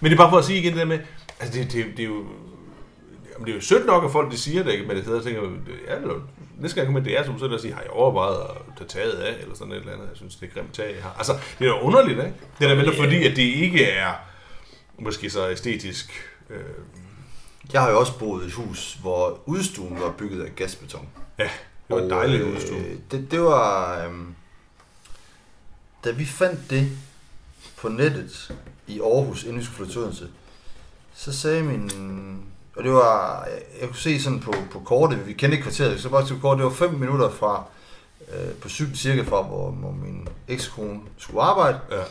Men 0.00 0.10
det 0.10 0.16
er 0.18 0.22
bare 0.22 0.30
for 0.30 0.38
at 0.38 0.44
sige 0.44 0.58
igen 0.58 0.72
det 0.72 0.78
der 0.78 0.84
med, 0.84 0.98
altså 1.40 1.58
det, 1.58 1.72
det, 1.72 1.84
det 1.96 2.02
er 2.02 2.06
jo, 2.06 2.24
jamen 3.32 3.46
det 3.46 3.50
er 3.50 3.54
jo 3.54 3.60
sødt 3.60 3.86
nok, 3.86 4.04
at 4.04 4.10
folk 4.12 4.30
de 4.32 4.38
siger 4.38 4.62
det, 4.62 4.72
ikke? 4.72 4.86
men 4.86 4.96
det 4.96 5.04
sidder 5.04 5.18
og 5.18 5.24
tænker, 5.24 5.42
ja, 5.42 5.94
det 5.94 6.04
er 6.04 6.12
jo- 6.14 6.22
næste 6.58 6.74
gang 6.76 6.86
kommer 6.86 7.00
med 7.00 7.10
DR, 7.18 7.24
som 7.24 7.38
sådan 7.38 7.54
at 7.54 7.60
sige, 7.60 7.74
har 7.74 7.80
jeg 7.80 7.90
overvejet 7.90 8.36
at 8.40 8.56
tage 8.78 8.88
taget 8.88 9.12
af, 9.12 9.42
eller 9.42 9.54
sådan 9.54 9.72
et 9.72 9.76
eller 9.78 9.92
andet, 9.92 10.06
jeg 10.08 10.16
synes, 10.16 10.36
det 10.36 10.48
er 10.48 10.52
grimt 10.54 10.74
tag, 10.74 10.94
jeg 10.94 11.02
har. 11.02 11.14
Altså, 11.18 11.32
det 11.58 11.64
er 11.64 11.68
jo 11.68 11.80
underligt, 11.80 12.18
ikke? 12.18 12.32
Det 12.58 12.64
er 12.64 12.68
da 12.68 12.74
vel 12.74 12.96
fordi, 12.96 13.26
at 13.26 13.36
det 13.36 13.42
ikke 13.42 13.84
er 13.90 14.12
måske 14.98 15.30
så 15.30 15.50
æstetisk. 15.50 16.12
Øh, 16.50 16.60
Jeg 17.72 17.80
har 17.82 17.90
jo 17.90 17.98
også 17.98 18.18
boet 18.18 18.42
i 18.42 18.46
et 18.46 18.52
hus, 18.52 18.94
hvor 19.00 19.40
udstuen 19.46 20.00
var 20.00 20.10
bygget 20.18 20.42
af 20.44 20.56
gasbeton. 20.56 21.08
ja, 21.38 21.44
det 21.44 21.50
var 21.96 22.02
Og, 22.02 22.10
dejlig 22.10 22.40
øh, 22.40 22.54
udstue. 22.56 22.82
Det, 23.10 23.30
det 23.30 23.40
var... 23.42 23.98
Øhm, 24.04 24.34
da 26.04 26.10
vi 26.10 26.24
fandt 26.24 26.70
det 26.70 26.90
på 27.82 27.88
nettet 27.88 28.54
i 28.86 29.00
Aarhus, 29.00 29.42
inden 29.44 29.58
vi 29.58 29.64
skulle 29.64 29.76
flytte 29.76 29.92
til 29.92 30.00
Odense, 30.00 30.28
så 31.14 31.32
sagde 31.32 31.62
min... 31.62 31.90
Og 32.76 32.84
det 32.84 32.92
var... 32.92 33.44
Jeg, 33.80 33.88
kunne 33.88 33.96
se 33.98 34.22
sådan 34.22 34.40
på, 34.40 34.54
på 34.70 34.80
kortet, 34.80 35.26
vi 35.26 35.32
kendte 35.32 35.56
ikke 35.56 35.62
kvarteret, 35.62 36.00
så 36.00 36.08
bare 36.08 36.26
til 36.26 36.40
kort, 36.40 36.58
det 36.58 36.64
var 36.64 36.70
5 36.72 36.94
minutter 36.94 37.30
fra, 37.30 37.64
øh, 38.34 38.54
på 38.54 38.68
cykel 38.68 38.98
cirka 38.98 39.22
fra, 39.22 39.42
hvor, 39.42 39.70
hvor 39.70 39.90
min 39.92 40.28
ekskone 40.48 41.00
skulle 41.18 41.42
arbejde. 41.42 41.78
Ja. 41.90 42.02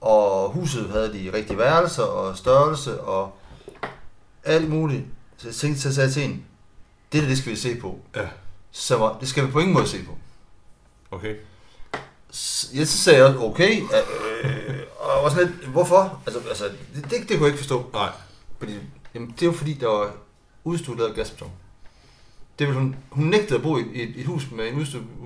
Og 0.00 0.50
huset 0.52 0.90
havde 0.90 1.12
de 1.12 1.30
rigtige 1.36 1.58
værelser 1.58 2.02
og 2.02 2.36
størrelse 2.36 3.00
og 3.00 3.32
alt 4.44 4.70
muligt. 4.70 5.04
Så 5.36 5.48
jeg 5.48 5.54
tænkte, 5.54 5.80
så 5.80 5.94
sagde 5.94 6.06
jeg 6.06 6.12
til 6.14 6.22
hende, 6.22 6.36
det 7.12 7.22
der, 7.22 7.28
det 7.28 7.38
skal 7.38 7.52
vi 7.52 7.56
se 7.56 7.76
på. 7.80 8.00
Ja. 8.16 8.26
Så 8.70 9.14
det 9.20 9.28
skal 9.28 9.46
vi 9.46 9.50
på 9.50 9.58
ingen 9.58 9.74
måde 9.74 9.86
se 9.88 10.04
på. 10.04 10.18
Okay. 11.10 11.34
S- 12.32 12.70
Ja, 12.74 12.84
så 12.84 12.98
sagde 12.98 13.18
jeg 13.18 13.26
også, 13.26 13.40
okay. 13.40 13.80
Øh, 14.44 14.80
og 14.98 15.24
var 15.24 15.30
sådan 15.30 15.46
lidt, 15.46 15.66
hvorfor? 15.66 16.22
Altså, 16.26 16.40
altså 16.48 16.64
det, 16.94 17.04
det, 17.04 17.10
det 17.10 17.28
kunne 17.28 17.38
jeg 17.38 17.46
ikke 17.46 17.58
forstå. 17.58 17.90
Nej. 17.92 18.10
Fordi, 18.58 18.74
jamen, 19.14 19.34
det 19.40 19.48
var 19.48 19.54
fordi, 19.54 19.72
der 19.72 19.86
var 19.86 20.10
udstuderet 20.64 21.14
gasbeton. 21.14 21.50
Det 22.58 22.66
ville 22.66 22.80
hun, 22.80 22.96
hun 23.10 23.26
nægtede 23.26 23.54
at 23.54 23.62
bo 23.62 23.78
i 23.78 23.82
et, 23.94 24.12
et 24.16 24.26
hus 24.26 24.50
med 24.50 24.68
en 24.68 24.76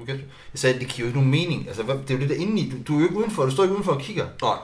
gasbeton. 0.07 0.31
Jeg 0.53 0.59
sagde, 0.59 0.79
det 0.79 0.89
giver 0.89 0.99
jo 0.99 1.07
ikke 1.07 1.19
nogen 1.19 1.31
mening. 1.31 1.69
Altså, 1.69 1.83
hvad, 1.83 1.95
det 1.95 2.11
er 2.11 2.15
jo 2.15 2.21
det 2.21 2.29
der 2.29 2.37
inde 2.37 2.61
i. 2.63 2.71
Du, 2.71 2.77
du 2.89 2.95
er 2.97 3.01
jo 3.01 3.05
ikke 3.05 3.17
udenfor, 3.17 3.45
du 3.45 3.51
står 3.51 3.63
ikke 3.63 3.75
udenfor 3.75 3.93
og 3.93 4.01
kigger. 4.01 4.27
Nej. 4.43 4.57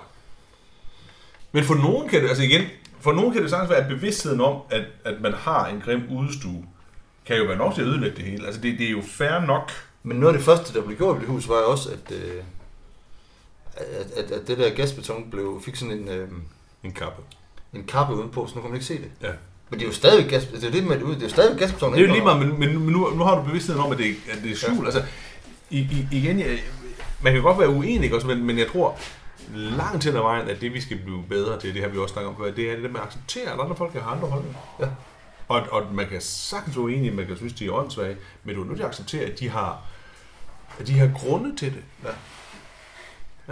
Men 1.52 1.64
for 1.64 1.74
nogen 1.74 2.08
kan 2.08 2.22
det, 2.22 2.28
altså 2.28 2.42
igen, 2.42 2.62
for 3.00 3.12
nogen 3.12 3.32
kan 3.32 3.42
det 3.42 3.50
sagtens 3.50 3.70
være, 3.70 3.78
at 3.78 3.88
bevidstheden 3.88 4.40
om, 4.40 4.60
at, 4.70 4.84
at 5.04 5.20
man 5.20 5.32
har 5.32 5.66
en 5.66 5.80
grim 5.80 6.02
udstue, 6.10 6.64
kan 7.26 7.36
jo 7.36 7.44
være 7.44 7.56
nok 7.56 7.74
til 7.74 7.82
at 7.82 7.88
ødelægge 7.88 8.16
det 8.16 8.24
hele. 8.24 8.46
Altså 8.46 8.60
det, 8.60 8.78
det 8.78 8.86
er 8.86 8.90
jo 8.90 9.02
fair 9.08 9.46
nok. 9.46 9.70
Men 10.02 10.16
noget 10.16 10.34
af 10.34 10.38
det 10.38 10.44
første, 10.44 10.74
der 10.74 10.86
blev 10.86 10.96
gjort 10.96 11.16
i 11.16 11.20
det 11.20 11.28
hus, 11.28 11.48
var 11.48 11.54
også, 11.54 11.90
at, 11.90 12.16
øh, 12.16 12.42
at, 13.78 14.24
at, 14.24 14.30
at 14.30 14.48
det 14.48 14.58
der 14.58 14.70
gasbeton 14.70 15.30
blev, 15.30 15.62
fik 15.64 15.76
sådan 15.76 15.94
en, 15.98 16.08
øh, 16.08 16.28
En 16.82 16.92
kappe. 16.92 17.22
en 17.74 17.84
kappe 17.84 18.14
udenpå, 18.14 18.46
så 18.46 18.54
nu 18.54 18.60
kan 18.60 18.70
man 18.70 18.76
ikke 18.76 18.86
se 18.86 18.98
det. 18.98 19.10
Ja. 19.22 19.32
Men 19.70 19.80
det 19.80 19.84
er 19.86 19.88
jo 19.88 19.94
stadig 19.94 20.30
gas, 20.30 20.44
det 20.46 20.64
er 20.64 20.68
jo 20.68 20.72
det 20.72 20.86
med 20.86 20.96
det 20.96 21.02
ud, 21.02 21.14
det 21.14 21.18
er 21.18 21.26
jo 21.26 21.28
stadig 21.28 21.58
gasbeton. 21.58 21.92
Det 21.92 22.00
er 22.02 22.06
jo 22.06 22.12
lige 22.12 22.22
meget, 22.22 22.46
men, 22.46 22.60
men, 22.60 22.68
nu, 22.68 23.10
nu 23.10 23.24
har 23.24 23.38
du 23.38 23.42
bevidstheden 23.42 23.82
om, 23.82 23.92
at 23.92 23.98
det, 23.98 24.14
at 24.30 24.38
det 24.42 24.50
er 24.52 24.56
skjult. 24.56 24.80
Ja. 24.80 24.84
Altså, 24.84 25.04
i, 25.70 25.78
i, 25.78 26.08
igen, 26.12 26.38
jeg, 26.40 26.58
man 27.22 27.32
kan 27.32 27.42
godt 27.42 27.58
være 27.58 27.68
uenig, 27.68 28.14
også, 28.14 28.26
men, 28.26 28.44
men 28.44 28.58
jeg 28.58 28.66
tror 28.66 28.98
langt 29.54 30.04
hen 30.04 30.16
ad 30.16 30.20
vejen, 30.20 30.48
at 30.48 30.60
det 30.60 30.74
vi 30.74 30.80
skal 30.80 30.98
blive 30.98 31.24
bedre 31.28 31.60
til, 31.60 31.74
det 31.74 31.82
har 31.82 31.88
vi 31.88 31.98
også 31.98 32.12
snakket 32.12 32.28
om 32.28 32.36
før, 32.36 32.50
det 32.50 32.70
er 32.70 32.74
det 32.74 32.84
der 32.84 32.90
med 32.90 33.00
at 33.00 33.06
acceptere, 33.06 33.52
at 33.52 33.60
andre 33.60 33.76
folk 33.76 33.92
har 33.94 34.10
andre 34.10 34.28
holdninger. 34.28 34.58
Ja. 34.80 34.86
Og, 35.48 35.62
og 35.70 35.94
man 35.94 36.08
kan 36.08 36.20
sagtens 36.20 36.76
være 36.76 36.84
uenig, 36.84 37.14
man 37.14 37.26
kan 37.26 37.36
synes, 37.36 37.52
de 37.52 37.66
er 37.66 37.72
åndssvage, 37.72 38.16
men 38.44 38.54
du 38.54 38.62
er 38.62 38.66
nødt 38.66 38.76
til 38.76 38.82
at 38.82 38.88
acceptere, 38.88 39.24
at 39.24 39.40
de 39.40 39.48
har, 39.48 39.80
at 40.78 40.86
de 40.86 40.98
har 40.98 41.10
grunde 41.14 41.56
til 41.56 41.72
det. 41.72 41.82
Ja. 42.04 42.08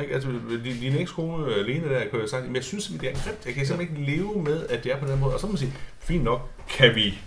Ikke? 0.02 0.14
Altså, 0.14 0.28
din, 0.64 0.80
din 0.80 0.96
ekskone 0.96 1.54
alene 1.54 1.88
der, 1.88 2.00
kan 2.00 2.20
jeg 2.20 2.28
sagt, 2.28 2.46
men 2.46 2.56
jeg 2.56 2.64
synes 2.64 2.86
det 2.86 2.94
er 2.94 2.98
grimt. 2.98 3.46
Jeg 3.46 3.54
kan 3.54 3.66
simpelthen 3.66 3.98
ikke 3.98 4.12
leve 4.12 4.42
med, 4.42 4.66
at 4.66 4.84
det 4.84 4.92
er 4.92 5.00
på 5.00 5.06
den 5.06 5.20
måde. 5.20 5.34
Og 5.34 5.40
så 5.40 5.46
må 5.46 5.52
man 5.52 5.58
sige, 5.58 5.74
fint 5.98 6.24
nok, 6.24 6.40
kan 6.68 6.94
vi 6.94 7.18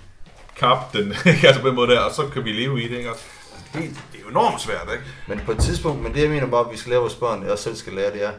kappe 0.55 0.97
den, 0.97 1.13
altså 1.47 1.61
på 1.61 1.67
den 1.67 1.75
måde 1.75 1.91
der, 1.91 1.99
og 1.99 2.15
så 2.15 2.27
kan 2.33 2.45
vi 2.45 2.51
leve 2.51 2.83
i 2.83 2.87
det, 2.87 2.97
ikke? 2.97 3.09
Altså, 3.09 3.25
det, 3.73 3.81
det 3.83 4.19
er 4.19 4.23
jo 4.23 4.29
enormt 4.29 4.61
svært, 4.61 4.87
ikke? 4.91 5.03
Men 5.27 5.39
på 5.45 5.51
et 5.51 5.59
tidspunkt, 5.59 6.03
men 6.03 6.13
det 6.13 6.21
jeg 6.21 6.29
mener 6.29 6.47
bare, 6.47 6.65
at 6.65 6.71
vi 6.71 6.77
skal 6.77 6.89
lære 6.89 6.99
vores 6.99 7.15
børn, 7.15 7.43
og 7.43 7.59
selv 7.59 7.75
skal 7.75 7.93
lære, 7.93 8.13
det 8.13 8.23
er, 8.23 8.31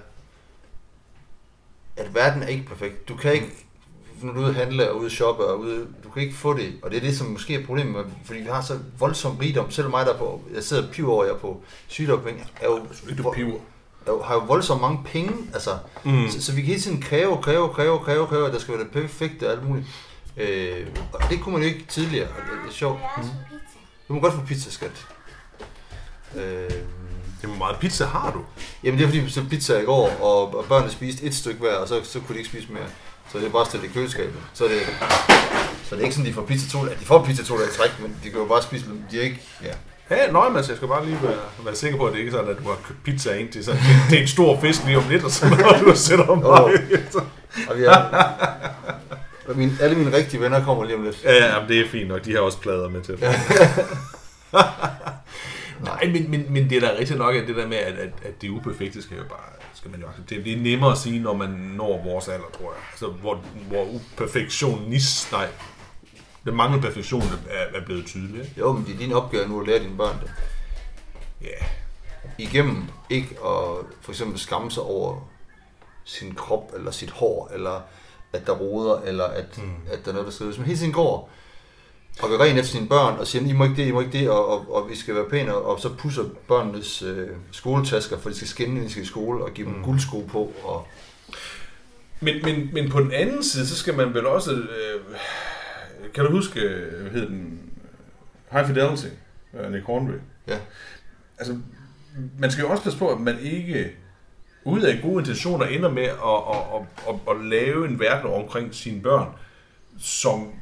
at 1.96 2.14
verden 2.14 2.42
er 2.42 2.46
ikke 2.46 2.64
perfekt. 2.64 3.08
Du 3.08 3.16
kan 3.16 3.32
ikke, 3.32 3.66
når 4.22 4.32
du 4.32 4.40
er 4.40 4.44
ude 4.44 4.54
handle 4.54 4.90
og 4.90 4.98
ude 4.98 5.10
shoppe, 5.10 5.44
og 5.44 5.60
ude, 5.60 5.86
du 6.04 6.10
kan 6.10 6.22
ikke 6.22 6.34
få 6.34 6.56
det, 6.56 6.72
og 6.82 6.90
det 6.90 6.96
er 6.96 7.00
det, 7.00 7.16
som 7.16 7.26
måske 7.26 7.54
er 7.54 7.66
problemet, 7.66 7.92
med, 7.92 8.04
fordi 8.24 8.40
vi 8.40 8.48
har 8.48 8.62
så 8.62 8.78
voldsom 8.98 9.36
rigdom, 9.36 9.70
selv 9.70 9.90
mig 9.90 10.06
der 10.06 10.14
er 10.14 10.18
på, 10.18 10.42
jeg 10.54 10.62
sidder 10.62 10.82
og 10.82 10.90
piver 10.90 11.12
over, 11.12 11.24
jeg 11.24 11.32
er 11.32 11.38
på 11.38 11.62
sygdagpenge, 11.86 12.46
er 12.60 12.66
jo, 12.66 12.86
du 13.18 13.30
piver. 13.30 13.58
Har 14.24 14.34
jo 14.34 14.40
voldsomt 14.40 14.80
mange 14.80 15.00
penge, 15.04 15.32
altså, 15.54 15.70
Mm. 16.04 16.28
så, 16.30 16.42
så, 16.42 16.52
vi 16.52 16.60
kan 16.60 16.66
hele 16.68 16.80
tiden 16.80 17.02
kræve, 17.02 17.38
kræve, 17.42 17.68
kræve, 17.68 17.98
kræve, 17.98 18.26
kræve, 18.26 18.46
at 18.46 18.52
der 18.52 18.58
skal 18.58 18.74
være 18.74 18.84
det 18.84 18.90
perfekte 18.92 19.46
og 19.46 19.52
alt 19.52 19.68
muligt. 19.68 19.86
Øh, 20.36 20.86
og 21.12 21.20
det 21.30 21.40
kunne 21.40 21.52
man 21.52 21.62
jo 21.62 21.68
ikke 21.68 21.86
tidligere, 21.88 22.28
og 22.28 22.34
det, 22.36 22.58
det 22.64 22.68
er 22.70 22.74
sjovt. 22.74 22.98
Det 22.98 23.04
er 23.06 23.20
pizza. 23.22 23.34
Du 24.08 24.12
må 24.14 24.20
godt 24.20 24.34
få 24.34 24.40
pizza, 24.46 24.70
skat. 24.70 25.06
Øh, 26.36 26.70
Det 27.40 27.48
hvor 27.48 27.56
meget 27.58 27.76
pizza 27.78 28.04
har 28.04 28.30
du? 28.30 28.40
Jamen 28.84 28.98
det 28.98 29.04
er 29.04 29.08
fordi, 29.08 29.20
vi 29.20 29.30
så 29.30 29.44
pizza 29.50 29.78
i 29.80 29.84
går, 29.84 30.10
og, 30.20 30.54
og 30.54 30.64
børnene 30.64 30.92
spiste 30.92 31.24
et 31.24 31.34
stykke 31.34 31.60
hver, 31.60 31.74
og 31.74 31.88
så, 31.88 32.00
så 32.04 32.20
kunne 32.20 32.34
de 32.34 32.38
ikke 32.38 32.50
spise 32.50 32.72
mere. 32.72 32.86
Så 33.32 33.38
det 33.38 33.46
er 33.46 33.50
bare 33.50 33.66
stillet 33.66 33.88
i 33.90 33.92
køleskabet. 33.92 34.40
Så 34.54 34.64
er 34.64 34.68
det, 34.68 34.80
så 35.84 35.94
det 35.94 36.00
er 36.00 36.04
ikke 36.04 36.14
sådan, 36.14 36.28
de 36.30 36.34
får 36.34 36.42
pizza 36.42 36.70
to 36.70 36.86
dage. 36.86 36.96
De 37.00 37.04
får 37.04 37.24
pizza 37.24 37.44
to 37.44 37.58
dage 37.58 37.68
i 37.68 37.72
træk, 37.76 37.90
men 38.00 38.16
de 38.24 38.30
kan 38.30 38.38
jo 38.40 38.44
bare 38.46 38.62
spise 38.62 38.86
dem. 38.86 39.02
De 39.10 39.18
er 39.18 39.22
ikke, 39.22 39.42
ja. 39.64 39.72
Ja, 40.10 40.30
nøj, 40.32 40.48
Mads, 40.48 40.68
jeg 40.68 40.76
skal 40.76 40.88
bare 40.88 41.06
lige 41.06 41.18
være, 41.22 41.38
være 41.64 41.74
sikker 41.74 41.98
på, 41.98 42.06
at 42.06 42.12
det 42.12 42.18
ikke 42.18 42.28
er 42.28 42.32
sådan, 42.32 42.50
at 42.50 42.58
du 42.58 42.62
har 42.62 42.78
købt 42.84 43.04
pizza 43.04 43.34
ind 43.34 43.52
til 43.52 43.64
sådan, 43.64 43.80
det 44.10 44.18
er 44.18 44.22
en 44.22 44.28
stor 44.28 44.60
fisk 44.60 44.84
lige 44.84 44.98
om 44.98 45.04
lidt, 45.10 45.24
og 45.24 45.30
så 45.30 45.48
når 45.50 45.78
du 45.84 45.96
sætter 45.96 46.26
om 46.26 46.44
Åh. 46.44 46.70
mig. 46.70 47.86
Er, 47.86 48.28
og 49.48 49.56
mine, 49.56 49.72
alle 49.80 49.96
mine 49.96 50.16
rigtige 50.16 50.40
venner 50.40 50.64
kommer 50.64 50.84
lige 50.84 50.96
om 50.96 51.02
lidt. 51.02 51.24
Ja, 51.24 51.32
ja, 51.32 51.66
det 51.68 51.80
er 51.80 51.88
fint 51.88 52.08
nok. 52.08 52.24
De 52.24 52.32
har 52.32 52.40
også 52.40 52.58
plader 52.58 52.88
med 52.88 53.02
til. 53.02 53.18
Nej, 55.84 56.06
men, 56.12 56.30
men, 56.30 56.46
men 56.50 56.70
det 56.70 56.76
er 56.76 56.88
da 56.88 56.98
rigtig 56.98 57.16
nok, 57.16 57.34
at 57.34 57.48
det 57.48 57.56
der 57.56 57.66
med, 57.66 57.76
at, 57.76 57.94
at, 57.94 58.12
at 58.22 58.42
det 58.42 58.48
uperfekte 58.48 59.02
skal 59.02 59.16
jo 59.16 59.22
bare 59.22 59.60
skal 59.80 59.90
man 59.90 60.00
jo 60.00 60.06
acceptere. 60.08 60.44
Det 60.44 60.52
er 60.52 60.56
nemmere 60.56 60.92
at 60.92 60.98
sige, 60.98 61.20
når 61.20 61.34
man 61.34 61.48
når 61.50 62.02
vores 62.04 62.28
alder, 62.28 62.50
tror 62.58 62.72
jeg. 62.72 62.82
Altså, 62.90 63.06
hvor, 63.06 63.44
hvor 63.68 63.84
uperfektionist, 63.84 65.32
nej, 65.32 65.46
den 66.44 66.56
manglende 66.56 66.86
perfektion 66.86 67.22
er, 67.50 67.78
er 67.78 67.84
blevet 67.84 68.06
tydelig. 68.06 68.40
ikke? 68.40 68.54
Jo, 68.58 68.72
men 68.72 68.84
det 68.84 68.94
er 68.94 68.98
din 68.98 69.12
opgave 69.12 69.48
nu 69.48 69.60
at 69.60 69.66
lære 69.66 69.78
dine 69.78 69.96
børn 69.96 70.16
det. 70.20 70.30
Ja, 71.40 71.64
Igennem 72.38 72.84
ikke 73.10 73.28
at 73.30 73.86
for 74.00 74.08
eksempel 74.08 74.38
skamme 74.38 74.70
sig 74.70 74.82
over 74.82 75.28
sin 76.04 76.34
krop, 76.34 76.72
eller 76.76 76.90
sit 76.90 77.10
hår, 77.10 77.50
eller 77.54 77.80
at 78.32 78.46
der 78.46 78.52
roder, 78.52 79.00
eller 79.00 79.24
at, 79.24 79.58
Mm. 79.58 79.74
at 79.92 80.04
der 80.04 80.10
er 80.10 80.12
noget, 80.12 80.26
der 80.26 80.32
skal 80.32 80.46
Hvis 80.46 80.58
man 80.58 80.66
hele 80.66 80.78
tiden 80.78 80.92
går 80.92 81.30
og 82.22 82.28
går 82.28 82.40
ren 82.40 82.58
efter 82.58 82.72
sine 82.72 82.88
børn, 82.88 83.18
og 83.18 83.26
siger, 83.26 83.46
I 83.46 83.52
må 83.52 83.64
ikke 83.64 83.76
det, 83.76 83.86
I 83.86 83.90
må 83.90 84.00
ikke 84.00 84.18
det, 84.18 84.30
og, 84.30 84.48
og, 84.48 84.74
og 84.74 84.90
vi 84.90 84.96
skal 84.96 85.14
være 85.14 85.28
pæne, 85.30 85.54
og, 85.54 85.80
så 85.80 85.94
pusser 85.98 86.24
børnenes 86.48 87.02
øh, 87.02 87.28
skoletasker, 87.52 88.18
for 88.18 88.28
de 88.28 88.34
skal 88.36 88.48
skinne, 88.48 88.84
de 88.84 88.90
skal 88.90 89.02
i 89.02 89.06
skole, 89.06 89.44
og 89.44 89.50
give 89.50 89.66
dem 89.66 89.76
mm. 89.76 89.84
guldsko 89.84 90.28
på, 90.32 90.52
og 90.64 90.88
Men, 92.20 92.34
men, 92.42 92.70
men 92.72 92.90
på 92.90 93.00
den 93.00 93.12
anden 93.12 93.44
side, 93.44 93.66
så 93.68 93.76
skal 93.76 93.96
man 93.96 94.14
vel 94.14 94.26
også... 94.26 94.52
Øh, 94.52 95.00
kan 96.14 96.24
du 96.24 96.30
huske, 96.30 96.60
øh, 96.60 97.02
hvad 97.02 97.10
hed 97.10 97.28
den? 97.28 97.70
High 98.52 98.66
Fidelity, 98.66 99.06
øh, 99.54 99.72
Nick 99.72 99.84
Hornby. 99.84 100.12
Ja. 100.48 100.58
Altså, 101.38 101.58
man 102.38 102.50
skal 102.50 102.62
jo 102.62 102.70
også 102.70 102.82
passe 102.82 102.98
på, 102.98 103.08
at 103.08 103.20
man 103.20 103.38
ikke 103.38 103.92
ud 104.64 104.80
af 104.80 105.02
gode 105.02 105.18
intentioner 105.18 105.66
ender 105.66 105.90
med 105.90 106.02
at, 106.02 106.12
at, 106.50 106.62
at, 106.74 107.14
at, 107.14 107.36
at 107.36 107.44
lave 107.46 107.88
en 107.88 108.00
verden 108.00 108.30
omkring 108.32 108.74
sine 108.74 109.02
børn, 109.02 109.28
som 109.98 110.52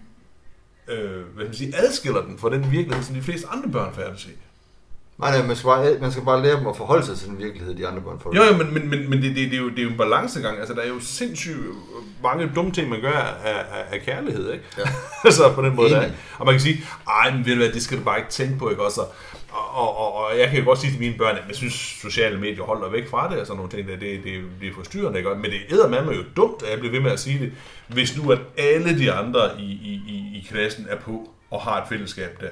øh, 0.88 1.22
hvad 1.34 1.44
man 1.44 1.54
sige, 1.54 1.76
adskiller 1.76 2.22
den 2.22 2.38
fra 2.38 2.50
den 2.50 2.70
virkelighed, 2.72 3.04
som 3.04 3.14
de 3.14 3.22
fleste 3.22 3.48
andre 3.48 3.68
børn 3.68 3.94
færdes 3.94 4.26
i. 4.26 4.30
Nej, 5.18 5.38
nej, 5.38 5.46
man 5.46 5.56
skal, 5.56 5.68
bare, 5.68 5.98
man 6.00 6.12
skal 6.12 6.24
bare 6.24 6.42
lære 6.42 6.58
dem 6.58 6.66
at 6.66 6.76
forholde 6.76 7.06
sig 7.06 7.16
til 7.16 7.28
den 7.28 7.38
virkelighed, 7.38 7.74
de 7.74 7.86
andre 7.86 8.00
børn 8.02 8.20
får. 8.20 8.36
Jo, 8.36 8.42
jo, 8.42 8.56
men, 8.56 8.74
men, 8.74 8.90
men, 8.90 9.10
men 9.10 9.22
det, 9.22 9.36
det, 9.36 9.50
det, 9.50 9.54
er 9.54 9.58
jo, 9.58 9.68
det 9.68 9.78
er 9.78 9.82
jo 9.82 9.88
en 9.88 9.96
balancegang. 9.96 10.58
Altså, 10.58 10.74
der 10.74 10.80
er 10.80 10.88
jo 10.88 11.00
sindssygt 11.00 11.56
mange 12.22 12.50
dumme 12.54 12.72
ting, 12.72 12.88
man 12.88 13.00
gør 13.00 13.12
af, 13.12 13.34
af, 13.44 13.84
af 13.92 14.00
kærlighed, 14.00 14.52
ikke? 14.52 14.64
Ja. 14.78 14.82
altså, 15.24 15.52
på 15.52 15.62
den 15.62 15.76
måde 15.76 15.90
der. 15.90 15.96
Enig. 15.96 16.08
ikke? 16.08 16.18
Og 16.38 16.46
man 16.46 16.54
kan 16.54 16.60
sige, 16.60 16.84
ej, 17.08 17.30
men 17.30 17.46
ved 17.46 17.52
du 17.52 17.58
hvad, 17.58 17.72
det 17.72 17.82
skal 17.82 17.98
du 17.98 18.02
bare 18.02 18.18
ikke 18.18 18.30
tænke 18.30 18.58
på, 18.58 18.70
ikke 18.70 18.82
også? 18.82 19.00
Og, 19.50 19.74
og, 19.74 19.96
og, 19.98 20.14
og 20.14 20.38
jeg 20.38 20.48
kan 20.48 20.58
jo 20.58 20.64
godt 20.64 20.78
sige 20.78 20.90
til 20.90 21.00
mine 21.00 21.14
børn, 21.18 21.36
at 21.36 21.42
jeg 21.48 21.56
synes, 21.56 21.74
sociale 21.74 22.40
medier 22.40 22.62
holder 22.62 22.90
væk 22.90 23.08
fra 23.08 23.30
det, 23.30 23.40
og 23.40 23.46
sådan 23.46 23.56
nogle 23.56 23.70
ting, 23.70 23.88
der, 23.88 23.96
det, 23.96 24.24
det, 24.24 24.42
det 24.60 24.68
er 24.68 24.74
forstyrrende, 24.74 25.18
ikke? 25.18 25.30
Men 25.34 25.50
det 25.50 25.60
æder 25.70 25.88
med 25.88 26.04
mig 26.04 26.16
jo 26.16 26.22
dumt, 26.36 26.62
at 26.62 26.70
jeg 26.70 26.78
bliver 26.78 26.92
ved 26.92 27.00
med 27.00 27.10
at 27.10 27.20
sige 27.20 27.38
det, 27.38 27.52
hvis 27.88 28.16
nu 28.16 28.32
at 28.32 28.38
alle 28.58 28.98
de 28.98 29.12
andre 29.12 29.50
i, 29.58 29.62
i, 29.62 30.02
i, 30.06 30.38
i 30.38 30.46
klassen 30.50 30.86
er 30.90 30.96
på 30.96 31.30
og 31.50 31.60
har 31.60 31.82
et 31.82 31.88
fællesskab 31.88 32.40
der. 32.40 32.48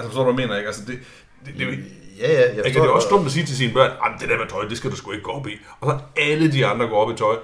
Altså, 0.00 0.08
forstår 0.10 0.24
du, 0.24 0.32
hvad 0.32 0.42
jeg 0.42 0.48
mener, 0.48 0.58
ikke? 0.58 0.66
Altså, 0.66 0.82
det, 0.86 0.98
det, 1.46 1.54
det, 1.54 1.60
er 1.60 1.64
jo 1.64 1.70
ikke- 1.70 1.84
Ja, 2.18 2.32
ja, 2.32 2.38
jeg 2.40 2.66
ikke, 2.66 2.80
det 2.80 2.86
er 2.86 2.90
også 2.90 3.08
dumt 3.10 3.26
at 3.26 3.32
sige 3.32 3.46
til 3.46 3.56
sine 3.56 3.72
børn, 3.72 3.90
at 3.90 4.20
det 4.20 4.28
der 4.28 4.38
med 4.38 4.46
tøj, 4.50 4.64
det 4.68 4.76
skal 4.76 4.90
du 4.90 4.96
sgu 4.96 5.10
ikke 5.12 5.22
gå 5.24 5.30
op 5.30 5.46
i. 5.46 5.50
Og 5.80 5.90
så 5.90 5.98
alle 6.22 6.52
de 6.52 6.66
andre 6.66 6.86
går 6.86 7.04
op 7.04 7.12
i 7.14 7.16
tøj, 7.16 7.36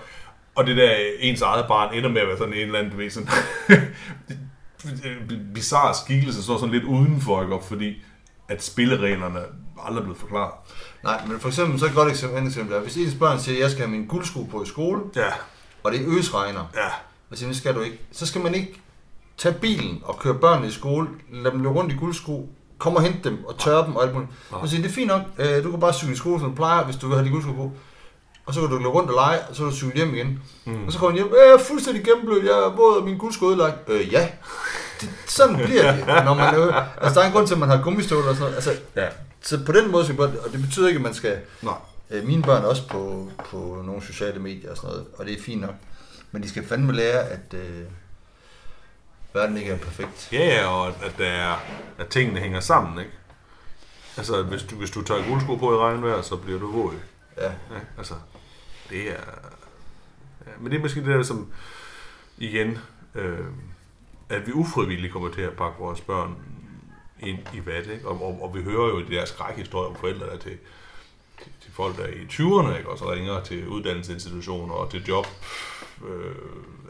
og 0.55 0.67
det 0.67 0.77
der 0.77 0.97
ens 1.21 1.41
eget 1.43 1.65
barn 1.69 1.95
ender 1.95 2.11
med 2.11 2.21
at 2.21 2.29
være 2.29 2.39
sådan 2.39 2.55
en 2.55 2.61
eller 2.61 2.79
anden, 2.79 2.93
du 2.93 2.97
ved, 2.99 3.11
sådan 3.11 3.29
bizarre 5.55 5.95
skikkelse, 6.05 6.43
står 6.43 6.59
sådan 6.59 6.75
lidt 6.75 6.85
udenfor, 6.85 7.43
ikke? 7.43 7.59
Fordi 7.69 8.03
at 8.49 8.65
spillereglerne 8.65 9.41
aldrig 9.87 9.99
er 10.01 10.05
blevet 10.05 10.19
forklaret. 10.21 10.53
Nej, 11.05 11.27
men 11.27 11.41
for 11.41 11.49
eksempel, 11.49 11.79
så 11.81 11.87
et 11.87 11.95
godt 11.95 12.11
eksempel, 12.11 12.47
eksempel 12.47 12.75
er, 12.77 12.81
hvis 12.81 12.97
ens 12.97 13.15
børn 13.15 13.41
siger, 13.41 13.57
at 13.57 13.63
jeg 13.63 13.71
skal 13.71 13.87
have 13.87 13.97
min 13.99 14.07
guldsko 14.07 14.43
på 14.43 14.63
i 14.63 14.67
skole, 14.67 15.01
Ja, 15.17 15.29
og 15.83 15.93
det 15.93 16.01
er 16.01 16.05
øsregner, 16.19 16.71
ja. 16.75 16.89
og 17.31 17.37
siger, 17.37 17.49
det 17.49 17.57
skal 17.57 17.75
du 17.75 17.81
ikke, 17.81 17.99
så 18.13 18.27
skal 18.27 18.41
man 18.41 18.55
ikke 18.55 18.81
tage 19.39 19.55
bilen 19.55 20.01
og 20.05 20.19
køre 20.19 20.35
børnene 20.35 20.69
i 20.69 20.71
skole, 20.71 21.09
lade 21.33 21.51
dem 21.51 21.63
løbe 21.63 21.75
rundt 21.75 21.93
i 21.93 21.97
guldsko, 21.97 22.49
komme 22.79 22.99
og 22.99 23.03
hente 23.03 23.29
dem 23.31 23.45
og 23.45 23.59
tørre 23.59 23.87
dem 23.87 23.97
og 23.97 24.03
alt 24.05 24.13
muligt. 24.15 24.31
Og 24.51 24.69
sige, 24.69 24.83
det 24.83 24.89
er 24.89 24.93
fint 24.95 25.09
nok, 25.09 25.21
øh, 25.39 25.65
du 25.65 25.71
kan 25.71 25.81
bare 25.81 25.93
cykle 25.93 26.13
i 26.13 26.17
skole, 26.17 26.41
som 26.41 26.49
du 26.49 26.55
plejer, 26.57 26.85
hvis 26.85 26.97
du 26.97 27.07
vil 27.09 27.17
have 27.17 27.27
de 27.27 27.33
guldsko 27.33 27.53
på. 27.53 27.73
Og 28.47 28.55
så 28.55 28.61
kan 28.61 28.71
du 28.71 28.77
løbe 28.77 28.89
rundt 28.89 29.11
og 29.11 29.15
lege, 29.15 29.39
og 29.49 29.57
så 29.57 29.63
kan 29.63 29.71
du 29.71 29.77
cykle 29.77 29.95
hjem 29.97 30.15
igen. 30.15 30.43
Mm. 30.65 30.87
Og 30.87 30.93
så 30.93 30.99
kommer 30.99 31.11
han 31.11 31.17
hjem, 31.25 31.35
øh, 31.35 31.39
jeg 31.49 31.55
er 31.55 31.59
fuldstændig 31.59 32.05
gennemblødt, 32.05 32.45
jeg 32.45 32.53
er 32.53 32.77
våd, 32.77 32.97
og 32.99 33.05
min 33.05 33.19
guldsko 33.19 33.49
ødelagt. 33.49 33.77
Øh, 33.89 34.13
ja. 34.13 34.29
Det, 35.01 35.11
sådan 35.27 35.57
bliver 35.57 35.93
det, 35.97 36.07
når 36.27 36.35
man 36.35 36.55
er, 36.55 36.85
Altså, 37.01 37.15
der 37.15 37.21
er 37.21 37.27
en 37.27 37.33
grund 37.33 37.47
til, 37.47 37.55
at 37.55 37.61
man 37.61 37.69
har 37.69 37.83
gummistøvler 37.83 38.29
og 38.29 38.35
sådan 38.37 38.53
noget. 38.53 38.55
Altså, 38.55 38.83
Ja. 38.97 39.07
så 39.43 39.65
på 39.67 39.73
den 39.73 39.91
måde, 39.91 40.05
skal 40.05 40.17
man, 40.17 40.29
og 40.47 40.53
det 40.53 40.63
betyder 40.63 40.89
ikke, 40.89 40.99
at 40.99 41.03
man 41.03 41.15
skal... 41.15 41.37
Nej. 41.63 41.75
Øh, 42.11 42.25
mine 42.27 42.43
børn 42.43 42.63
er 42.63 42.67
også 42.67 42.89
på, 42.89 43.29
på 43.51 43.83
nogle 43.87 44.03
sociale 44.03 44.41
medier 44.41 44.71
og 44.71 44.77
sådan 44.77 44.91
noget, 44.91 45.07
og 45.19 45.27
det 45.27 45.39
er 45.39 45.43
fint 45.43 45.61
nok. 45.61 45.75
Men 46.33 46.43
de 46.43 46.49
skal 46.49 46.67
fandme 46.67 46.93
lære, 46.93 47.19
at 47.21 47.55
øh, 47.55 47.61
verden 49.37 49.57
ikke 49.57 49.71
er 49.71 49.79
perfekt. 49.79 50.29
Ja, 50.33 50.45
ja, 50.45 50.67
og 50.67 50.89
at, 50.89 51.15
der 51.19 51.27
er, 51.27 51.57
at 51.99 52.09
tingene 52.09 52.41
hænger 52.41 52.61
sammen, 52.61 52.99
ikke? 52.99 53.13
Altså, 54.17 54.43
hvis 54.43 54.63
du, 54.63 54.77
hvis 54.77 54.91
du 54.91 55.03
tager 55.03 55.29
guldsko 55.29 55.57
på 55.57 55.75
i 55.75 55.77
regnvejr, 55.77 56.23
så 56.23 56.37
bliver 56.37 56.59
du 56.59 56.73
våd. 56.73 56.95
Ja. 57.37 57.45
Ja, 57.45 57.81
altså, 57.99 58.15
det 58.91 59.11
er... 59.11 59.25
Ja, 60.47 60.53
men 60.61 60.73
det 60.73 60.79
er 60.79 60.83
måske 60.83 61.01
det 61.01 61.09
der, 61.09 61.23
som 61.23 61.53
igen, 62.39 62.79
øh, 63.15 63.47
at 64.29 64.47
vi 64.47 64.53
ufrivilligt 64.53 65.13
kommer 65.13 65.31
til 65.33 65.41
at 65.41 65.53
pakke 65.53 65.79
vores 65.79 66.01
børn 66.01 66.37
ind 67.21 67.39
i 67.55 67.67
vat, 67.67 67.87
ikke? 67.87 68.09
Og, 68.09 68.23
og, 68.23 68.43
og 68.43 68.55
vi 68.55 68.63
hører 68.63 68.89
jo 68.89 69.01
de 69.01 69.15
der 69.15 69.25
skrækhistorier 69.25 69.89
om 69.89 69.97
forældre, 69.97 70.27
der 70.27 70.37
til, 70.37 70.59
til, 71.43 71.53
til 71.61 71.73
folk, 71.73 71.97
der 71.97 72.03
er 72.03 72.09
i 72.09 72.27
20'erne, 72.31 72.77
ikke? 72.77 72.91
Og 72.91 72.99
så 72.99 73.13
ringer 73.13 73.43
til 73.43 73.69
uddannelsesinstitutioner 73.69 74.75
og 74.75 74.91
til 74.91 75.05
job, 75.05 75.27
øh, 76.09 76.35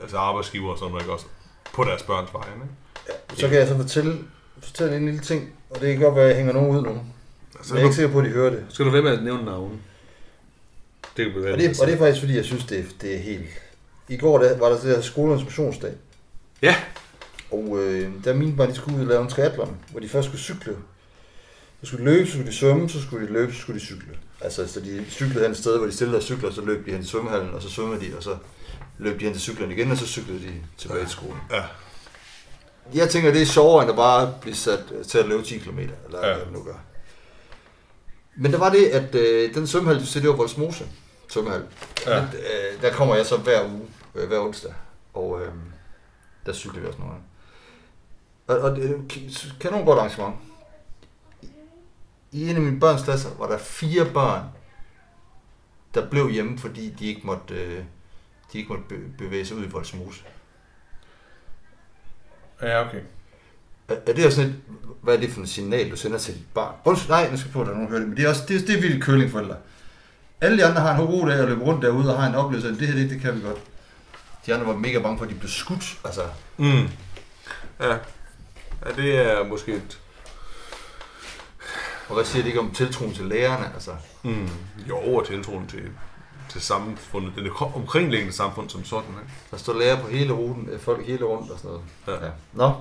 altså 0.03 0.19
arbejdsgiver 0.19 0.73
og 0.73 0.79
sådan 0.79 0.91
noget, 0.91 1.03
ikke? 1.03 1.13
Også 1.13 1.27
på 1.75 1.85
deres 1.85 2.03
børns 2.03 2.31
vegne, 2.35 2.63
ikke? 2.65 3.41
Så 3.41 3.49
kan 3.49 3.59
jeg 3.59 3.69
så 3.69 3.77
fortælle, 3.77 4.19
fortælle 4.63 4.97
en 4.97 5.05
lille 5.05 5.21
ting, 5.21 5.53
og 5.71 5.81
det 5.81 5.93
kan 5.93 6.03
godt 6.05 6.15
være, 6.17 6.25
at 6.25 6.29
jeg 6.31 6.37
hænger 6.37 6.53
nogen 6.53 6.77
ud 6.77 6.83
nu. 6.83 7.01
Altså, 7.59 7.75
jeg 7.75 7.81
er 7.81 7.85
ikke 7.85 7.97
sikker 7.97 8.13
på, 8.13 8.19
at 8.19 8.25
de 8.25 8.31
hører 8.31 8.51
det. 8.51 8.65
skal 8.69 8.87
du 8.87 8.91
være 8.91 9.03
med 9.03 9.11
at 9.13 9.23
nævne 9.25 9.45
navne? 9.45 9.75
Det 11.17 11.33
kan 11.33 11.53
Og 11.53 11.59
det, 11.59 11.81
og 11.81 11.87
det 11.87 11.95
er 11.95 11.99
faktisk, 11.99 12.21
fordi 12.21 12.37
jeg 12.37 12.45
synes, 12.45 12.65
det, 12.65 12.79
er- 12.79 12.85
det 13.01 13.15
er 13.15 13.19
helt... 13.19 13.45
I 14.09 14.17
går 14.17 14.39
der, 14.39 14.59
var 14.59 14.69
der 14.69 14.75
det 14.81 14.85
der 14.97 15.01
skolernes 15.01 15.45
motionsdag. 15.45 15.93
Ja. 16.63 16.77
Og 17.51 17.79
øh, 17.81 18.11
der 18.25 18.35
mine 18.35 18.57
børn, 18.57 18.71
de 18.71 18.75
skulle 18.75 18.97
ud 18.97 19.03
og 19.03 19.09
lave 19.09 19.23
en 19.23 19.29
triathlon, 19.29 19.77
hvor 19.91 20.01
de 20.01 20.09
først 20.09 20.27
skulle 20.29 20.41
cykle 20.43 20.77
Så 21.81 21.87
skulle 21.87 22.05
de 22.05 22.11
løbe, 22.11 22.27
så 22.27 22.33
skulle 22.33 22.47
de 22.51 22.57
svømme, 22.57 22.89
så 22.91 23.03
skulle 23.03 23.27
de 23.27 23.33
løbe, 23.33 23.53
så 23.53 23.59
skulle 23.61 23.81
de 23.81 23.85
cykle. 23.85 24.13
Altså, 24.41 24.69
så 24.69 24.81
de 24.81 25.05
cyklede 25.11 25.43
hen 25.45 25.51
et 25.51 25.57
sted, 25.59 25.77
hvor 25.79 25.87
de 25.87 25.93
stillede 25.93 26.13
deres 26.15 26.25
cykler, 26.25 26.51
så 26.53 26.61
løb 26.65 26.87
de 26.87 26.91
hen 26.91 27.01
til 27.01 27.11
svømmehallen, 27.11 27.51
og 27.55 27.63
så 27.63 27.71
svømmede 27.71 28.01
de, 28.01 28.17
og 28.17 28.23
så 28.23 28.37
løb 28.99 29.21
de 29.21 29.25
hen 29.25 29.33
til 29.33 29.43
cyklerne 29.43 29.75
igen, 29.75 29.91
og 29.91 29.97
så 29.97 30.07
cyklede 30.07 30.39
de 30.41 30.53
tilbage 30.79 31.01
til 31.01 31.11
skolen. 31.11 31.41
Ja. 31.51 31.63
Jeg 32.95 33.11
tænker, 33.11 33.33
det 33.33 33.43
er 33.43 33.47
sjovere, 33.47 33.83
end 33.83 33.91
at 33.91 33.97
bare 33.97 34.35
blive 34.41 34.55
sat 34.55 34.85
til 35.09 35.19
at 35.19 35.27
løbe 35.27 35.43
10 35.43 35.59
km, 35.59 35.79
eller 35.79 36.27
Ja. 36.29 36.35
hvad 36.35 36.45
man 36.45 36.55
nu 36.55 36.63
gør. 36.63 36.75
Men 38.37 38.53
der 38.53 38.59
var 38.59 38.71
det, 38.71 38.87
at 38.87 39.15
øh, 39.15 39.55
den 39.55 39.67
svømmehal, 39.67 40.01
du 40.01 40.07
ser, 40.07 40.21
det 40.21 40.29
var 40.29 40.37
Voldsmose 40.37 40.87
svømmehal. 41.29 41.67
Ja. 42.07 42.23
Øh, 42.23 42.83
der 42.83 42.93
kommer 42.93 43.15
jeg 43.17 43.27
så 43.27 43.37
hver 43.37 43.65
uge, 43.65 43.83
øh, 44.15 44.29
hver 44.29 44.39
onsdag, 44.41 44.73
og 45.15 45.41
øh, 45.43 45.53
der 46.47 46.53
cykler 46.53 46.81
vi 46.81 46.87
også 46.87 46.99
nogle 46.99 47.15
gange. 47.15 47.27
Og, 48.47 48.59
og 48.71 48.77
det 48.77 48.91
er 48.91 48.95
et 48.95 49.55
kanon 49.61 49.85
godt 49.85 49.99
arrangement. 49.99 50.35
I 52.33 52.51
en 52.51 52.57
af 52.57 52.63
mine 52.63 52.81
børns 52.81 53.03
klasser 53.03 53.29
var 53.39 53.49
der 53.49 53.59
fire 53.59 54.05
børn, 54.15 54.43
der 55.95 56.09
blev 56.11 56.31
hjemme, 56.31 56.59
fordi 56.59 56.91
de 56.99 57.07
ikke 57.07 57.21
måtte, 57.25 57.55
øh, 57.55 57.85
de 58.53 58.59
ikke 58.59 58.69
måtte 58.69 58.85
be- 58.89 59.09
bevæge 59.19 59.47
sig 59.47 59.57
ud 59.57 59.65
i 59.65 59.69
Voldsmose. 59.69 60.25
Ja, 62.63 62.87
okay. 62.87 63.01
Er, 63.89 63.95
er 64.07 64.13
det 64.13 64.27
også 64.27 64.37
sådan 64.37 64.51
et, 64.51 64.61
hvad 65.03 65.15
er 65.17 65.21
det 65.21 65.31
for 65.31 65.41
et 65.43 65.49
signal, 65.49 65.91
du 65.91 65.97
sender 65.97 66.19
til 66.19 66.35
dit 66.35 66.45
barn? 66.55 66.75
Undskyld, 66.85 67.09
nej, 67.11 67.31
nu 67.31 67.37
skal 67.37 67.49
jeg 67.49 67.53
på, 67.53 67.61
at 67.61 67.67
der 67.67 67.73
er 67.73 67.77
nogen, 67.77 67.89
hører 67.91 68.01
det, 68.01 68.09
men 68.09 68.17
det 68.17 68.25
er 68.25 68.29
også, 68.29 68.43
det, 68.49 68.57
er- 68.63 68.67
det 68.67 68.77
er 68.77 68.81
vildt 68.81 69.05
kølingforældre. 69.05 69.57
Alle 70.41 70.59
de 70.59 70.65
andre 70.67 70.81
har 70.81 70.91
en 71.01 71.07
god 71.07 71.29
dag 71.29 71.41
og 71.41 71.49
løber 71.49 71.65
rundt 71.65 71.83
derude 71.83 72.15
og 72.17 72.23
har 72.23 72.29
en 72.29 72.35
oplevelse, 72.35 72.69
af, 72.69 72.75
det 72.77 72.89
her, 72.89 72.95
det, 72.95 73.11
det 73.11 73.21
kan 73.21 73.37
vi 73.37 73.41
godt. 73.41 73.59
De 74.47 74.55
andre 74.55 74.67
var 74.67 74.77
mega 74.77 74.99
bange 75.03 75.19
for, 75.19 75.25
at 75.25 75.31
de 75.31 75.35
blev 75.39 75.51
skudt. 75.51 75.99
Altså, 76.05 76.23
Mm. 76.57 76.89
Ja. 77.81 77.93
ja, 78.87 78.93
det 78.97 79.15
er 79.33 79.45
måske 79.45 79.73
et... 79.73 80.01
og 82.09 82.15
hvad 82.15 82.25
siger 82.25 82.43
det 82.43 82.49
ikke 82.49 82.61
om 82.61 82.71
tiltroen 82.75 83.15
til 83.15 83.25
lærerne? 83.25 83.75
Altså, 83.75 83.91
Mm. 84.23 84.49
Jo, 84.89 84.97
og 84.99 85.27
tiltroen 85.27 85.67
til, 85.67 85.83
til 86.57 86.65
samfundet, 86.67 87.33
det 87.37 87.53
omkringliggende 87.75 88.33
samfund 88.33 88.71
som 88.71 88.85
sådan. 88.85 89.11
Ikke? 89.11 89.33
der 89.51 89.57
står 89.57 89.79
lærer 89.79 90.03
på 90.03 90.09
hele 90.09 90.33
ruten, 90.33 90.69
øh, 90.69 90.81
folk 90.81 91.07
hele 91.07 91.25
rundt 91.25 91.51
og 91.51 91.59
sådan 91.59 91.71
noget. 91.71 92.21
Ja. 92.21 92.27
Ja. 92.27 92.33
Nå, 92.53 92.75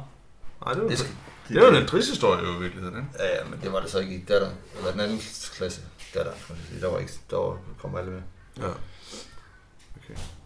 Nej, 0.65 0.73
det 0.73 0.83
var, 0.83 0.89
det, 0.89 0.97
det, 0.97 0.99
skal, 0.99 1.15
det, 1.47 1.55
det 1.55 1.63
var 1.63 1.81
en 1.81 1.87
trist 1.87 2.09
historie 2.09 2.45
jo 2.45 2.57
i 2.57 2.61
virkeligheden. 2.61 2.97
Ikke? 2.97 3.09
Ja, 3.19 3.37
ja, 3.37 3.49
men 3.49 3.59
det 3.63 3.73
var 3.73 3.79
det 3.79 3.89
så 3.89 3.99
ikke 3.99 4.15
i 4.15 4.23
datter, 4.23 4.49
eller 4.77 4.91
den 4.91 4.99
anden 4.99 5.19
klasse 5.57 5.81
datter. 6.13 6.31
Der 6.81 6.89
var 6.91 6.99
ikke, 6.99 7.13
der 7.29 7.37
var, 7.37 7.57
kom 7.81 7.95
alle 7.95 8.11
med. 8.11 8.21
Ja. 8.57 8.67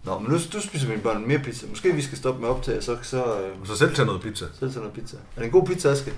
Nå, 0.03 0.19
men 0.19 0.32
nu, 0.32 0.38
du 0.53 0.61
spiser 0.61 0.88
mine 0.88 1.01
børn 1.01 1.27
mere 1.27 1.39
pizza. 1.39 1.67
Måske 1.67 1.93
vi 1.93 2.01
skal 2.01 2.17
stoppe 2.17 2.41
med 2.41 2.49
optag, 2.49 2.84
så, 2.84 2.97
så, 3.01 3.41
øh, 3.41 3.67
så 3.67 3.75
selv 3.77 3.95
tage 3.95 4.05
noget 4.05 4.21
pizza. 4.21 4.45
Selv 4.59 4.71
til 4.71 4.82
noget 4.82 4.93
pizza. 4.93 5.17
Er 5.17 5.39
det 5.39 5.45
en 5.45 5.51
god 5.51 5.65
pizza, 5.65 5.89
Aske? 5.89 6.13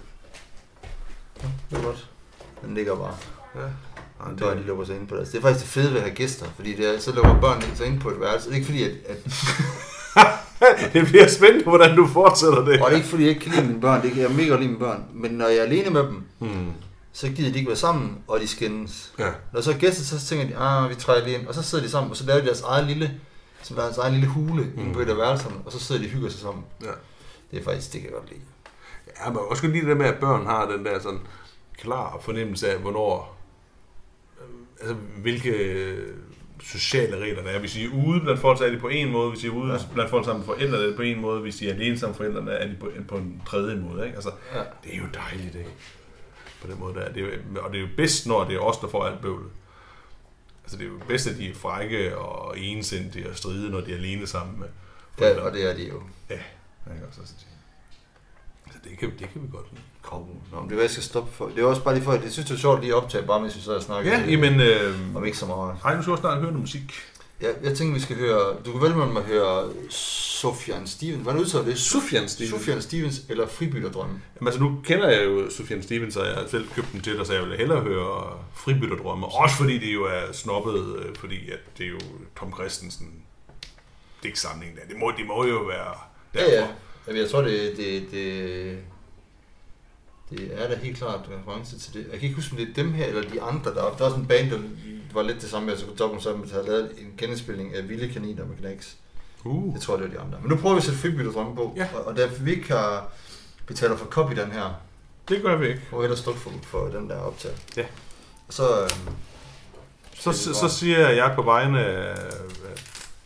Ja, 1.43 1.47
det 1.69 1.77
er 1.77 1.83
godt. 1.83 2.09
Den 2.61 2.73
ligger 2.73 2.95
bare. 2.95 3.17
Ja. 3.55 3.67
Ja, 4.25 4.31
det- 4.31 4.39
børn, 4.39 4.57
de 4.57 4.63
lukker 4.63 4.85
sig 4.85 4.95
ind 4.95 5.07
på 5.07 5.15
det. 5.15 5.27
Det 5.31 5.37
er 5.37 5.41
faktisk 5.41 5.65
det 5.65 5.73
fede 5.73 5.89
ved 5.89 5.97
at 5.97 6.03
have 6.03 6.15
gæster, 6.15 6.45
fordi 6.55 6.75
det 6.75 6.95
er, 6.95 6.99
så 6.99 7.11
lukker 7.15 7.39
børn 7.41 7.63
sig 7.75 7.85
ind 7.87 7.99
på 7.99 8.09
et 8.09 8.19
værelse. 8.19 8.45
Det 8.49 8.51
er 8.53 8.55
ikke 8.55 8.65
fordi, 8.65 8.83
at, 8.83 8.91
at 9.07 9.17
det 10.93 11.05
bliver 11.05 11.27
spændende, 11.27 11.63
hvordan 11.63 11.95
du 11.97 12.07
fortsætter 12.07 12.65
det. 12.65 12.81
og 12.81 12.89
det 12.89 12.93
er 12.93 12.97
ikke 12.97 13.07
fordi, 13.07 13.23
jeg 13.23 13.29
ikke 13.29 13.41
kan 13.41 13.51
lide 13.51 13.67
mine 13.67 13.81
børn. 13.81 14.01
Det 14.01 14.11
kan 14.11 14.21
jeg 14.21 14.31
mega 14.31 14.55
lide 14.55 14.67
mine 14.67 14.79
børn. 14.79 15.03
Men 15.13 15.31
når 15.31 15.47
jeg 15.47 15.57
er 15.57 15.61
alene 15.63 15.89
med 15.89 16.03
dem, 16.03 16.23
Hmm. 16.39 16.71
så 17.13 17.29
gider 17.29 17.51
de 17.51 17.57
ikke 17.57 17.67
være 17.67 17.77
sammen, 17.77 18.17
og 18.27 18.39
de 18.39 18.47
skændes. 18.47 19.13
Ja. 19.19 19.27
Når 19.53 19.61
så 19.61 19.71
er 19.71 19.77
gæster, 19.77 20.03
så 20.19 20.25
tænker 20.27 20.47
de, 20.47 20.57
ah, 20.63 20.89
vi 20.89 20.95
træder 20.95 21.25
lige 21.25 21.37
ind. 21.39 21.47
Og 21.47 21.55
så 21.55 21.63
sidder 21.63 21.83
de 21.83 21.89
sammen, 21.89 22.11
og 22.11 22.17
så 22.17 22.25
laver 22.25 22.39
de 22.39 22.45
deres 22.45 22.61
eget 22.61 22.87
lille, 22.87 23.11
som 23.63 23.75
deres 23.75 23.97
egen 23.97 24.13
lille 24.13 24.27
hule 24.27 24.63
mm. 24.63 24.81
inde 24.81 24.93
på 24.93 24.99
et 24.99 25.09
af 25.09 25.17
værelserne, 25.17 25.55
og 25.65 25.71
så 25.71 25.79
sidder 25.79 26.01
de 26.01 26.07
og 26.07 26.11
hygger 26.11 26.29
sig 26.29 26.39
sammen. 26.39 26.63
Ja. 26.81 26.87
Det 27.51 27.59
er 27.59 27.63
faktisk, 27.63 27.93
det 27.93 28.01
kan 28.01 28.09
jeg 28.09 28.17
godt 28.19 28.29
lide. 28.29 28.41
Ja, 29.25 29.29
men 29.29 29.39
også 29.49 29.67
lide 29.67 29.85
det 29.89 29.97
med, 29.97 30.05
at 30.05 30.15
børn 30.15 30.45
har 30.45 30.65
den 30.75 30.85
der 30.85 30.99
sådan 30.99 31.19
klar 31.81 32.17
fornemmelse 32.21 32.71
af, 32.71 32.77
hvornår, 32.79 33.37
altså 34.81 34.95
hvilke 35.17 35.49
øh, 35.49 36.07
sociale 36.63 37.17
regler 37.19 37.43
der 37.43 37.49
er. 37.49 37.59
Hvis 37.59 37.75
I 37.77 37.83
er 37.85 37.89
ude 38.07 38.19
blandt 38.21 38.41
folk, 38.41 38.57
så 38.57 38.65
er 38.65 38.69
de 38.71 38.79
på 38.79 38.87
en 38.87 39.11
måde. 39.11 39.29
Hvis 39.29 39.43
I 39.43 39.47
er 39.47 39.51
ude 39.51 39.67
Ja. 39.73 39.77
ja. 39.77 39.83
blandt 39.93 40.09
folk 40.09 40.25
sammen 40.25 40.39
med 40.39 40.45
forældrene, 40.55 40.83
er 40.83 40.87
det 40.87 40.95
på 40.95 41.01
en 41.01 41.21
måde. 41.21 41.41
Hvis 41.41 41.61
I 41.61 41.67
er 41.67 41.73
alene 41.73 41.97
sammen 41.99 42.11
med 42.11 42.17
forældrene, 42.17 42.51
er 42.51 42.67
de 42.67 42.75
på, 42.79 42.91
på 43.07 43.15
en 43.17 43.41
tredje 43.47 43.75
måde. 43.75 44.03
Ikke? 44.05 44.15
Altså, 44.15 44.31
Ja. 44.53 44.59
det 44.83 44.93
er 44.93 44.97
jo 44.97 45.03
dejligt, 45.13 45.55
ikke? 45.55 45.69
På 46.61 46.67
den 46.67 46.79
måde 46.79 46.93
der. 46.93 47.11
Det 47.13 47.23
er, 47.23 47.27
jo- 47.27 47.61
og 47.61 47.71
det 47.71 47.77
er 47.77 47.81
jo 47.81 47.87
bedst, 47.97 48.27
når 48.27 48.43
det 48.45 48.55
er 48.55 48.59
os, 48.59 48.77
der 48.77 48.87
får 48.87 49.05
alt 49.05 49.21
bøvlet. 49.21 49.49
Altså 50.63 50.77
det 50.77 50.83
er 50.85 50.89
jo 50.89 50.99
bedst, 51.07 51.27
at 51.27 51.37
de 51.37 51.49
er 51.49 51.53
frække 51.55 52.17
og 52.17 52.59
ensindige 52.59 53.29
og 53.29 53.35
stride, 53.37 53.69
når 53.69 53.81
de 53.81 53.91
er 53.91 53.95
alene 53.97 54.27
sammen 54.27 54.59
med 54.59 54.67
Det 55.19 55.37
er, 55.37 55.41
og 55.41 55.53
det 55.53 55.69
er 55.69 55.75
de 55.75 55.87
jo. 55.87 56.01
Ikke 56.29 57.07
også? 57.09 57.21
Det, 58.83 58.89
det, 58.91 58.99
kan, 58.99 59.09
det 59.19 59.29
kan 59.33 59.41
vi 59.41 59.47
godt 59.51 59.65
lide. 59.71 59.83
Kom. 60.01 60.19
Nå, 60.51 60.59
men 60.59 60.63
det 60.63 60.71
er 60.71 60.75
hvad 60.75 60.83
jeg 60.83 60.91
skal 60.91 61.03
stoppe 61.03 61.31
for. 61.33 61.47
Det 61.47 61.59
er 61.59 61.65
også 61.65 61.83
bare 61.83 61.93
lige 61.93 62.03
for, 62.03 62.11
at 62.11 62.23
jeg 62.23 62.31
synes, 62.31 62.47
det 62.47 62.55
er 62.55 62.59
sjovt 62.59 62.81
lige 62.81 62.91
at 62.93 63.03
optage, 63.03 63.25
bare 63.25 63.41
mens 63.41 63.55
vi 63.55 63.61
så 63.61 63.79
snakker. 63.79 64.11
Ja, 64.11 64.23
jamen... 64.27 64.59
Øh, 64.59 65.15
Om 65.15 65.25
ikke 65.25 65.37
så 65.37 65.45
meget. 65.45 65.75
Ej, 65.85 65.95
nu 65.95 66.01
skal 66.01 66.11
jeg 66.11 66.17
snart 66.19 66.37
høre 66.37 66.51
noget 66.51 66.59
musik. 66.59 66.93
Ja, 67.41 67.47
jeg 67.63 67.77
tænker, 67.77 67.93
vi 67.93 67.99
skal 67.99 68.15
høre... 68.15 68.55
Du 68.65 68.71
kan 68.71 68.81
vælge 68.81 68.95
mellem 68.95 69.17
at 69.17 69.23
høre 69.23 69.69
Sofjan 69.89 70.87
Stevens. 70.87 71.23
Hvordan 71.23 71.41
udtaler 71.41 71.65
det? 71.65 71.77
Sufjan 71.77 72.29
Stevens. 72.29 72.51
Sofjan 72.51 72.81
Stevens 72.81 73.21
eller 73.29 73.47
Fribytterdrømme. 73.47 74.21
Jamen, 74.35 74.47
altså, 74.47 74.63
nu 74.63 74.81
kender 74.83 75.09
jeg 75.09 75.25
jo 75.25 75.49
Sufjan 75.49 75.83
Stevens, 75.83 76.17
og 76.17 76.25
jeg 76.27 76.35
har 76.35 76.47
selv 76.47 76.67
købt 76.69 76.91
den 76.91 77.01
til 77.01 77.17
dig, 77.17 77.27
så 77.27 77.33
jeg 77.33 77.43
vil 77.43 77.57
hellere 77.57 77.79
høre 77.81 78.37
Fribytterdrømme. 78.53 79.25
Også 79.25 79.55
fordi 79.55 79.77
det 79.77 79.93
jo 79.93 80.03
er 80.03 80.31
snobbet, 80.33 80.95
øh, 80.95 81.15
fordi 81.15 81.49
at 81.49 81.59
det 81.77 81.85
er 81.85 81.89
jo 81.89 81.99
Tom 82.39 82.53
Christensen 82.53 83.07
digtsamlingen 84.23 84.77
der. 84.77 84.83
Det 84.89 84.97
må, 84.97 85.11
det 85.17 85.27
må 85.27 85.45
jo 85.45 85.57
være 85.57 85.93
derfor. 86.33 86.51
Ja, 86.51 86.61
ja. 86.61 86.67
Jamen, 87.07 87.21
jeg 87.21 87.29
tror, 87.29 87.41
det, 87.41 87.73
det, 87.77 88.11
det, 88.11 88.77
det 90.29 90.51
er 90.63 90.67
da 90.67 90.75
helt 90.75 90.97
klart 90.97 91.19
reference 91.39 91.79
til 91.79 91.93
det. 91.93 91.99
Jeg 92.11 92.19
kan 92.19 92.21
ikke 92.21 92.35
huske, 92.35 92.51
om 92.51 92.57
det 92.57 92.69
er 92.69 92.73
dem 92.73 92.93
her 92.93 93.05
eller 93.05 93.21
de 93.29 93.41
andre. 93.41 93.71
Der, 93.71 93.81
der 93.81 93.81
er 93.99 94.03
også 94.05 94.17
en 94.17 94.25
band, 94.25 94.49
der 94.51 94.59
var 95.13 95.21
lidt 95.23 95.41
det 95.41 95.49
samme 95.49 95.65
med, 95.65 95.73
at 95.73 95.99
Dobbelt 95.99 96.23
sammen 96.23 96.49
har 96.49 96.61
lavet 96.61 96.91
en 96.97 97.13
genindspilning 97.17 97.75
af 97.75 97.89
Vilde 97.89 98.13
Kaniner 98.13 98.45
med 98.45 98.55
Knacks. 98.57 98.97
Uh. 99.43 99.73
Det 99.73 99.81
tror 99.81 99.97
jeg, 99.97 100.03
det 100.03 100.11
var 100.13 100.19
de 100.19 100.25
andre. 100.27 100.39
Men 100.41 100.49
nu 100.49 100.55
prøver 100.55 100.75
vi 100.75 100.77
at 100.77 100.83
sætte 100.83 100.99
fribytterdrømme 100.99 101.55
på. 101.55 101.73
Ja. 101.77 101.87
Og, 101.95 102.05
og 102.05 102.17
da 102.17 102.29
vi 102.41 102.51
ikke 102.51 102.67
har 102.73 103.11
betaler 103.67 103.97
for 103.97 104.05
copy 104.05 104.35
den 104.35 104.51
her, 104.51 104.73
Det 105.29 105.41
gør 105.41 105.55
vi 105.55 105.67
ikke. 105.67 105.81
vi 105.97 106.03
ellers 106.03 106.19
stå 106.19 106.35
for, 106.35 106.51
for 106.63 106.87
den 106.87 107.09
der 107.09 107.17
optag. 107.17 107.51
Ja. 107.77 107.85
Så, 108.49 108.83
øh, 108.83 108.89
Så, 110.15 110.31
så, 110.33 110.53
så 110.53 110.69
siger 110.69 111.09
jeg 111.09 111.31
på 111.35 111.41
vegne 111.41 111.85
af 111.85 112.17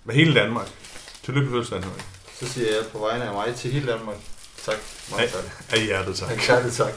med 0.03 0.15
hele 0.15 0.35
Danmark. 0.39 0.67
Tillykke 1.23 1.49
med 1.49 1.57
fødselsdagen, 1.57 1.83
Henrik. 1.83 2.05
Så 2.39 2.47
siger 2.53 2.67
jeg 2.75 2.85
på 2.91 2.99
vegne 2.99 3.23
af 3.25 3.33
mig 3.33 3.55
til 3.55 3.71
hele 3.71 3.91
Danmark. 3.91 4.15
Tak. 4.65 4.77
Mange 5.11 5.27
tak. 5.27 5.43
Af 5.71 5.81
hjertet, 5.81 6.15
tak. 6.19 6.37
Kærligt 6.37 6.75
tak. 6.81 6.93